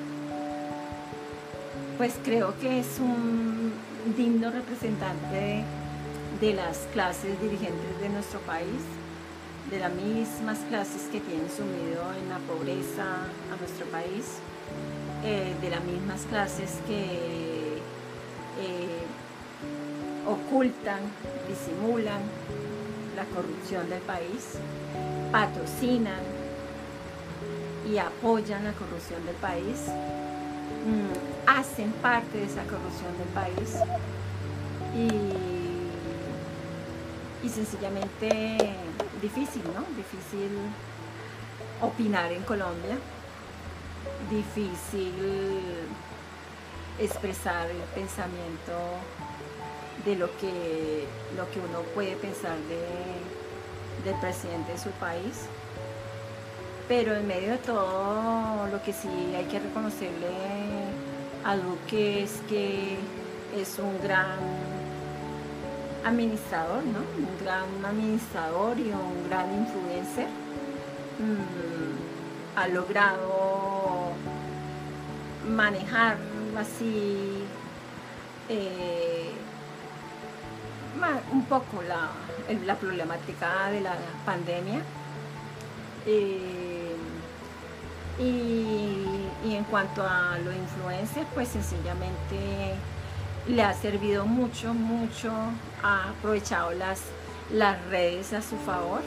pues 1.97 2.15
creo 2.23 2.59
que 2.59 2.81
es 2.81 2.99
un 2.99 3.73
digno 4.17 4.51
representante 4.51 5.65
de 6.41 6.55
las 6.55 6.79
clases 6.93 7.41
dirigentes 7.41 8.01
de 8.01 8.09
nuestro 8.11 8.41
país, 8.41 8.83
de 9.71 9.79
las 9.79 9.93
mismas 9.93 10.59
clases 10.69 11.03
que 11.11 11.21
tienen 11.21 11.49
sumido 11.49 12.03
en 12.21 12.29
la 12.29 12.39
pobreza 12.39 13.05
a 13.53 13.57
nuestro 13.59 13.87
país, 13.87 14.39
eh, 15.25 15.55
de 15.61 15.71
las 15.71 15.83
mismas 15.85 16.21
clases 16.29 16.73
que 16.87 17.79
eh, 18.61 19.03
ocultan, 20.27 21.01
disimulan 21.49 22.21
la 23.17 23.25
corrupción 23.35 23.89
del 23.89 24.03
país, 24.03 24.59
patrocinan 25.33 26.36
y 27.89 27.99
apoyan 27.99 28.65
la 28.65 28.73
corrupción 28.73 29.25
del 29.27 29.37
país, 29.37 29.87
mm, 30.87 31.49
hacen 31.49 31.93
parte 32.03 32.39
de 32.39 32.45
esa 32.45 32.63
corrupción 32.65 33.17
del 33.19 33.29
país 33.29 33.77
y 34.95 35.57
y 37.47 37.49
sencillamente 37.49 38.59
difícil, 39.23 39.63
¿no? 39.73 39.85
Difícil 39.97 40.51
opinar 41.81 42.33
en 42.33 42.43
Colombia, 42.43 42.97
difícil 44.29 45.15
expresar 46.99 47.71
el 47.71 47.81
pensamiento 47.95 48.73
de 50.05 50.17
lo 50.17 50.27
que, 50.39 51.07
lo 51.37 51.49
que 51.51 51.61
uno 51.61 51.81
puede 51.95 52.17
pensar 52.17 52.57
de, 52.69 54.11
del 54.11 54.19
presidente 54.21 54.73
de 54.73 54.79
su 54.79 54.91
país. 54.93 55.47
Pero 56.89 57.15
en 57.17 57.27
medio 57.27 57.53
de 57.53 57.59
todo, 57.59 58.67
lo 58.69 58.83
que 58.83 58.93
sí 58.93 59.09
hay 59.37 59.45
que 59.47 59.59
reconocerle 59.59 60.29
a 61.45 61.57
Duque 61.57 62.23
es 62.23 62.41
que 62.49 62.97
es 63.57 63.79
un 63.79 64.01
gran 64.03 64.39
administrador, 66.05 66.85
¿no? 66.85 67.01
Un 67.01 67.45
gran 67.45 67.85
administrador 67.85 68.79
y 68.79 68.93
un 68.93 69.29
gran 69.29 69.53
influencer. 69.53 70.29
Mm, 71.19 72.59
ha 72.59 72.69
logrado 72.69 74.13
manejar 75.49 76.17
así 76.57 77.45
eh, 78.49 79.33
un 81.33 81.45
poco 81.45 81.83
la, 81.83 82.11
la, 82.65 82.75
problemática 82.77 83.71
de 83.71 83.81
la 83.81 83.95
pandemia. 84.25 84.81
Eh, 86.07 86.97
y, 88.19 89.55
en 89.55 89.65
cuanto 89.65 90.03
a 90.03 90.39
lo 90.39 90.53
influencers, 90.53 91.27
pues 91.35 91.49
sencillamente 91.49 92.75
le 93.49 93.63
ha 93.63 93.73
servido 93.75 94.27
mucho, 94.27 94.75
mucho, 94.75 95.31
ha 95.83 96.11
aprovechado 96.11 96.73
las, 96.73 97.03
las 97.53 97.83
redes 97.87 98.33
a 98.33 98.43
su 98.43 98.57
favor, 98.57 99.03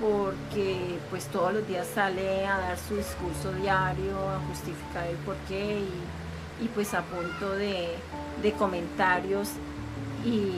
porque 0.00 0.98
pues 1.10 1.26
todos 1.26 1.52
los 1.52 1.68
días 1.68 1.86
sale 1.94 2.46
a 2.46 2.58
dar 2.58 2.78
su 2.78 2.96
discurso 2.96 3.52
diario, 3.60 4.16
a 4.30 4.38
justificar 4.48 5.06
el 5.06 5.16
porqué 5.16 5.80
y, 5.80 6.64
y 6.64 6.68
pues 6.68 6.94
a 6.94 7.02
punto 7.02 7.50
de, 7.56 7.88
de 8.42 8.52
comentarios 8.52 9.50
y, 10.24 10.54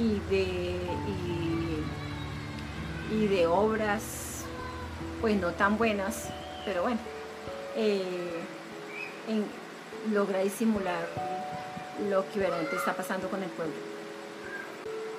y 0.00 0.20
de, 0.30 0.76
y, 1.08 1.53
de 3.10 3.46
obras, 3.46 4.44
pues 5.20 5.36
no 5.36 5.52
tan 5.52 5.78
buenas, 5.78 6.28
pero 6.64 6.82
bueno, 6.82 6.98
eh, 7.76 8.02
logra 10.12 10.40
disimular 10.40 11.06
lo 12.08 12.28
que 12.30 12.40
verdaderamente 12.40 12.76
está 12.76 12.94
pasando 12.94 13.28
con 13.28 13.42
el 13.42 13.50
pueblo. 13.50 13.74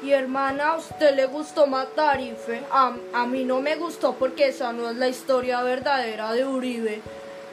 Y 0.03 0.11
hermana, 0.11 0.71
¿a 0.71 0.77
usted 0.77 1.15
le 1.15 1.25
gustó 1.25 1.67
Matarife? 1.67 2.63
A, 2.71 2.95
a 3.13 3.25
mí 3.25 3.43
no 3.43 3.61
me 3.61 3.75
gustó 3.75 4.13
porque 4.13 4.49
esa 4.49 4.73
no 4.73 4.89
es 4.89 4.95
la 4.97 5.07
historia 5.07 5.61
verdadera 5.63 6.33
de 6.33 6.45
Uribe. 6.45 7.01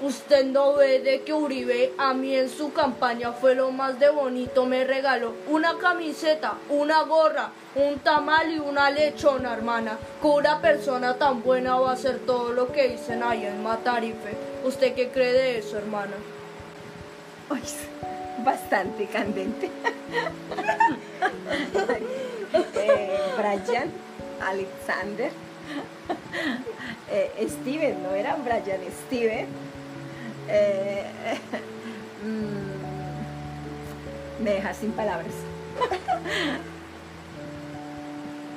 Usted 0.02 0.46
no 0.46 0.74
ve 0.74 0.98
de 0.98 1.22
que 1.22 1.32
Uribe 1.32 1.92
a 1.96 2.12
mí 2.12 2.34
en 2.34 2.48
su 2.48 2.72
campaña 2.72 3.30
fue 3.30 3.54
lo 3.54 3.70
más 3.70 4.00
de 4.00 4.10
bonito, 4.10 4.66
me 4.66 4.82
regaló 4.82 5.32
una 5.46 5.78
camiseta, 5.78 6.54
una 6.70 7.02
gorra, 7.02 7.52
un 7.76 8.00
tamal 8.00 8.50
y 8.50 8.58
una 8.58 8.90
lechona, 8.90 9.52
hermana. 9.52 9.96
Con 10.20 10.32
una 10.32 10.60
persona 10.60 11.14
tan 11.14 11.40
buena 11.44 11.78
va 11.78 11.90
a 11.90 11.92
hacer 11.92 12.18
todo 12.26 12.52
lo 12.52 12.72
que 12.72 12.88
dicen 12.88 13.22
ahí 13.22 13.46
en 13.46 13.62
Matarife. 13.62 14.36
¿Usted 14.64 14.92
qué 14.96 15.10
cree 15.10 15.32
de 15.32 15.58
eso, 15.58 15.78
hermana? 15.78 16.16
bastante 18.44 19.06
candente. 19.06 19.70
eh, 22.74 23.18
Brian, 23.36 23.88
Alexander, 24.40 25.30
eh, 27.08 27.46
Steven, 27.48 28.02
no 28.02 28.10
era 28.16 28.34
Brian, 28.34 28.80
Steven 29.06 29.46
eh, 30.52 31.04
mm, 34.38 34.44
me 34.44 34.50
deja 34.52 34.74
sin 34.74 34.92
palabras. 34.92 35.34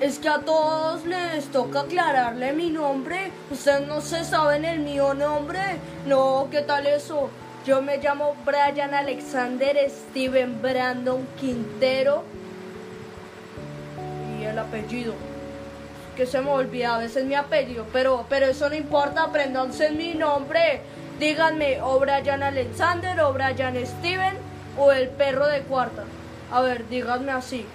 Es 0.01 0.19
que 0.19 0.27
a 0.27 0.39
todos 0.39 1.05
les 1.05 1.45
toca 1.47 1.81
aclararle 1.81 2.51
mi 2.51 2.69
nombre. 2.69 3.31
Ustedes 3.49 3.87
no 3.87 4.01
se 4.01 4.25
saben 4.25 4.65
el 4.65 4.79
mío 4.79 5.13
nombre. 5.13 5.59
No, 6.05 6.49
¿qué 6.51 6.61
tal 6.63 6.85
eso? 6.85 7.29
Yo 7.65 7.81
me 7.81 7.97
llamo 7.97 8.35
Brian 8.45 8.93
Alexander 8.93 9.89
Steven 9.89 10.61
Brandon 10.61 11.25
Quintero. 11.39 12.23
Y 14.37 14.43
el 14.43 14.59
apellido. 14.59 15.13
Que 16.17 16.25
se 16.25 16.41
me 16.41 16.49
olvida 16.51 16.95
a 16.95 16.97
veces 16.97 17.23
mi 17.23 17.35
apellido. 17.35 17.85
Pero, 17.93 18.25
pero 18.27 18.47
eso 18.47 18.67
no 18.67 18.75
importa, 18.75 19.23
aprendanse 19.23 19.91
mi 19.91 20.13
nombre. 20.13 20.81
Díganme 21.20 21.82
o 21.82 21.97
Brian 21.97 22.43
Alexander 22.43 23.22
o 23.22 23.32
Brian 23.32 23.76
Steven 23.86 24.38
o 24.78 24.91
el 24.91 25.07
perro 25.07 25.47
de 25.47 25.61
cuarta. 25.61 26.03
A 26.51 26.59
ver, 26.59 26.89
díganme 26.89 27.32
así. 27.32 27.66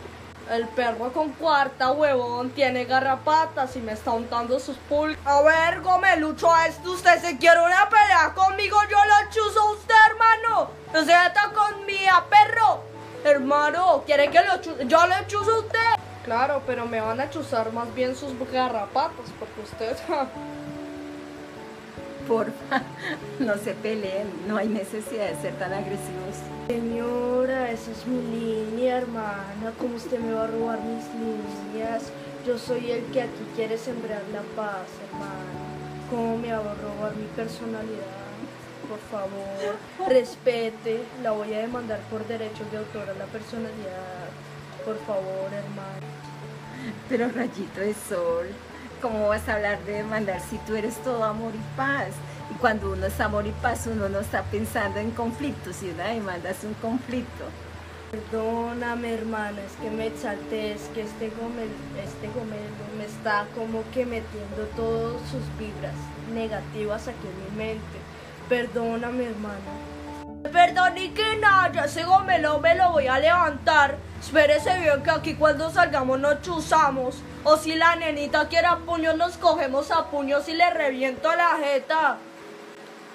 El 0.51 0.69
perro 0.69 1.13
con 1.13 1.31
cuarta, 1.31 1.93
huevón, 1.93 2.51
tiene 2.51 2.85
garrapatas 2.85 3.77
y 3.77 3.81
me 3.81 3.93
está 3.93 4.11
untando 4.11 4.59
sus 4.61 4.77
pulgas. 4.77 5.19
A 5.25 5.41
ver, 5.43 5.81
gomelucho 5.81 6.53
a 6.53 6.67
esto, 6.67 6.91
usted 6.91 7.19
se 7.21 7.39
quiere 7.39 7.61
una 7.61 7.89
pelea 7.89 8.35
conmigo, 8.35 8.77
yo 8.91 8.99
lo 8.99 9.31
chuzo 9.31 9.61
a 9.61 9.73
usted, 9.73 9.95
hermano. 10.11 10.71
No 10.93 11.05
se 11.05 11.13
está 11.13 11.51
con 11.55 11.87
mi 11.87 11.99
perro. 12.29 12.83
Hermano, 13.25 14.03
¿quiere 14.05 14.29
que 14.31 14.43
lo 14.43 14.61
chuzo? 14.61 14.83
Yo 14.83 15.07
lo 15.07 15.27
chuzo 15.29 15.55
a 15.55 15.59
usted. 15.61 15.79
Claro, 16.25 16.63
pero 16.67 16.85
me 16.85 17.01
van 17.01 17.21
a 17.21 17.31
chuzar 17.31 17.73
más 17.73 17.95
bien 17.95 18.15
sus 18.15 18.33
garrapatas, 18.53 19.27
porque 19.39 19.61
usted... 19.63 19.97
porfa, 22.31 22.83
no 23.41 23.57
se 23.57 23.75
peleen, 23.75 24.29
no 24.47 24.57
hay 24.57 24.69
necesidad 24.69 25.29
de 25.31 25.43
ser 25.43 25.55
tan 25.55 25.73
agresivos. 25.73 26.37
Señora, 26.69 27.73
esa 27.73 27.91
es 27.91 28.07
mi 28.07 28.23
línea, 28.23 28.99
hermana, 28.99 29.73
¿cómo 29.77 29.97
usted 29.97 30.21
me 30.21 30.33
va 30.33 30.45
a 30.45 30.47
robar 30.47 30.79
mis 30.81 31.05
líneas? 31.19 32.05
Yo 32.47 32.57
soy 32.57 32.93
el 32.93 33.03
que 33.07 33.23
aquí 33.23 33.45
quiere 33.57 33.77
sembrar 33.77 34.23
la 34.33 34.43
paz, 34.55 34.87
hermana. 35.09 35.59
¿Cómo 36.09 36.39
me 36.39 36.53
va 36.53 36.59
a 36.59 36.75
robar 36.77 37.17
mi 37.17 37.27
personalidad? 37.35 38.31
Por 38.89 39.01
favor, 39.11 40.09
respete, 40.09 41.03
la 41.25 41.33
voy 41.33 41.53
a 41.55 41.59
demandar 41.59 41.99
por 42.11 42.27
derechos 42.29 42.71
de 42.71 42.79
autor 42.79 43.11
a 43.11 43.15
la 43.15 43.27
personalidad. 43.27 44.31
Por 44.85 44.97
favor, 45.05 45.53
hermana. 45.53 46.07
Pero 47.09 47.29
rayito 47.29 47.81
de 47.81 47.93
sol, 47.95 48.47
¿cómo 49.01 49.29
vas 49.29 49.49
a 49.49 49.55
hablar 49.55 49.79
de 49.85 49.95
demandar 49.95 50.41
si 50.41 50.59
tú 50.59 50.77
eres 50.77 50.97
todo 51.03 51.25
amor 51.25 51.53
y 51.55 51.77
paz? 51.77 52.09
Y 52.51 52.55
cuando 52.55 52.93
uno 52.93 53.07
es 53.07 53.21
amor 53.21 53.47
y 53.47 53.53
paz, 53.53 53.87
uno 53.87 54.09
no 54.09 54.21
está 54.21 54.43
pensando 54.45 54.99
en 54.99 55.11
conflictos, 55.13 55.77
si 55.77 55.91
una 55.91 56.09
demanda 56.09 56.51
es 56.51 56.65
un 56.65 56.75
conflicto. 56.75 57.45
Perdóname, 58.11 59.15
hermana, 59.15 59.61
es 59.63 59.73
que 59.81 59.91
me 59.91 60.09
exalté, 60.09 60.73
es 60.73 60.83
que 60.95 61.03
este 61.03 61.31
gomelo, 61.31 61.71
este 62.03 62.27
gomelo 62.29 62.65
me 62.99 63.05
está 63.05 63.47
como 63.55 63.85
que 63.93 64.05
metiendo 64.05 64.65
todas 64.75 65.21
sus 65.31 65.43
vibras 65.59 65.95
negativas 66.35 67.07
aquí 67.07 67.27
en 67.27 67.57
mi 67.57 67.65
mente. 67.65 67.99
Perdóname, 68.49 69.27
hermana. 69.27 70.51
Perdón 70.53 70.99
y 70.99 71.11
que 71.11 71.37
nada, 71.37 71.71
ya 71.73 71.85
ese 71.85 72.03
gomelo 72.03 72.59
me 72.59 72.75
lo 72.75 72.91
voy 72.91 73.07
a 73.07 73.21
levantar. 73.21 73.97
Espérese 74.21 74.77
bien 74.81 75.03
que 75.03 75.11
aquí 75.11 75.35
cuando 75.35 75.71
salgamos 75.71 76.19
nos 76.19 76.43
chuzamos. 76.43 77.23
O 77.43 77.57
si 77.57 77.75
la 77.75 77.97
nenita 77.97 78.49
quiere 78.49 78.67
a 78.67 78.77
puños, 78.77 79.17
nos 79.17 79.39
cogemos 79.39 79.91
a 79.91 80.11
puños 80.11 80.47
y 80.49 80.53
le 80.53 80.69
reviento 80.71 81.35
la 81.35 81.57
jeta. 81.57 82.19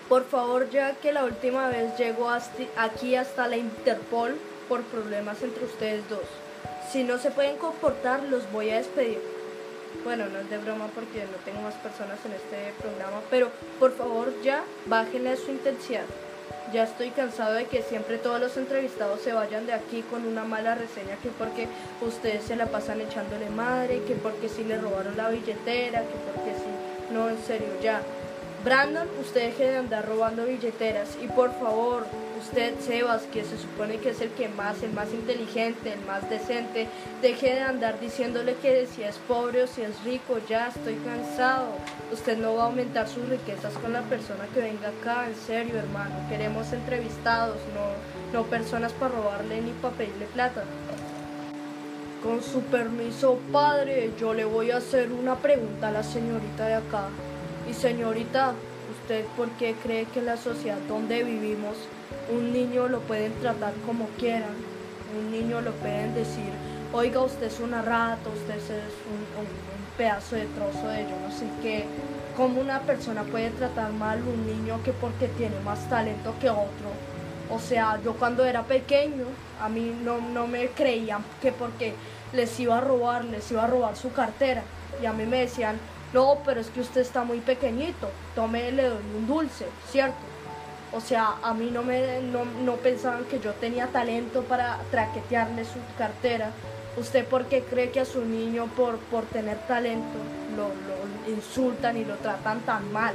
Por 0.10 0.26
favor, 0.26 0.70
ya 0.72 0.94
que 0.96 1.14
la 1.14 1.26
última 1.26 1.68
vez 1.70 1.96
llegó 1.98 2.30
aquí 2.76 3.16
hasta 3.16 3.48
la 3.48 3.58
Interpol 3.58 4.36
por 4.68 4.82
problemas 4.84 5.42
entre 5.44 5.66
ustedes 5.66 6.08
dos. 6.10 6.26
Si 6.92 7.04
no 7.04 7.20
se 7.20 7.30
pueden 7.32 7.58
comportar, 7.58 8.24
los 8.24 8.52
voy 8.52 8.72
a 8.72 8.78
despedir. 8.78 9.22
Bueno, 10.04 10.26
no 10.28 10.40
es 10.40 10.50
de 10.50 10.58
broma 10.58 10.88
porque 10.94 11.24
no 11.26 11.38
tengo 11.46 11.62
más 11.62 11.76
personas 11.76 12.20
en 12.26 12.34
este 12.34 12.74
programa, 12.82 13.22
pero 13.30 13.50
por 13.80 13.96
favor 13.96 14.34
ya 14.44 14.64
bájenle 14.88 15.38
su 15.38 15.52
intensidad. 15.52 16.06
Ya 16.76 16.84
estoy 16.84 17.12
cansado 17.12 17.54
de 17.54 17.68
que 17.68 17.82
siempre 17.84 18.18
todos 18.18 18.38
los 18.38 18.58
entrevistados 18.58 19.22
se 19.22 19.32
vayan 19.32 19.66
de 19.66 19.72
aquí 19.72 20.02
con 20.12 20.28
una 20.28 20.44
mala 20.44 20.76
reseña, 20.76 21.16
que 21.24 21.30
porque 21.30 21.70
ustedes 22.02 22.44
se 22.44 22.58
la 22.58 22.66
pasan 22.66 23.00
echándole 23.00 23.50
madre, 23.50 24.02
que 24.06 24.14
porque 24.16 24.50
si 24.50 24.66
le 24.66 24.78
robaron 24.78 25.16
la 25.16 25.30
billetera, 25.30 26.02
que 26.02 26.18
porque 26.34 26.52
si... 26.52 27.14
No, 27.14 27.30
en 27.30 27.42
serio, 27.48 27.70
ya. 27.82 28.02
Brandon, 28.66 29.08
usted 29.22 29.52
deje 29.52 29.72
de 29.72 29.78
andar 29.78 30.06
robando 30.06 30.44
billeteras 30.44 31.18
y 31.24 31.28
por 31.28 31.58
favor, 31.58 32.08
usted 32.40 32.80
Sebas, 32.80 33.24
que 33.24 33.44
se 33.44 33.58
supone 33.58 33.98
que 33.98 34.10
es 34.10 34.22
el 34.22 34.30
que 34.32 34.48
más, 34.50 34.82
el 34.84 34.94
más 34.94 35.12
inteligente, 35.14 35.94
el 35.94 36.02
más 36.06 36.30
decente, 36.30 36.88
deje 37.22 37.56
de 37.56 37.62
andar 37.62 38.00
diciéndole 38.00 38.56
que 38.56 38.88
si 38.88 39.04
es 39.04 39.18
pobre 39.28 39.64
o 39.64 39.68
si 39.68 39.82
es 39.82 40.04
rico, 40.04 40.40
ya 40.48 40.68
estoy 40.68 40.96
cansado. 40.96 41.68
Usted 42.12 42.38
no 42.38 42.56
va 42.56 42.64
a 42.64 42.66
aumentar 42.68 43.08
sus 43.08 43.28
riquezas 43.30 43.74
con 43.76 43.94
la 43.94 44.02
persona 44.04 44.46
que 44.54 44.62
venga 44.62 44.90
acá, 44.90 45.28
en 45.28 45.36
serio 45.36 45.78
hermano, 45.78 46.16
queremos 46.30 46.72
entrevistados, 46.74 47.58
no, 47.74 48.40
no 48.40 48.46
personas 48.48 48.92
para 48.94 49.16
robarle 49.16 49.62
ni 49.62 49.72
para 49.72 49.96
pedirle 49.96 50.26
plata. 50.28 50.64
Con 52.24 52.42
su 52.42 52.62
permiso, 52.62 53.40
padre, 53.52 54.12
yo 54.20 54.34
le 54.34 54.46
voy 54.46 54.72
a 54.72 54.78
hacer 54.78 55.12
una 55.12 55.36
pregunta 55.36 55.90
a 55.90 55.92
la 55.92 56.04
señorita 56.04 56.68
de 56.68 56.74
acá. 56.76 57.10
Y 57.70 57.74
señorita, 57.74 58.54
¿usted 59.00 59.26
por 59.38 59.50
qué 59.52 59.76
cree 59.84 60.06
que 60.06 60.22
la 60.22 60.38
sociedad 60.38 60.78
donde 60.88 61.24
vivimos 61.24 61.76
un 62.32 62.54
niño 62.54 62.88
lo 62.88 63.00
pueden 63.02 63.34
tratar 63.36 63.74
como 63.86 64.08
quieran? 64.18 64.56
Un 65.18 65.32
niño 65.32 65.62
lo 65.62 65.72
pueden 65.74 66.14
decir, 66.14 66.52
oiga, 66.94 67.22
usted 67.22 67.48
es 67.48 67.60
una 67.60 67.82
rata, 67.82 68.30
usted 68.30 68.56
es 68.56 68.70
un, 68.70 69.76
pedazo 69.98 70.36
de 70.36 70.46
trozo 70.48 70.88
de 70.90 71.04
yo 71.04 71.18
no 71.22 71.32
sé 71.32 71.46
qué. 71.62 71.86
cómo 72.36 72.60
una 72.60 72.82
persona 72.82 73.24
puede 73.24 73.50
tratar 73.52 73.94
mal 73.94 74.22
un 74.24 74.46
niño 74.46 74.84
que 74.84 74.92
porque 74.92 75.30
tiene 75.30 75.58
más 75.62 75.90
talento 75.90 76.34
que 76.42 76.50
otro. 76.50 76.90
O 77.50 77.60
sea, 77.60 78.00
yo 78.04 78.14
cuando 78.16 78.44
era 78.44 78.64
pequeño, 78.64 79.26
a 79.62 79.70
mí 79.70 79.96
no, 80.04 80.20
no 80.20 80.48
me 80.48 80.68
creían 80.68 81.24
que 81.42 81.54
porque 81.54 81.94
les 82.34 82.60
iba 82.60 82.78
a 82.78 82.82
robar, 82.82 83.24
les 83.24 83.50
iba 83.52 83.64
a 83.64 83.68
robar 83.68 83.96
su 83.96 84.12
cartera. 84.12 84.64
Y 85.02 85.06
a 85.06 85.14
mí 85.14 85.26
me 85.26 85.40
decían, 85.40 85.80
no, 86.14 86.40
pero 86.46 86.60
es 86.60 86.68
que 86.68 86.82
usted 86.82 87.02
está 87.02 87.24
muy 87.24 87.40
pequeñito, 87.40 88.10
tome, 88.36 88.72
le 88.72 88.84
doy 88.84 89.04
un 89.18 89.28
dulce, 89.28 89.66
¿cierto? 89.90 90.35
O 90.96 91.02
sea, 91.02 91.36
a 91.44 91.54
mí 91.54 91.72
no 91.74 91.84
me 91.84 92.22
no, 92.22 92.46
no 92.64 92.76
pensaban 92.78 93.26
que 93.26 93.42
yo 93.42 93.52
tenía 93.54 93.88
talento 93.88 94.44
para 94.44 94.80
traquetearle 94.92 95.66
su 95.66 95.80
cartera. 95.98 96.52
¿Usted 96.96 97.26
por 97.26 97.46
qué 97.48 97.64
cree 97.64 97.92
que 97.92 98.00
a 98.00 98.06
su 98.06 98.24
niño 98.24 98.68
por, 98.78 98.98
por 99.12 99.26
tener 99.26 99.58
talento 99.68 100.18
lo, 100.56 100.70
lo 100.70 101.34
insultan 101.36 101.98
y 101.98 102.06
lo 102.06 102.16
tratan 102.16 102.62
tan 102.62 102.94
mal? 102.94 103.14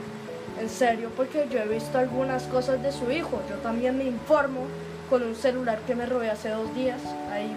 En 0.60 0.68
serio, 0.68 1.10
porque 1.16 1.48
yo 1.50 1.58
he 1.58 1.68
visto 1.68 1.98
algunas 1.98 2.42
cosas 2.44 2.82
de 2.82 2.92
su 2.92 3.10
hijo. 3.10 3.40
Yo 3.48 3.56
también 3.56 3.96
me 3.96 4.04
informo 4.04 4.66
con 5.08 5.22
un 5.22 5.34
celular 5.34 5.78
que 5.86 5.94
me 5.94 6.04
robé 6.04 6.28
hace 6.28 6.50
dos 6.50 6.74
días. 6.74 7.00
Ahí 7.32 7.50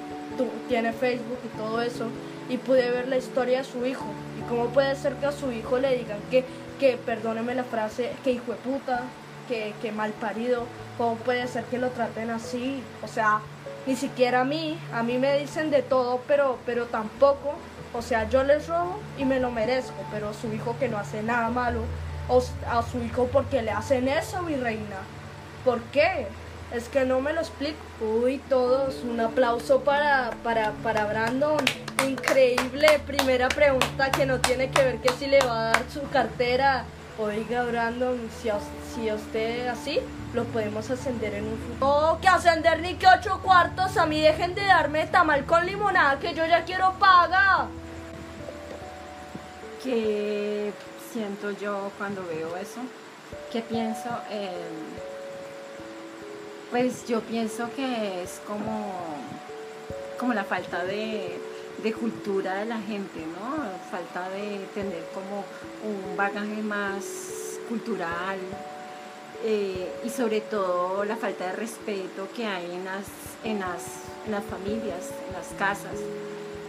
tiene 0.70 0.94
Facebook 0.94 1.40
y 1.44 1.58
todo 1.58 1.82
eso. 1.82 2.08
Y 2.48 2.58
pude 2.58 2.90
ver 2.92 3.10
la 3.10 3.18
historia 3.18 3.58
de 3.58 3.64
su 3.66 3.86
hijo. 3.86 4.06
Y 4.40 4.48
cómo 4.48 4.68
puede 4.68 4.96
ser 4.96 5.16
que 5.16 5.26
a 5.26 5.34
su 5.34 5.52
hijo 5.52 5.80
le 5.80 5.98
digan 5.98 6.20
que, 6.32 6.46
que 6.80 6.96
perdóneme 6.96 7.56
la 7.56 7.66
frase, 7.66 8.12
que 8.24 8.32
hijo 8.32 8.54
de 8.54 8.58
puta, 8.60 9.04
que, 9.48 9.92
mal 9.92 10.12
parido. 10.12 10.66
¿Cómo 10.98 11.16
puede 11.16 11.48
ser 11.48 11.64
que 11.66 11.78
lo 11.78 11.90
traten 11.90 12.30
así? 12.30 12.84
O 13.04 13.08
sea, 13.08 13.42
ni 13.86 13.96
siquiera 13.96 14.42
a 14.42 14.46
mí. 14.46 14.78
A 14.94 15.04
mí 15.04 15.18
me 15.18 15.38
dicen 15.38 15.72
de 15.72 15.82
todo, 15.82 16.22
pero, 16.28 16.58
pero 16.66 16.86
tampoco. 16.86 17.56
O 17.94 18.02
sea, 18.02 18.28
yo 18.30 18.44
les 18.44 18.68
robo 18.68 19.00
y 19.18 19.26
me 19.26 19.40
lo 19.40 19.52
merezco. 19.52 19.96
Pero 20.12 20.30
a 20.30 20.34
su 20.34 20.52
hijo 20.54 20.76
que 20.80 20.90
no 20.90 20.98
hace 20.98 21.24
nada 21.24 21.50
malo. 21.50 21.82
O 22.30 22.42
a 22.70 22.84
su 22.84 23.02
hijo 23.04 23.28
porque 23.32 23.62
le 23.62 23.72
hacen 23.72 24.08
eso, 24.08 24.42
mi 24.42 24.56
reina. 24.56 24.98
¿Por 25.66 25.82
qué? 25.86 26.28
Es 26.74 26.90
que 26.90 27.06
no 27.06 27.22
me 27.22 27.34
lo 27.34 27.42
explico. 27.42 27.78
Uy, 28.02 28.40
todos, 28.50 29.04
un 29.04 29.20
aplauso 29.20 29.82
para, 29.82 30.32
para, 30.44 30.72
para 30.84 31.06
Brandon. 31.06 31.64
Increíble. 32.08 33.00
Primera 33.06 33.48
pregunta 33.50 34.10
que 34.12 34.26
no 34.26 34.40
tiene 34.40 34.70
que 34.72 34.84
ver 34.84 34.98
que 34.98 35.10
si 35.14 35.28
le 35.28 35.40
va 35.40 35.70
a 35.70 35.72
dar 35.72 35.84
su 35.94 36.02
cartera. 36.10 36.86
Oiga, 37.20 37.64
Brandon, 37.64 38.20
si 38.42 38.50
a, 38.50 38.58
si 38.94 39.12
usted 39.12 39.68
así, 39.68 40.00
lo 40.34 40.46
podemos 40.46 40.90
ascender 40.90 41.36
en 41.36 41.46
un 41.46 41.58
futuro. 41.58 42.12
No, 42.12 42.20
que 42.20 42.28
ascender 42.28 42.82
ni 42.82 42.96
que 42.96 43.06
ocho 43.08 43.40
cuartos. 43.44 43.98
A 43.98 44.06
mí 44.08 44.20
dejen 44.20 44.56
de 44.56 44.66
darme 44.66 45.06
tamal 45.06 45.46
con 45.46 45.66
limonada, 45.66 46.20
que 46.20 46.34
yo 46.34 46.46
ya 46.46 46.66
quiero 46.66 46.94
paga. 47.00 47.68
¿Qué 49.84 50.74
siento 51.12 51.52
yo 51.52 51.92
cuando 52.00 52.26
veo 52.26 52.58
eso? 52.58 52.82
¿Qué 53.52 53.62
pienso? 53.62 54.10
Eh, 54.32 54.50
pues 56.72 57.06
yo 57.08 57.22
pienso 57.22 57.70
que 57.76 58.24
es 58.24 58.42
como, 58.48 58.92
como 60.18 60.34
la 60.34 60.44
falta 60.44 60.84
de, 60.84 61.40
de 61.84 61.94
cultura 61.94 62.56
de 62.56 62.66
la 62.66 62.80
gente, 62.80 63.20
¿no? 63.20 63.58
Falta 63.92 64.30
de 64.30 64.66
tener 64.74 65.04
como 65.14 65.44
un 65.84 66.16
bagaje 66.16 66.64
más 66.64 67.60
cultural 67.68 68.38
eh, 69.44 69.92
y 70.06 70.10
sobre 70.10 70.40
todo 70.40 71.04
la 71.04 71.18
falta 71.18 71.48
de 71.48 71.54
respeto 71.54 72.30
que 72.34 72.46
hay 72.46 72.72
en 72.72 72.86
las, 72.86 73.06
en 73.44 73.60
las, 73.60 73.84
las 74.30 74.44
familias, 74.46 75.10
en 75.28 75.34
las 75.34 75.48
casas 75.60 76.00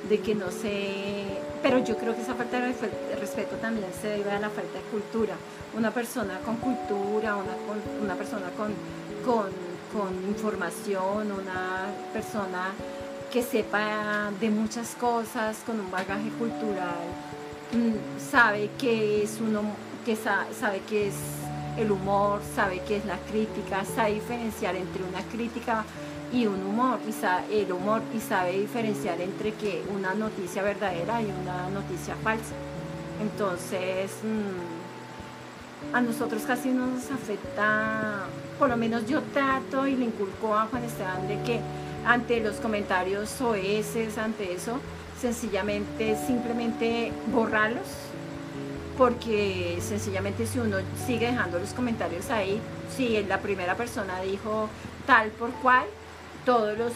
de 0.08 0.20
que 0.20 0.34
no 0.34 0.50
se... 0.50 1.24
Pero 1.62 1.78
yo 1.78 1.96
creo 1.96 2.14
que 2.14 2.22
esa 2.22 2.34
falta 2.34 2.60
de 2.60 3.16
respeto 3.16 3.56
también 3.56 3.86
se 3.98 4.08
debe 4.08 4.32
a 4.32 4.40
la 4.40 4.50
falta 4.50 4.78
de 4.78 4.84
cultura. 4.90 5.34
Una 5.74 5.92
persona 5.92 6.40
con 6.44 6.56
cultura, 6.56 7.36
una, 7.36 7.54
una 8.02 8.14
persona 8.14 8.50
con, 8.56 8.74
con, 9.24 9.50
con 9.92 10.12
información, 10.28 11.32
una 11.32 11.86
persona 12.12 12.72
que 13.34 13.42
sepa 13.42 14.30
de 14.40 14.48
muchas 14.48 14.94
cosas, 14.94 15.56
con 15.66 15.80
un 15.80 15.90
bagaje 15.90 16.28
cultural, 16.38 17.02
mm, 17.72 18.30
sabe 18.30 18.70
que 18.78 19.24
es 19.24 19.40
uno, 19.40 19.62
que 20.06 20.14
sa- 20.14 20.46
sabe 20.60 20.78
que 20.88 21.08
es 21.08 21.14
el 21.76 21.90
humor, 21.90 22.40
sabe 22.54 22.80
que 22.86 22.98
es 22.98 23.04
la 23.06 23.18
crítica, 23.28 23.84
sabe 23.84 24.14
diferenciar 24.14 24.76
entre 24.76 25.02
una 25.02 25.20
crítica 25.32 25.84
y 26.32 26.46
un 26.46 26.62
humor, 26.64 27.00
y 27.50 27.58
el 27.58 27.72
humor 27.72 28.02
y 28.16 28.20
sabe 28.20 28.52
diferenciar 28.60 29.20
entre 29.20 29.52
que 29.54 29.82
una 29.92 30.14
noticia 30.14 30.62
verdadera 30.62 31.20
y 31.20 31.24
una 31.42 31.68
noticia 31.70 32.14
falsa. 32.22 32.54
Entonces, 33.20 34.12
mm, 34.22 35.96
a 35.96 36.00
nosotros 36.00 36.42
casi 36.46 36.68
no 36.68 36.86
nos 36.86 37.10
afecta, 37.10 38.26
por 38.60 38.68
lo 38.68 38.76
menos 38.76 39.06
yo 39.08 39.22
trato 39.32 39.88
y 39.88 39.96
le 39.96 40.04
inculco 40.04 40.54
a 40.56 40.66
Juan 40.66 40.84
Esteban 40.84 41.26
de 41.26 41.42
que 41.42 41.60
ante 42.06 42.40
los 42.40 42.56
comentarios 42.56 43.28
soeces, 43.30 44.18
ante 44.18 44.52
eso, 44.52 44.78
sencillamente 45.20 46.16
simplemente 46.26 47.12
borrarlos, 47.32 47.86
porque 48.96 49.78
sencillamente 49.80 50.46
si 50.46 50.58
uno 50.58 50.76
sigue 51.06 51.26
dejando 51.26 51.58
los 51.58 51.70
comentarios 51.72 52.30
ahí, 52.30 52.60
si 52.96 53.22
la 53.24 53.38
primera 53.38 53.74
persona 53.76 54.20
dijo 54.20 54.68
tal 55.06 55.30
por 55.30 55.50
cual, 55.54 55.84
todos 56.44 56.76
los, 56.78 56.92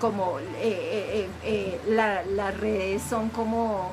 como 0.00 0.38
eh, 0.40 0.44
eh, 0.60 1.28
eh, 1.44 1.80
la- 1.88 2.24
las 2.24 2.58
redes 2.58 3.02
son 3.08 3.28
como, 3.30 3.90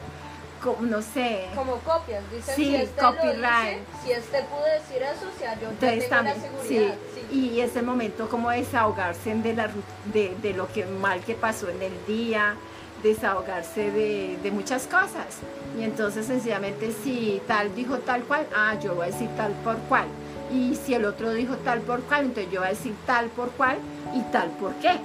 no 0.82 1.02
sé, 1.02 1.46
Como 1.56 1.76
copias, 1.80 2.24
dicen 2.32 2.56
Sí, 2.56 2.66
si 2.66 2.76
este 2.76 3.02
copyright. 3.02 3.80
dice, 3.80 3.84
si 4.06 4.12
este 4.12 4.44
pudo 4.44 4.64
decir 4.66 5.02
eso, 5.04 5.26
o 5.36 5.40
sea, 5.40 5.54
yo 5.56 5.62
ya 5.62 5.70
Entonces 5.70 6.00
tengo 6.00 6.10
también, 6.16 6.36
la 6.38 6.42
seguridad. 6.64 6.96
sí. 7.30 7.36
y 7.56 7.60
es 7.62 7.76
el 7.76 7.86
momento 7.86 8.30
como 8.30 8.50
desahogarse 8.50 9.34
de, 9.36 9.54
la, 9.54 9.70
de, 10.14 10.36
de 10.42 10.54
lo 10.54 10.68
que 10.72 10.86
mal 10.86 11.22
que 11.22 11.34
pasó 11.36 11.70
en 11.70 11.82
el 11.82 11.94
día, 12.08 12.56
desahogarse 13.04 13.92
de, 13.92 14.38
de 14.42 14.52
muchas 14.52 14.88
cosas. 14.88 15.38
Y 15.80 15.84
entonces 15.84 16.26
sencillamente 16.26 16.92
si 17.04 17.42
tal 17.48 17.74
dijo 17.76 17.98
tal 18.00 18.24
cual, 18.24 18.46
ah, 18.56 18.76
yo 18.82 18.96
voy 18.96 19.08
a 19.08 19.12
decir 19.12 19.30
tal 19.38 19.52
por 19.64 19.78
cual. 19.90 20.08
Y 20.52 20.76
si 20.76 20.94
el 20.94 21.06
otro 21.06 21.32
dijo 21.34 21.56
tal 21.58 21.82
por 21.82 22.02
cual, 22.04 22.26
entonces 22.26 22.52
yo 22.52 22.62
voy 22.62 22.68
a 22.68 22.72
decir 22.72 22.96
tal 23.06 23.28
por 23.28 23.52
cual 23.52 23.78
y 24.16 24.22
tal 24.32 24.50
por 24.52 24.74
qué. 24.76 24.98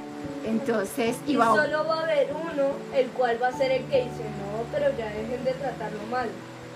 Entonces, 0.44 1.16
Y 1.26 1.34
solo 1.34 1.86
va 1.86 2.00
a 2.00 2.02
haber 2.02 2.30
uno, 2.32 2.64
el 2.94 3.06
cual 3.08 3.40
va 3.42 3.48
a 3.48 3.52
ser 3.52 3.70
el 3.70 3.84
que 3.84 3.98
dice, 4.04 4.22
pero 4.72 4.86
ya 4.96 5.06
dejen 5.06 5.44
de 5.44 5.52
tratarlo 5.52 5.98
mal. 6.10 6.28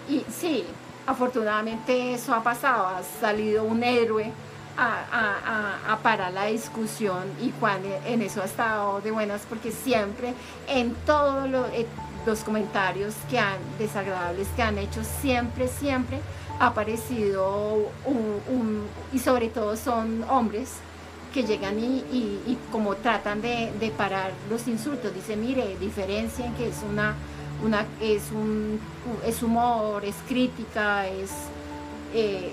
Y 0.08 0.24
sí, 0.30 0.64
afortunadamente 1.06 2.12
eso 2.14 2.34
ha 2.34 2.42
pasado, 2.42 2.86
ha 2.86 3.02
salido 3.20 3.64
un 3.64 3.82
héroe 3.82 4.30
a, 4.78 4.98
a- 5.10 5.92
a- 5.94 5.96
parar 6.02 6.32
la 6.32 6.44
discusión 6.46 7.24
y 7.40 7.50
Juan 7.58 7.80
en 8.06 8.20
eso 8.22 8.42
ha 8.42 8.44
estado 8.44 9.00
de 9.00 9.10
buenas 9.10 9.42
porque 9.48 9.72
siempre 9.72 10.34
en 10.68 10.94
todos 11.06 11.48
lo- 11.48 11.66
eh, 11.68 11.86
los 12.26 12.40
comentarios 12.40 13.14
que 13.30 13.38
han 13.38 13.56
desagradables 13.78 14.48
que 14.54 14.62
han 14.62 14.76
hecho, 14.78 15.02
siempre, 15.22 15.66
siempre 15.68 16.20
ha 16.60 16.66
aparecido 16.66 17.88
un, 18.04 18.84
y 19.12 19.18
sobre 19.18 19.48
todo 19.48 19.76
son 19.76 20.24
hombres 20.28 20.74
que 21.32 21.42
llegan 21.44 21.78
y, 21.78 22.04
y- 22.12 22.58
como 22.72 22.96
tratan 22.96 23.40
de, 23.42 23.72
de 23.78 23.90
parar 23.90 24.32
los 24.50 24.66
insultos. 24.68 25.14
Dice, 25.14 25.36
mire, 25.36 25.76
diferencien 25.78 26.52
que 26.54 26.68
es 26.68 26.76
una, 26.90 27.14
una 27.64 27.86
es 28.00 28.30
un 28.32 28.80
es 29.24 29.42
humor, 29.42 30.04
es 30.04 30.16
crítica, 30.28 31.06
es 31.06 31.30
eh, 32.14 32.52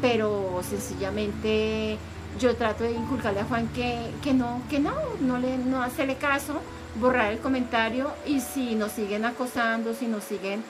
pero 0.00 0.60
sencillamente 0.68 1.98
yo 2.38 2.54
trato 2.56 2.84
de 2.84 2.92
inculcarle 2.92 3.40
a 3.40 3.44
Juan 3.44 3.68
que, 3.68 3.98
que 4.22 4.32
no, 4.32 4.62
que 4.70 4.78
no, 4.78 4.92
no 5.20 5.38
le 5.38 5.58
no 5.58 5.82
hacerle 5.82 6.16
caso, 6.16 6.54
borrar 7.00 7.32
el 7.32 7.38
comentario 7.38 8.10
y 8.26 8.40
si 8.40 8.74
nos 8.74 8.92
siguen 8.92 9.24
acosando, 9.24 9.94
si 9.94 10.06
nos 10.06 10.24
siguen 10.24 10.62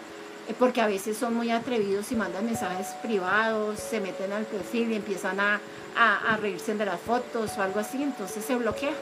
eh, 0.49 0.55
porque 0.59 0.81
a 0.81 0.87
veces 0.87 1.17
son 1.17 1.35
muy 1.35 1.51
atrevidos 1.51 2.11
y 2.13 2.17
mandan 2.17 2.47
mensajes 2.47 2.89
privados, 3.03 3.79
se 3.79 4.01
meten 4.01 4.33
al 4.33 4.45
perfil 4.45 4.91
y 4.93 4.97
empiezan 4.97 5.39
a, 5.39 5.61
a, 5.97 6.33
a 6.33 6.37
reírse 6.39 6.75
de 6.75 6.85
las 6.85 7.01
fotos 7.01 7.53
o 7.57 7.63
algo 7.63 7.81
así, 7.81 8.03
entonces 8.03 8.45
se 8.45 8.57
bloquea 8.57 8.93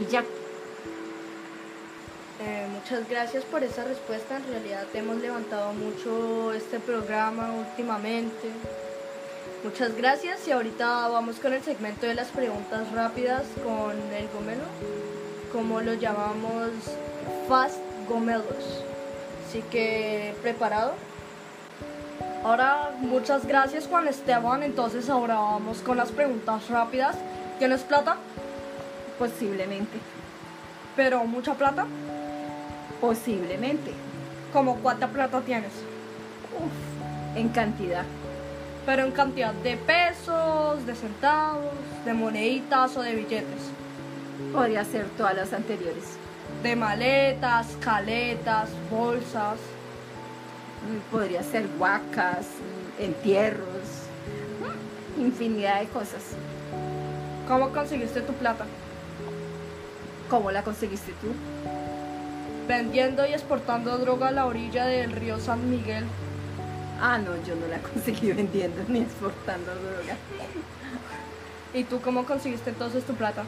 y 0.00 0.10
ya. 0.10 0.24
Eh, 2.40 2.68
muchas 2.72 3.08
gracias 3.08 3.44
por 3.44 3.64
esa 3.64 3.84
respuesta. 3.84 4.36
En 4.36 4.46
realidad 4.48 4.86
hemos 4.94 5.16
levantado 5.16 5.72
mucho 5.72 6.52
este 6.52 6.78
programa 6.78 7.52
últimamente. 7.52 8.48
Muchas 9.64 9.96
gracias 9.96 10.46
y 10.46 10.52
ahorita 10.52 11.08
vamos 11.08 11.36
con 11.40 11.52
el 11.52 11.62
segmento 11.62 12.06
de 12.06 12.14
las 12.14 12.28
preguntas 12.28 12.92
rápidas 12.92 13.42
con 13.64 13.90
el 14.14 14.28
gomelo, 14.28 14.62
como 15.52 15.80
lo 15.80 15.94
llamamos 15.94 16.70
Fast 17.48 17.78
Gomelos. 18.08 18.84
Así 19.48 19.62
que, 19.62 20.32
¿preparado? 20.42 20.92
Ahora, 22.44 22.90
muchas 22.98 23.46
gracias 23.46 23.88
Juan 23.88 24.06
Esteban. 24.06 24.62
Entonces 24.62 25.10
ahora 25.10 25.34
vamos 25.34 25.78
con 25.78 25.96
las 25.96 26.12
preguntas 26.12 26.68
rápidas. 26.68 27.16
¿Tienes 27.58 27.80
plata? 27.80 28.16
Posiblemente, 29.18 29.98
Pero 30.94 31.24
mucha 31.24 31.54
plata. 31.54 31.84
Posiblemente. 33.00 33.92
¿Como 34.52 34.76
cuánta 34.76 35.08
plata 35.08 35.40
tienes? 35.40 35.72
Uf, 36.56 37.36
En 37.36 37.48
cantidad. 37.50 38.04
Pero 38.86 39.04
en 39.04 39.12
cantidad 39.12 39.52
de 39.52 39.76
pesos, 39.76 40.86
de 40.86 40.94
centavos, 40.94 41.74
de 42.04 42.14
moneditas 42.14 42.96
o 42.96 43.02
de 43.02 43.14
billetes. 43.14 43.70
Podría 44.52 44.84
ser 44.84 45.06
todas 45.16 45.36
las 45.36 45.52
anteriores. 45.52 46.04
De 46.62 46.74
maletas, 46.74 47.76
caletas, 47.80 48.70
bolsas. 48.90 49.58
Mm, 50.88 51.10
Podría 51.12 51.42
ser 51.42 51.66
huacas, 51.78 52.46
mm, 52.46 53.02
entierros, 53.02 54.06
mm, 55.18 55.20
infinidad 55.20 55.80
de 55.80 55.86
cosas. 55.88 56.22
¿Cómo 57.46 57.70
conseguiste 57.70 58.22
tu 58.22 58.32
plata? 58.34 58.64
¿Cómo 60.30 60.50
la 60.50 60.62
conseguiste 60.62 61.12
tú? 61.20 61.28
Vendiendo 62.68 63.26
y 63.26 63.32
exportando 63.32 63.96
droga 63.98 64.28
a 64.28 64.30
la 64.30 64.46
orilla 64.46 64.84
del 64.86 65.10
río 65.12 65.40
San 65.40 65.70
Miguel. 65.70 66.04
Ah, 67.00 67.18
no, 67.18 67.34
yo 67.44 67.54
no 67.56 67.66
la 67.66 67.78
conseguí 67.92 68.32
vendiendo 68.32 68.82
ni 68.88 69.00
exportando 69.00 69.74
droga. 69.74 70.16
¿Y 71.74 71.84
tú 71.84 72.00
cómo 72.00 72.24
conseguiste 72.24 72.70
entonces 72.70 73.04
tu 73.04 73.14
plata? 73.14 73.44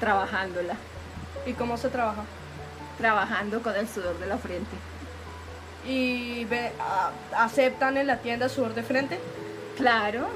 Trabajándola. 0.00 0.74
¿Y 1.46 1.52
cómo 1.54 1.76
se 1.78 1.88
trabaja? 1.88 2.22
Trabajando 2.98 3.62
con 3.62 3.74
el 3.74 3.88
sudor 3.88 4.18
de 4.18 4.26
la 4.26 4.36
frente. 4.36 4.76
¿Y 5.86 6.44
ve- 6.44 6.72
a- 6.78 7.44
aceptan 7.44 7.96
en 7.96 8.06
la 8.06 8.18
tienda 8.18 8.48
sudor 8.50 8.74
de 8.74 8.82
frente? 8.82 9.18
Claro, 9.76 10.28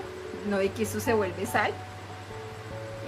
no 0.48 0.62
y 0.62 0.70
que 0.70 0.84
eso 0.84 1.00
se 1.00 1.12
vuelve 1.12 1.44
sal. 1.46 1.70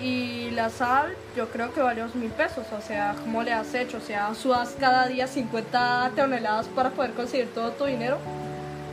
Y 0.01 0.51
la 0.51 0.69
sal, 0.69 1.15
yo 1.35 1.49
creo 1.49 1.73
que 1.73 1.81
vale 1.81 2.03
dos 2.03 2.15
mil 2.15 2.31
pesos. 2.31 2.67
O 2.77 2.81
sea, 2.81 3.15
¿cómo 3.23 3.43
le 3.43 3.53
has 3.53 3.75
hecho? 3.75 3.97
O 3.99 4.01
sea, 4.01 4.35
sudas 4.35 4.77
cada 4.79 5.07
día 5.07 5.27
50 5.27 6.13
toneladas 6.15 6.67
para 6.69 6.91
poder 6.91 7.13
conseguir 7.13 7.53
todo 7.55 7.71
tu 7.73 7.85
dinero. 7.85 8.19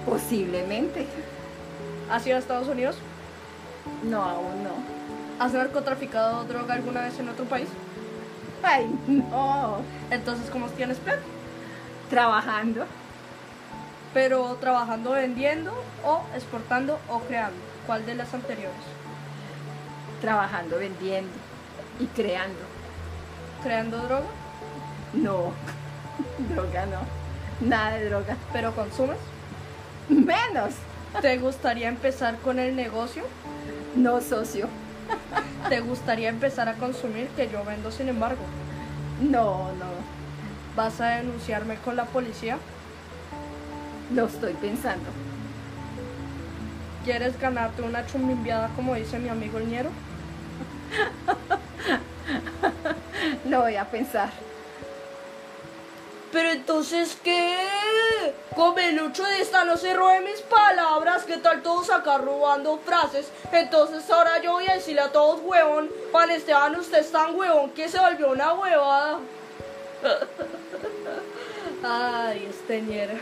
Posiblemente. 0.06 1.06
¿Has 2.10 2.26
ido 2.26 2.38
a 2.38 2.40
Estados 2.40 2.68
Unidos? 2.68 2.98
No, 4.04 4.24
aún 4.24 4.64
no. 4.64 4.72
¿Has 5.40 5.54
narcotraficado 5.54 6.44
droga 6.46 6.76
alguna 6.76 7.02
vez 7.02 7.20
en 7.20 7.30
otro 7.30 7.46
país? 7.46 7.68
Ay, 8.62 8.88
no. 9.08 9.80
Entonces, 10.10 10.50
¿cómo 10.50 10.68
tienes 10.68 10.98
plata? 10.98 11.22
Trabajando. 12.10 12.86
Pero 14.14 14.56
trabajando 14.62 15.12
vendiendo 15.12 15.74
o 16.06 16.22
exportando 16.36 17.00
o 17.10 17.20
creando. 17.22 17.58
¿Cuál 17.88 18.06
de 18.06 18.16
las 18.16 18.34
anteriores? 18.34 19.03
Trabajando, 20.24 20.78
vendiendo 20.78 21.34
y 22.00 22.06
creando. 22.06 22.62
¿Creando 23.62 23.98
droga? 23.98 24.28
No, 25.12 25.52
droga 26.50 26.86
no. 26.86 27.68
Nada 27.68 27.98
de 27.98 28.06
droga. 28.06 28.38
¿Pero 28.54 28.74
consumes? 28.74 29.18
Menos. 30.08 30.76
¿Te 31.20 31.38
gustaría 31.40 31.90
empezar 31.90 32.38
con 32.38 32.58
el 32.58 32.74
negocio? 32.74 33.24
No, 33.98 34.22
socio. 34.22 34.70
¿Te 35.68 35.82
gustaría 35.82 36.30
empezar 36.30 36.70
a 36.70 36.76
consumir 36.76 37.28
que 37.36 37.50
yo 37.50 37.66
vendo 37.66 37.92
sin 37.92 38.08
embargo? 38.08 38.44
No, 39.20 39.74
no. 39.74 39.92
¿Vas 40.78 41.02
a 41.02 41.18
denunciarme 41.18 41.76
con 41.76 41.98
la 41.98 42.06
policía? 42.06 42.60
Lo 44.16 44.28
estoy 44.28 44.54
pensando. 44.54 45.10
¿Quieres 47.04 47.38
ganarte 47.42 47.82
una 47.82 48.06
chumbimbiada 48.06 48.70
como 48.70 48.96
dice 48.96 49.20
mi 49.20 49.28
amigo 49.28 49.58
el 49.58 49.68
ñero? 49.68 49.90
Lo 53.50 53.62
voy 53.62 53.76
a 53.76 53.86
pensar. 53.86 54.30
Pero 56.32 56.50
entonces, 56.50 57.18
¿qué? 57.24 57.60
Comelucho 58.56 59.24
de 59.24 59.42
esta 59.42 59.66
no 59.66 59.78
se 59.78 59.94
robe 59.94 60.22
mis 60.22 60.42
palabras. 60.42 61.26
¿Qué 61.26 61.38
tal 61.38 61.62
todos 61.62 61.92
acá 61.92 62.18
robando 62.18 62.80
frases? 62.80 63.28
Entonces 63.52 64.10
ahora 64.10 64.42
yo 64.42 64.54
voy 64.54 64.68
a 64.68 64.74
decirle 64.74 65.02
a 65.02 65.12
todos 65.12 65.42
huevón. 65.44 65.92
Juan 66.12 66.32
Esteban, 66.32 66.76
usted 66.76 67.00
es 67.00 67.12
tan 67.12 67.36
huevón 67.36 67.70
que 67.72 67.88
se 67.88 68.00
volvió 68.00 68.32
una 68.32 68.54
huevada. 68.54 69.20
Ay, 71.84 72.48
este 72.50 72.82
ñero. 72.82 73.14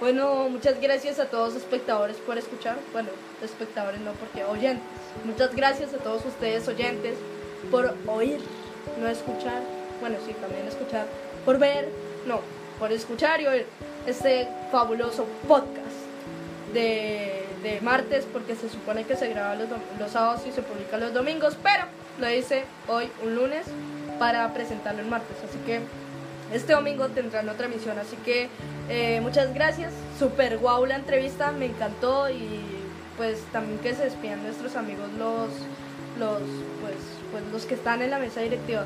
Bueno, 0.00 0.48
muchas 0.48 0.80
gracias 0.80 1.20
a 1.20 1.26
todos 1.26 1.54
los 1.54 1.62
espectadores 1.62 2.16
por 2.16 2.36
escuchar. 2.36 2.76
Bueno, 2.92 3.10
espectadores 3.42 4.00
no, 4.00 4.12
porque 4.12 4.44
oyentes. 4.44 4.84
Muchas 5.24 5.54
gracias 5.54 5.94
a 5.94 5.98
todos 5.98 6.24
ustedes 6.24 6.66
oyentes 6.66 7.14
por 7.70 7.94
oír, 8.06 8.40
no 9.00 9.08
escuchar. 9.08 9.62
Bueno, 10.00 10.16
sí, 10.26 10.34
también 10.34 10.66
escuchar. 10.66 11.06
Por 11.44 11.58
ver, 11.58 11.88
no, 12.26 12.40
por 12.78 12.92
escuchar 12.92 13.40
y 13.40 13.46
oír 13.46 13.66
este 14.06 14.48
fabuloso 14.72 15.26
podcast 15.46 15.78
de, 16.72 17.44
de 17.62 17.80
martes, 17.80 18.26
porque 18.32 18.56
se 18.56 18.68
supone 18.68 19.04
que 19.04 19.16
se 19.16 19.28
graba 19.28 19.54
los, 19.54 19.68
los 19.98 20.10
sábados 20.10 20.42
y 20.46 20.52
se 20.52 20.62
publica 20.62 20.98
los 20.98 21.14
domingos, 21.14 21.56
pero 21.62 21.84
lo 22.18 22.28
hice 22.28 22.64
hoy, 22.88 23.08
un 23.24 23.36
lunes, 23.36 23.66
para 24.18 24.52
presentarlo 24.52 25.00
el 25.00 25.08
martes. 25.08 25.36
Así 25.48 25.58
que 25.64 25.80
este 26.52 26.72
domingo 26.72 27.08
tendrán 27.08 27.48
otra 27.48 27.66
emisión, 27.66 27.98
así 27.98 28.16
que 28.24 28.48
eh, 28.88 29.20
muchas 29.20 29.54
gracias. 29.54 29.92
Super 30.18 30.58
guau 30.58 30.86
la 30.86 30.96
entrevista, 30.96 31.52
me 31.52 31.66
encantó 31.66 32.28
y 32.30 32.60
pues 33.16 33.40
también 33.52 33.78
que 33.78 33.94
se 33.94 34.04
despidan 34.04 34.42
nuestros 34.42 34.76
amigos 34.76 35.08
los 35.18 35.48
los 36.18 36.40
pues 36.80 36.96
pues 37.30 37.44
los 37.52 37.64
que 37.64 37.74
están 37.74 38.02
en 38.02 38.10
la 38.10 38.18
mesa 38.18 38.40
directiva. 38.40 38.84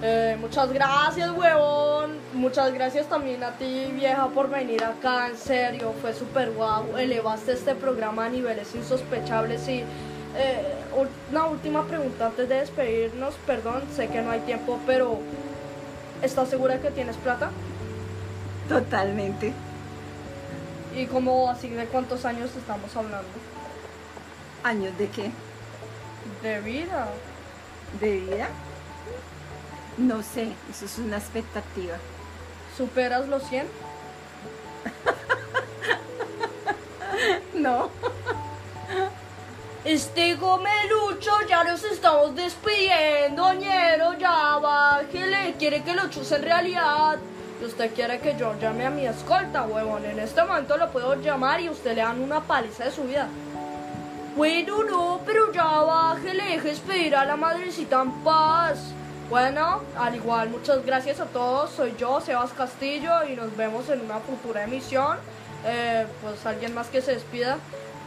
Eh, 0.00 0.36
muchas 0.40 0.72
gracias, 0.72 1.30
huevón. 1.30 2.18
Muchas 2.32 2.72
gracias 2.72 3.08
también 3.08 3.42
a 3.42 3.52
ti, 3.52 3.90
vieja, 3.94 4.28
por 4.28 4.48
venir 4.48 4.82
acá. 4.84 5.28
En 5.28 5.36
serio, 5.36 5.92
fue 6.00 6.14
súper 6.14 6.52
guau. 6.52 6.96
Elevaste 6.96 7.52
este 7.52 7.74
programa 7.74 8.26
a 8.26 8.28
niveles 8.28 8.74
insospechables. 8.74 9.68
Y 9.68 9.78
eh, 9.80 9.84
una 11.30 11.46
última 11.46 11.84
pregunta 11.84 12.26
antes 12.26 12.48
de 12.48 12.56
despedirnos. 12.56 13.34
Perdón, 13.46 13.82
sé 13.94 14.06
que 14.06 14.22
no 14.22 14.30
hay 14.30 14.40
tiempo, 14.40 14.78
pero 14.86 15.18
¿estás 16.22 16.48
segura 16.48 16.80
que 16.80 16.90
tienes 16.90 17.16
plata? 17.16 17.50
Totalmente. 18.68 19.52
¿Y 20.94 21.06
cómo 21.06 21.48
así 21.50 21.68
de 21.68 21.86
cuántos 21.86 22.24
años 22.24 22.50
estamos 22.56 22.94
hablando? 22.96 23.28
¿Años 24.64 24.96
de 24.98 25.08
qué? 25.08 25.30
De 26.42 26.60
vida. 26.60 27.08
¿De 28.00 28.20
vida? 28.20 28.48
No 29.96 30.22
sé, 30.22 30.52
eso 30.70 30.84
es 30.84 30.98
una 30.98 31.16
expectativa. 31.16 31.96
¿Superas 32.76 33.28
los 33.28 33.42
100? 33.44 33.66
No. 37.54 37.90
Este 39.88 40.34
gomelucho, 40.34 41.30
ya 41.48 41.64
nos 41.64 41.82
estamos 41.82 42.36
despidiendo, 42.36 43.54
ñero, 43.54 44.18
ya 44.18 44.58
bájele, 44.58 45.54
quiere 45.58 45.82
que 45.82 45.94
lo 45.94 46.10
chuse 46.10 46.36
en 46.36 46.42
realidad. 46.42 47.16
Y 47.58 47.64
usted 47.64 47.94
quiere 47.94 48.20
que 48.20 48.36
yo 48.36 48.54
llame 48.60 48.84
a 48.84 48.90
mi 48.90 49.06
escolta, 49.06 49.62
huevón. 49.62 50.04
En 50.04 50.18
este 50.18 50.44
momento 50.44 50.76
lo 50.76 50.90
puedo 50.90 51.14
llamar 51.14 51.62
y 51.62 51.70
usted 51.70 51.94
le 51.94 52.02
dan 52.02 52.20
una 52.20 52.42
paliza 52.42 52.84
de 52.84 52.90
su 52.90 53.04
vida. 53.04 53.28
Bueno, 54.36 54.84
no, 54.84 55.20
pero 55.24 55.50
ya 55.54 55.64
bájele, 55.64 56.44
deje 56.44 56.68
despedir 56.68 57.16
a 57.16 57.24
la 57.24 57.36
madrecita 57.36 58.02
en 58.02 58.12
paz. 58.22 58.92
Bueno, 59.30 59.80
al 59.98 60.14
igual, 60.14 60.50
muchas 60.50 60.84
gracias 60.84 61.18
a 61.18 61.24
todos. 61.24 61.70
Soy 61.70 61.94
yo, 61.96 62.20
Sebas 62.20 62.52
Castillo, 62.52 63.24
y 63.24 63.36
nos 63.36 63.56
vemos 63.56 63.88
en 63.88 64.02
una 64.02 64.18
futura 64.18 64.64
emisión. 64.64 65.16
Eh, 65.64 66.06
pues 66.20 66.44
alguien 66.44 66.74
más 66.74 66.88
que 66.88 67.00
se 67.00 67.14
despida. 67.14 67.56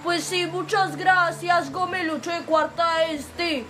Pues 0.03 0.23
sí, 0.23 0.47
muchas 0.47 0.97
gracias, 0.97 1.71
Gomelucho 1.71 2.31
de 2.31 2.39
Cuarta 2.39 3.03
Este. 3.11 3.63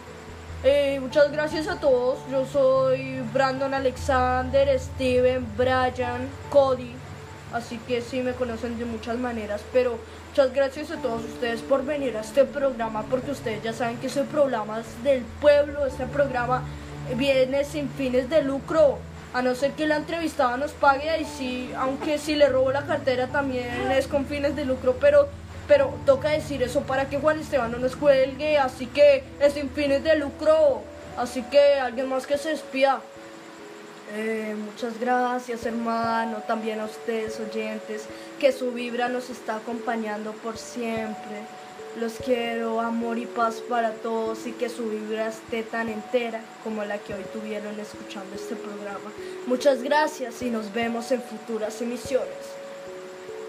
Eh, 0.64 0.98
muchas 1.02 1.30
gracias 1.30 1.68
a 1.68 1.76
todos. 1.76 2.20
Yo 2.32 2.46
soy 2.46 3.20
Brandon 3.34 3.74
Alexander, 3.74 4.80
Steven, 4.80 5.46
Brian, 5.58 6.30
Cody. 6.50 6.94
Así 7.52 7.80
que 7.80 8.02
sí 8.02 8.22
me 8.22 8.32
conocen 8.32 8.80
de 8.80 8.86
muchas 8.86 9.18
maneras. 9.18 9.62
Pero 9.74 9.98
muchas 10.30 10.54
gracias 10.54 10.90
a 10.92 10.98
todos 11.02 11.22
ustedes 11.26 11.62
por 11.64 11.84
venir 11.84 12.16
a 12.16 12.22
este 12.22 12.46
programa. 12.46 13.04
Porque 13.10 13.32
ustedes 13.32 13.62
ya 13.62 13.74
saben 13.74 13.98
que 13.98 14.08
ese 14.08 14.24
programa 14.24 14.80
es 14.80 15.04
del 15.04 15.24
pueblo. 15.42 15.86
Este 15.86 16.06
programa 16.06 16.64
viene 17.18 17.66
sin 17.66 17.90
fines 17.90 18.30
de 18.30 18.42
lucro. 18.42 19.00
A 19.34 19.42
no 19.42 19.54
ser 19.54 19.72
que 19.72 19.86
la 19.86 19.98
entrevistada 19.98 20.56
nos 20.56 20.72
pague. 20.72 21.20
Y 21.20 21.26
sí, 21.26 21.72
aunque 21.78 22.18
si 22.18 22.36
le 22.36 22.48
robo 22.48 22.72
la 22.72 22.86
cartera 22.86 23.28
también 23.28 23.92
es 23.92 24.08
con 24.08 24.26
fines 24.26 24.56
de 24.56 24.64
lucro. 24.64 24.96
Pero 25.02 25.28
pero 25.72 25.90
toca 26.06 26.32
decir 26.32 26.62
eso 26.64 26.82
para 26.82 27.08
que 27.08 27.18
Juan 27.18 27.40
Esteban 27.40 27.72
no 27.72 27.78
nos 27.78 27.96
cuelgue, 27.96 28.58
así 28.58 28.88
que 28.88 29.24
es 29.40 29.54
sin 29.54 29.70
fines 29.70 30.04
de 30.04 30.18
lucro, 30.18 30.82
así 31.18 31.44
que 31.44 31.76
alguien 31.76 32.10
más 32.10 32.28
que 32.28 32.38
se 32.38 32.50
despida. 32.50 33.00
Eh, 34.14 34.54
muchas 34.66 35.00
gracias 35.00 35.66
hermano, 35.66 36.40
también 36.46 36.82
a 36.82 36.84
ustedes 36.84 37.40
oyentes, 37.40 38.04
que 38.38 38.52
su 38.52 38.74
vibra 38.74 39.08
nos 39.08 39.30
está 39.30 39.56
acompañando 39.56 40.34
por 40.34 40.58
siempre. 40.58 41.38
Los 41.98 42.16
quiero, 42.16 42.82
amor 42.82 43.18
y 43.18 43.26
paz 43.26 43.64
para 43.70 43.94
todos 43.94 44.46
y 44.48 44.52
que 44.52 44.68
su 44.68 44.90
vibra 44.90 45.30
esté 45.30 45.64
tan 45.64 45.88
entera 45.88 46.42
como 46.66 46.84
la 46.84 46.98
que 46.98 47.14
hoy 47.14 47.24
tuvieron 47.32 47.80
escuchando 47.80 48.36
este 48.36 48.58
programa. 48.58 49.10
Muchas 49.48 49.82
gracias 49.84 50.42
y 50.42 50.50
nos 50.50 50.74
vemos 50.74 51.14
en 51.14 51.22
futuras 51.22 51.82
emisiones. 51.82 52.51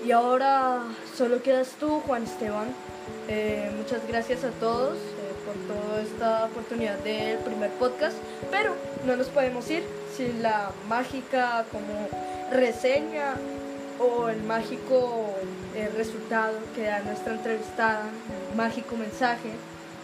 Y 0.04 0.10
ahora 0.10 0.82
solo 1.16 1.42
quedas 1.42 1.70
tú, 1.78 2.00
Juan 2.00 2.24
Esteban. 2.24 2.74
Eh, 3.28 3.70
muchas 3.76 4.06
gracias 4.08 4.42
a 4.42 4.50
todos 4.50 4.96
eh, 4.96 5.32
por 5.46 5.54
toda 5.76 6.02
esta 6.02 6.44
oportunidad 6.46 6.98
del 6.98 7.38
primer 7.38 7.70
podcast, 7.72 8.16
pero 8.50 8.74
no 9.06 9.16
nos 9.16 9.28
podemos 9.28 9.70
ir 9.70 9.84
sin 10.16 10.42
la 10.42 10.70
mágica 10.88 11.64
como 11.70 12.08
reseña 12.50 13.34
o 14.00 14.28
el 14.28 14.42
mágico 14.42 15.34
eh, 15.76 15.88
resultado 15.96 16.58
que 16.74 16.84
da 16.84 17.00
nuestra 17.00 17.34
entrevistada, 17.34 18.02
el 18.50 18.56
mágico 18.56 18.96
mensaje 18.96 19.50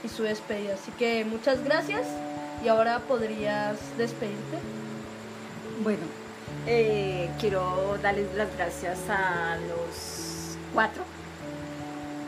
y 0.04 0.08
su 0.08 0.22
despedida. 0.22 0.74
Así 0.74 0.92
que 0.92 1.24
muchas 1.24 1.64
gracias 1.64 2.06
y 2.64 2.68
ahora 2.68 3.00
podrías 3.00 3.76
despedirte. 3.96 4.58
Bueno, 5.82 6.02
eh, 6.66 7.30
quiero 7.40 7.98
darles 8.02 8.34
las 8.34 8.54
gracias 8.56 8.98
a 9.08 9.56
los 9.56 10.56
cuatro 10.74 11.02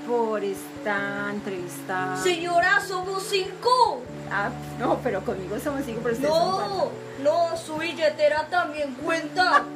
por 0.07 0.43
esta 0.43 1.31
entrevista. 1.31 2.17
Señora, 2.23 2.81
somos 2.81 3.23
cinco. 3.25 4.03
Ah, 4.31 4.51
no, 4.79 4.99
pero 5.03 5.25
conmigo 5.25 5.59
somos 5.59 5.85
cinco, 5.85 6.01
pero 6.03 6.15
ustedes 6.15 6.33
son 6.33 6.53
cuatro. 6.53 6.93
No, 7.23 7.51
no, 7.51 7.57
su 7.57 7.77
billetera 7.77 8.47
también 8.49 8.95
cuenta. 8.95 9.65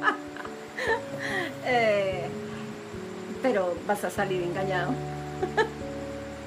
Eh, 1.67 2.27
pero 3.41 3.75
vas 3.87 4.03
a 4.03 4.09
salir 4.09 4.43
engañado. 4.43 4.91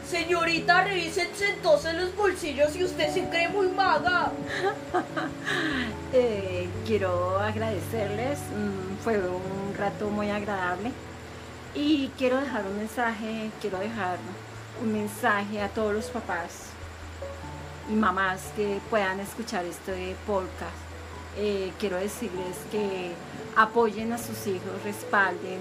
Señorita, 0.09 0.85
revísense 0.85 1.51
entonces 1.51 1.93
los 1.95 2.17
bolsillos 2.17 2.75
y 2.77 2.85
usted 2.85 3.13
se 3.13 3.29
cree 3.29 3.49
muy 3.49 3.69
maga. 3.69 4.33
Eh, 6.11 6.67
quiero 6.87 7.39
agradecerles, 7.39 8.39
mm, 8.39 9.05
fue 9.05 9.19
un 9.19 9.75
rato 9.77 10.09
muy 10.09 10.31
agradable 10.31 10.91
y 11.75 12.11
quiero 12.17 12.41
dejar 12.41 12.65
un 12.65 12.79
mensaje, 12.79 13.51
quiero 13.61 13.79
dejar 13.79 14.17
un 14.83 14.95
mensaje 14.95 15.61
a 15.61 15.69
todos 15.69 15.93
los 15.93 16.07
papás 16.07 16.71
y 17.91 17.93
mamás 17.93 18.53
que 18.57 18.81
puedan 18.89 19.21
escuchar 19.21 19.67
este 19.67 20.17
podcast. 20.27 20.73
Eh, 21.37 21.73
quiero 21.79 21.99
decirles 21.99 22.57
que 22.71 23.13
apoyen 23.55 24.15
a 24.15 24.19
sus 24.19 24.47
hijos, 24.47 24.83
respalden, 24.83 25.61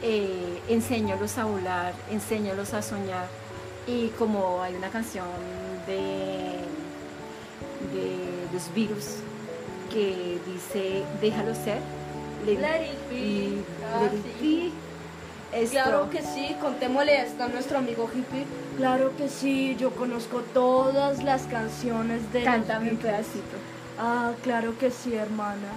eh, 0.00 0.62
enséñalos 0.70 1.36
a 1.36 1.44
volar, 1.44 1.92
enséñalos 2.10 2.72
a 2.72 2.80
soñar. 2.80 3.43
Y 3.86 4.08
como 4.18 4.62
hay 4.62 4.74
una 4.74 4.88
canción 4.88 5.26
de, 5.86 6.58
de 7.92 8.48
los 8.52 8.72
virus 8.74 9.16
que 9.92 10.38
dice, 10.46 11.02
déjalo 11.20 11.54
ser, 11.54 11.78
Let 12.46 12.84
it 12.92 12.98
be. 13.10 13.62
Ah, 13.86 14.00
let 14.02 14.18
it 14.18 14.24
sí. 14.40 14.72
be. 15.52 15.58
Esto- 15.62 15.72
Claro 15.72 16.10
que 16.10 16.20
sí, 16.22 16.56
contémosle 16.60 17.22
esto 17.22 17.44
a 17.44 17.48
nuestro 17.48 17.78
amigo 17.78 18.08
hippie. 18.12 18.44
Claro 18.76 19.12
que 19.16 19.28
sí, 19.28 19.76
yo 19.78 19.90
conozco 19.92 20.40
todas 20.52 21.22
las 21.22 21.42
canciones 21.42 22.30
de 22.32 22.42
Cántame 22.42 22.90
un 22.90 22.96
pedacito. 22.98 23.56
Ah, 23.98 24.32
claro 24.42 24.76
que 24.78 24.90
sí, 24.90 25.14
hermana. 25.14 25.68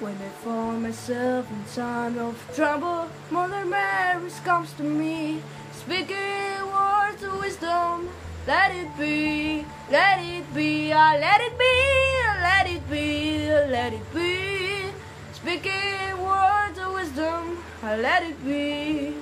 When 0.00 0.14
I 0.14 0.30
found 0.44 0.82
myself 0.82 1.46
in 1.48 1.62
time 1.74 2.18
of 2.20 2.34
trouble, 2.56 3.06
Mother 3.30 3.64
Mary 3.64 4.30
comes 4.44 4.72
to 4.72 4.82
me, 4.82 5.38
speaking 5.84 6.62
words 6.66 7.22
of 7.22 7.38
wisdom. 7.40 8.08
Let 8.46 8.72
it 8.74 8.90
be, 8.98 9.64
let 9.90 10.18
it 10.18 10.42
be, 10.54 10.92
ah, 10.92 11.14
let 11.14 11.40
it 11.40 11.54
be, 11.58 11.76
let 12.42 12.66
it 12.66 12.82
be, 12.90 13.46
let 13.70 13.92
it 13.92 14.06
be. 14.14 14.90
Speaking 15.32 16.18
words 16.18 16.78
of 16.78 16.92
wisdom, 16.94 17.58
ah, 17.84 17.94
let 17.94 18.22
it 18.24 18.38
be. 18.44 19.14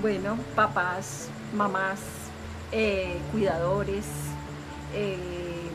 Bueno, 0.00 0.38
papás, 0.54 1.28
mamás, 1.54 1.98
eh, 2.72 3.18
cuidadores, 3.32 4.06
eh, 4.94 5.70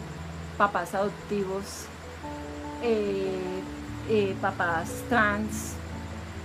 papás 0.58 0.94
adoptivos, 0.96 1.88
eh, 2.84 3.62
eh, 4.10 4.36
papás 4.42 5.04
trans, 5.10 5.74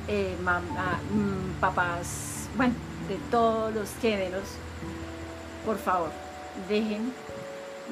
eh, 0.09 0.37
mamá- 0.43 1.01
mm, 1.11 1.61
papás, 1.61 2.49
bueno, 2.57 2.75
de 3.09 3.17
todos 3.31 3.75
los 3.75 3.91
géneros, 4.01 4.45
por 5.65 5.79
favor, 5.79 6.11
dejen, 6.69 7.13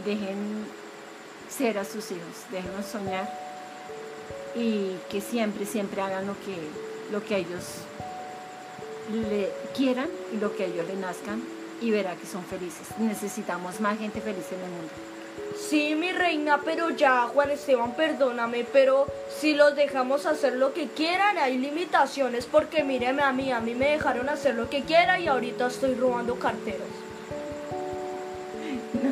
dejen 0.05 0.67
ser 1.49 1.79
a 1.79 1.85
sus 1.85 2.11
hijos, 2.11 2.45
déjenlos 2.51 2.87
soñar 2.87 3.29
y 4.55 4.97
que 5.11 5.21
siempre, 5.21 5.67
siempre 5.67 6.01
hagan 6.01 6.27
lo 6.27 6.35
que, 6.35 6.57
lo 7.13 7.25
que 7.25 7.37
ellos 7.37 7.65
le 9.13 9.51
quieran 9.77 10.09
y 10.33 10.39
lo 10.39 10.55
que 10.55 10.67
ellos 10.67 10.87
le 10.87 10.97
nazcan 10.97 11.43
y 11.81 11.91
verá 11.91 12.15
que 12.17 12.27
son 12.27 12.45
felices. 12.45 12.89
Necesitamos 12.99 13.81
más 13.81 13.99
gente 13.99 14.21
feliz 14.21 14.47
en 14.53 14.61
el 14.61 14.71
mundo. 14.71 15.10
Sí, 15.69 15.95
mi 15.95 16.11
reina, 16.11 16.61
pero 16.65 16.91
ya, 16.91 17.29
Juan 17.33 17.51
Esteban, 17.51 17.93
perdóname, 17.93 18.65
pero 18.73 19.07
si 19.39 19.55
los 19.55 19.77
dejamos 19.77 20.27
hacer 20.27 20.55
lo 20.55 20.73
que 20.73 20.89
quieran, 20.89 21.39
hay 21.39 21.59
limitaciones, 21.59 22.47
porque 22.47 22.83
míreme 22.83 23.23
a 23.23 23.33
mí, 23.33 23.53
a 23.53 23.61
mí 23.61 23.75
me 23.75 23.91
dejaron 23.91 24.29
hacer 24.29 24.55
lo 24.57 24.69
que 24.69 24.83
quiera 24.83 25.21
y 25.21 25.29
ahorita 25.29 25.67
estoy 25.69 25.95
robando 25.95 26.37
carteras. 26.39 26.89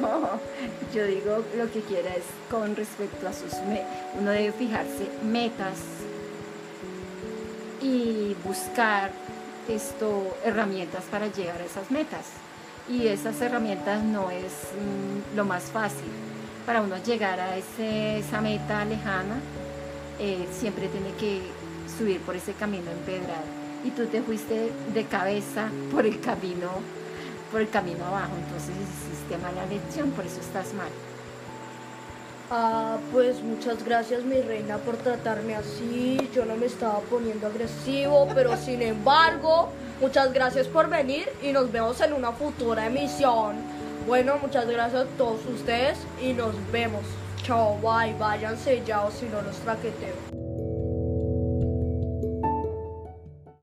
No, 0.01 0.29
yo 0.95 1.07
digo 1.07 1.43
lo 1.57 1.71
que 1.73 1.81
quiera 1.81 2.11
es 2.15 2.25
con 2.51 2.77
respecto 2.77 3.27
a 3.29 3.33
sus... 3.33 3.55
me- 3.69 3.85
uno 4.21 4.31
debe 4.33 4.53
fijarse 4.53 5.09
metas 5.25 5.77
y 7.81 8.37
buscar 8.45 9.11
esto, 9.69 10.37
herramientas 10.45 11.05
para 11.11 11.27
llegar 11.29 11.61
a 11.61 11.65
esas 11.65 11.91
metas. 11.91 12.27
Y 12.89 13.07
esas 13.09 13.41
herramientas 13.41 14.03
no 14.03 14.31
es 14.31 14.53
mm, 14.53 15.37
lo 15.37 15.45
más 15.45 15.65
fácil. 15.65 16.11
Para 16.69 16.83
uno 16.83 16.97
llegar 17.03 17.41
a 17.41 17.57
ese- 17.57 18.19
esa 18.19 18.43
meta 18.43 18.85
lejana, 18.85 19.37
eh, 20.21 20.47
siempre 20.53 20.87
tiene 20.89 21.13
que 21.19 21.41
subir 21.97 22.21
por 22.21 22.37
ese 22.37 22.53
camino 22.53 22.91
empedrado. 22.91 23.49
Y 23.85 23.91
tú 23.93 24.05
te 24.05 24.21
fuiste 24.21 24.71
de 24.93 25.05
cabeza 25.05 25.71
por 25.91 26.05
el 26.05 26.21
camino, 26.21 26.69
por 27.51 27.63
el 27.63 27.71
camino 27.71 28.05
abajo. 28.05 28.33
Entonces 28.45 28.75
hiciste 28.85 29.39
mala 29.39 29.65
lección, 29.65 30.11
por 30.11 30.27
eso 30.27 30.41
estás 30.43 30.75
mal. 30.75 30.91
Ah, 32.51 32.99
pues 33.13 33.43
muchas 33.43 33.83
gracias, 33.83 34.25
mi 34.25 34.39
reina, 34.43 34.77
por 34.77 34.99
tratarme 34.99 35.55
así. 35.55 36.29
Yo 36.35 36.45
no 36.45 36.55
me 36.55 36.67
estaba 36.67 37.01
poniendo 37.01 37.47
agresivo, 37.47 38.29
pero 38.35 38.55
sin 38.59 38.83
embargo, 38.83 39.71
muchas 40.03 40.35
gracias 40.35 40.67
por 40.67 40.91
venir 40.91 41.31
y 41.43 41.51
nos 41.51 41.73
vemos 41.73 41.99
en 42.03 42.13
una 42.13 42.33
futura 42.33 42.85
emisión. 42.89 43.57
Bueno, 44.09 44.39
muchas 44.41 44.67
gracias 44.67 45.03
a 45.03 45.19
todos 45.19 45.45
ustedes 45.45 45.99
y 46.19 46.33
nos 46.33 46.55
vemos. 46.73 47.03
Chao, 47.43 47.77
bye, 47.83 48.15
váyanse 48.19 48.83
ya 48.87 49.03
o 49.03 49.11
si 49.11 49.27
no 49.27 49.43
los 49.43 49.55
traqueteo. 49.57 50.48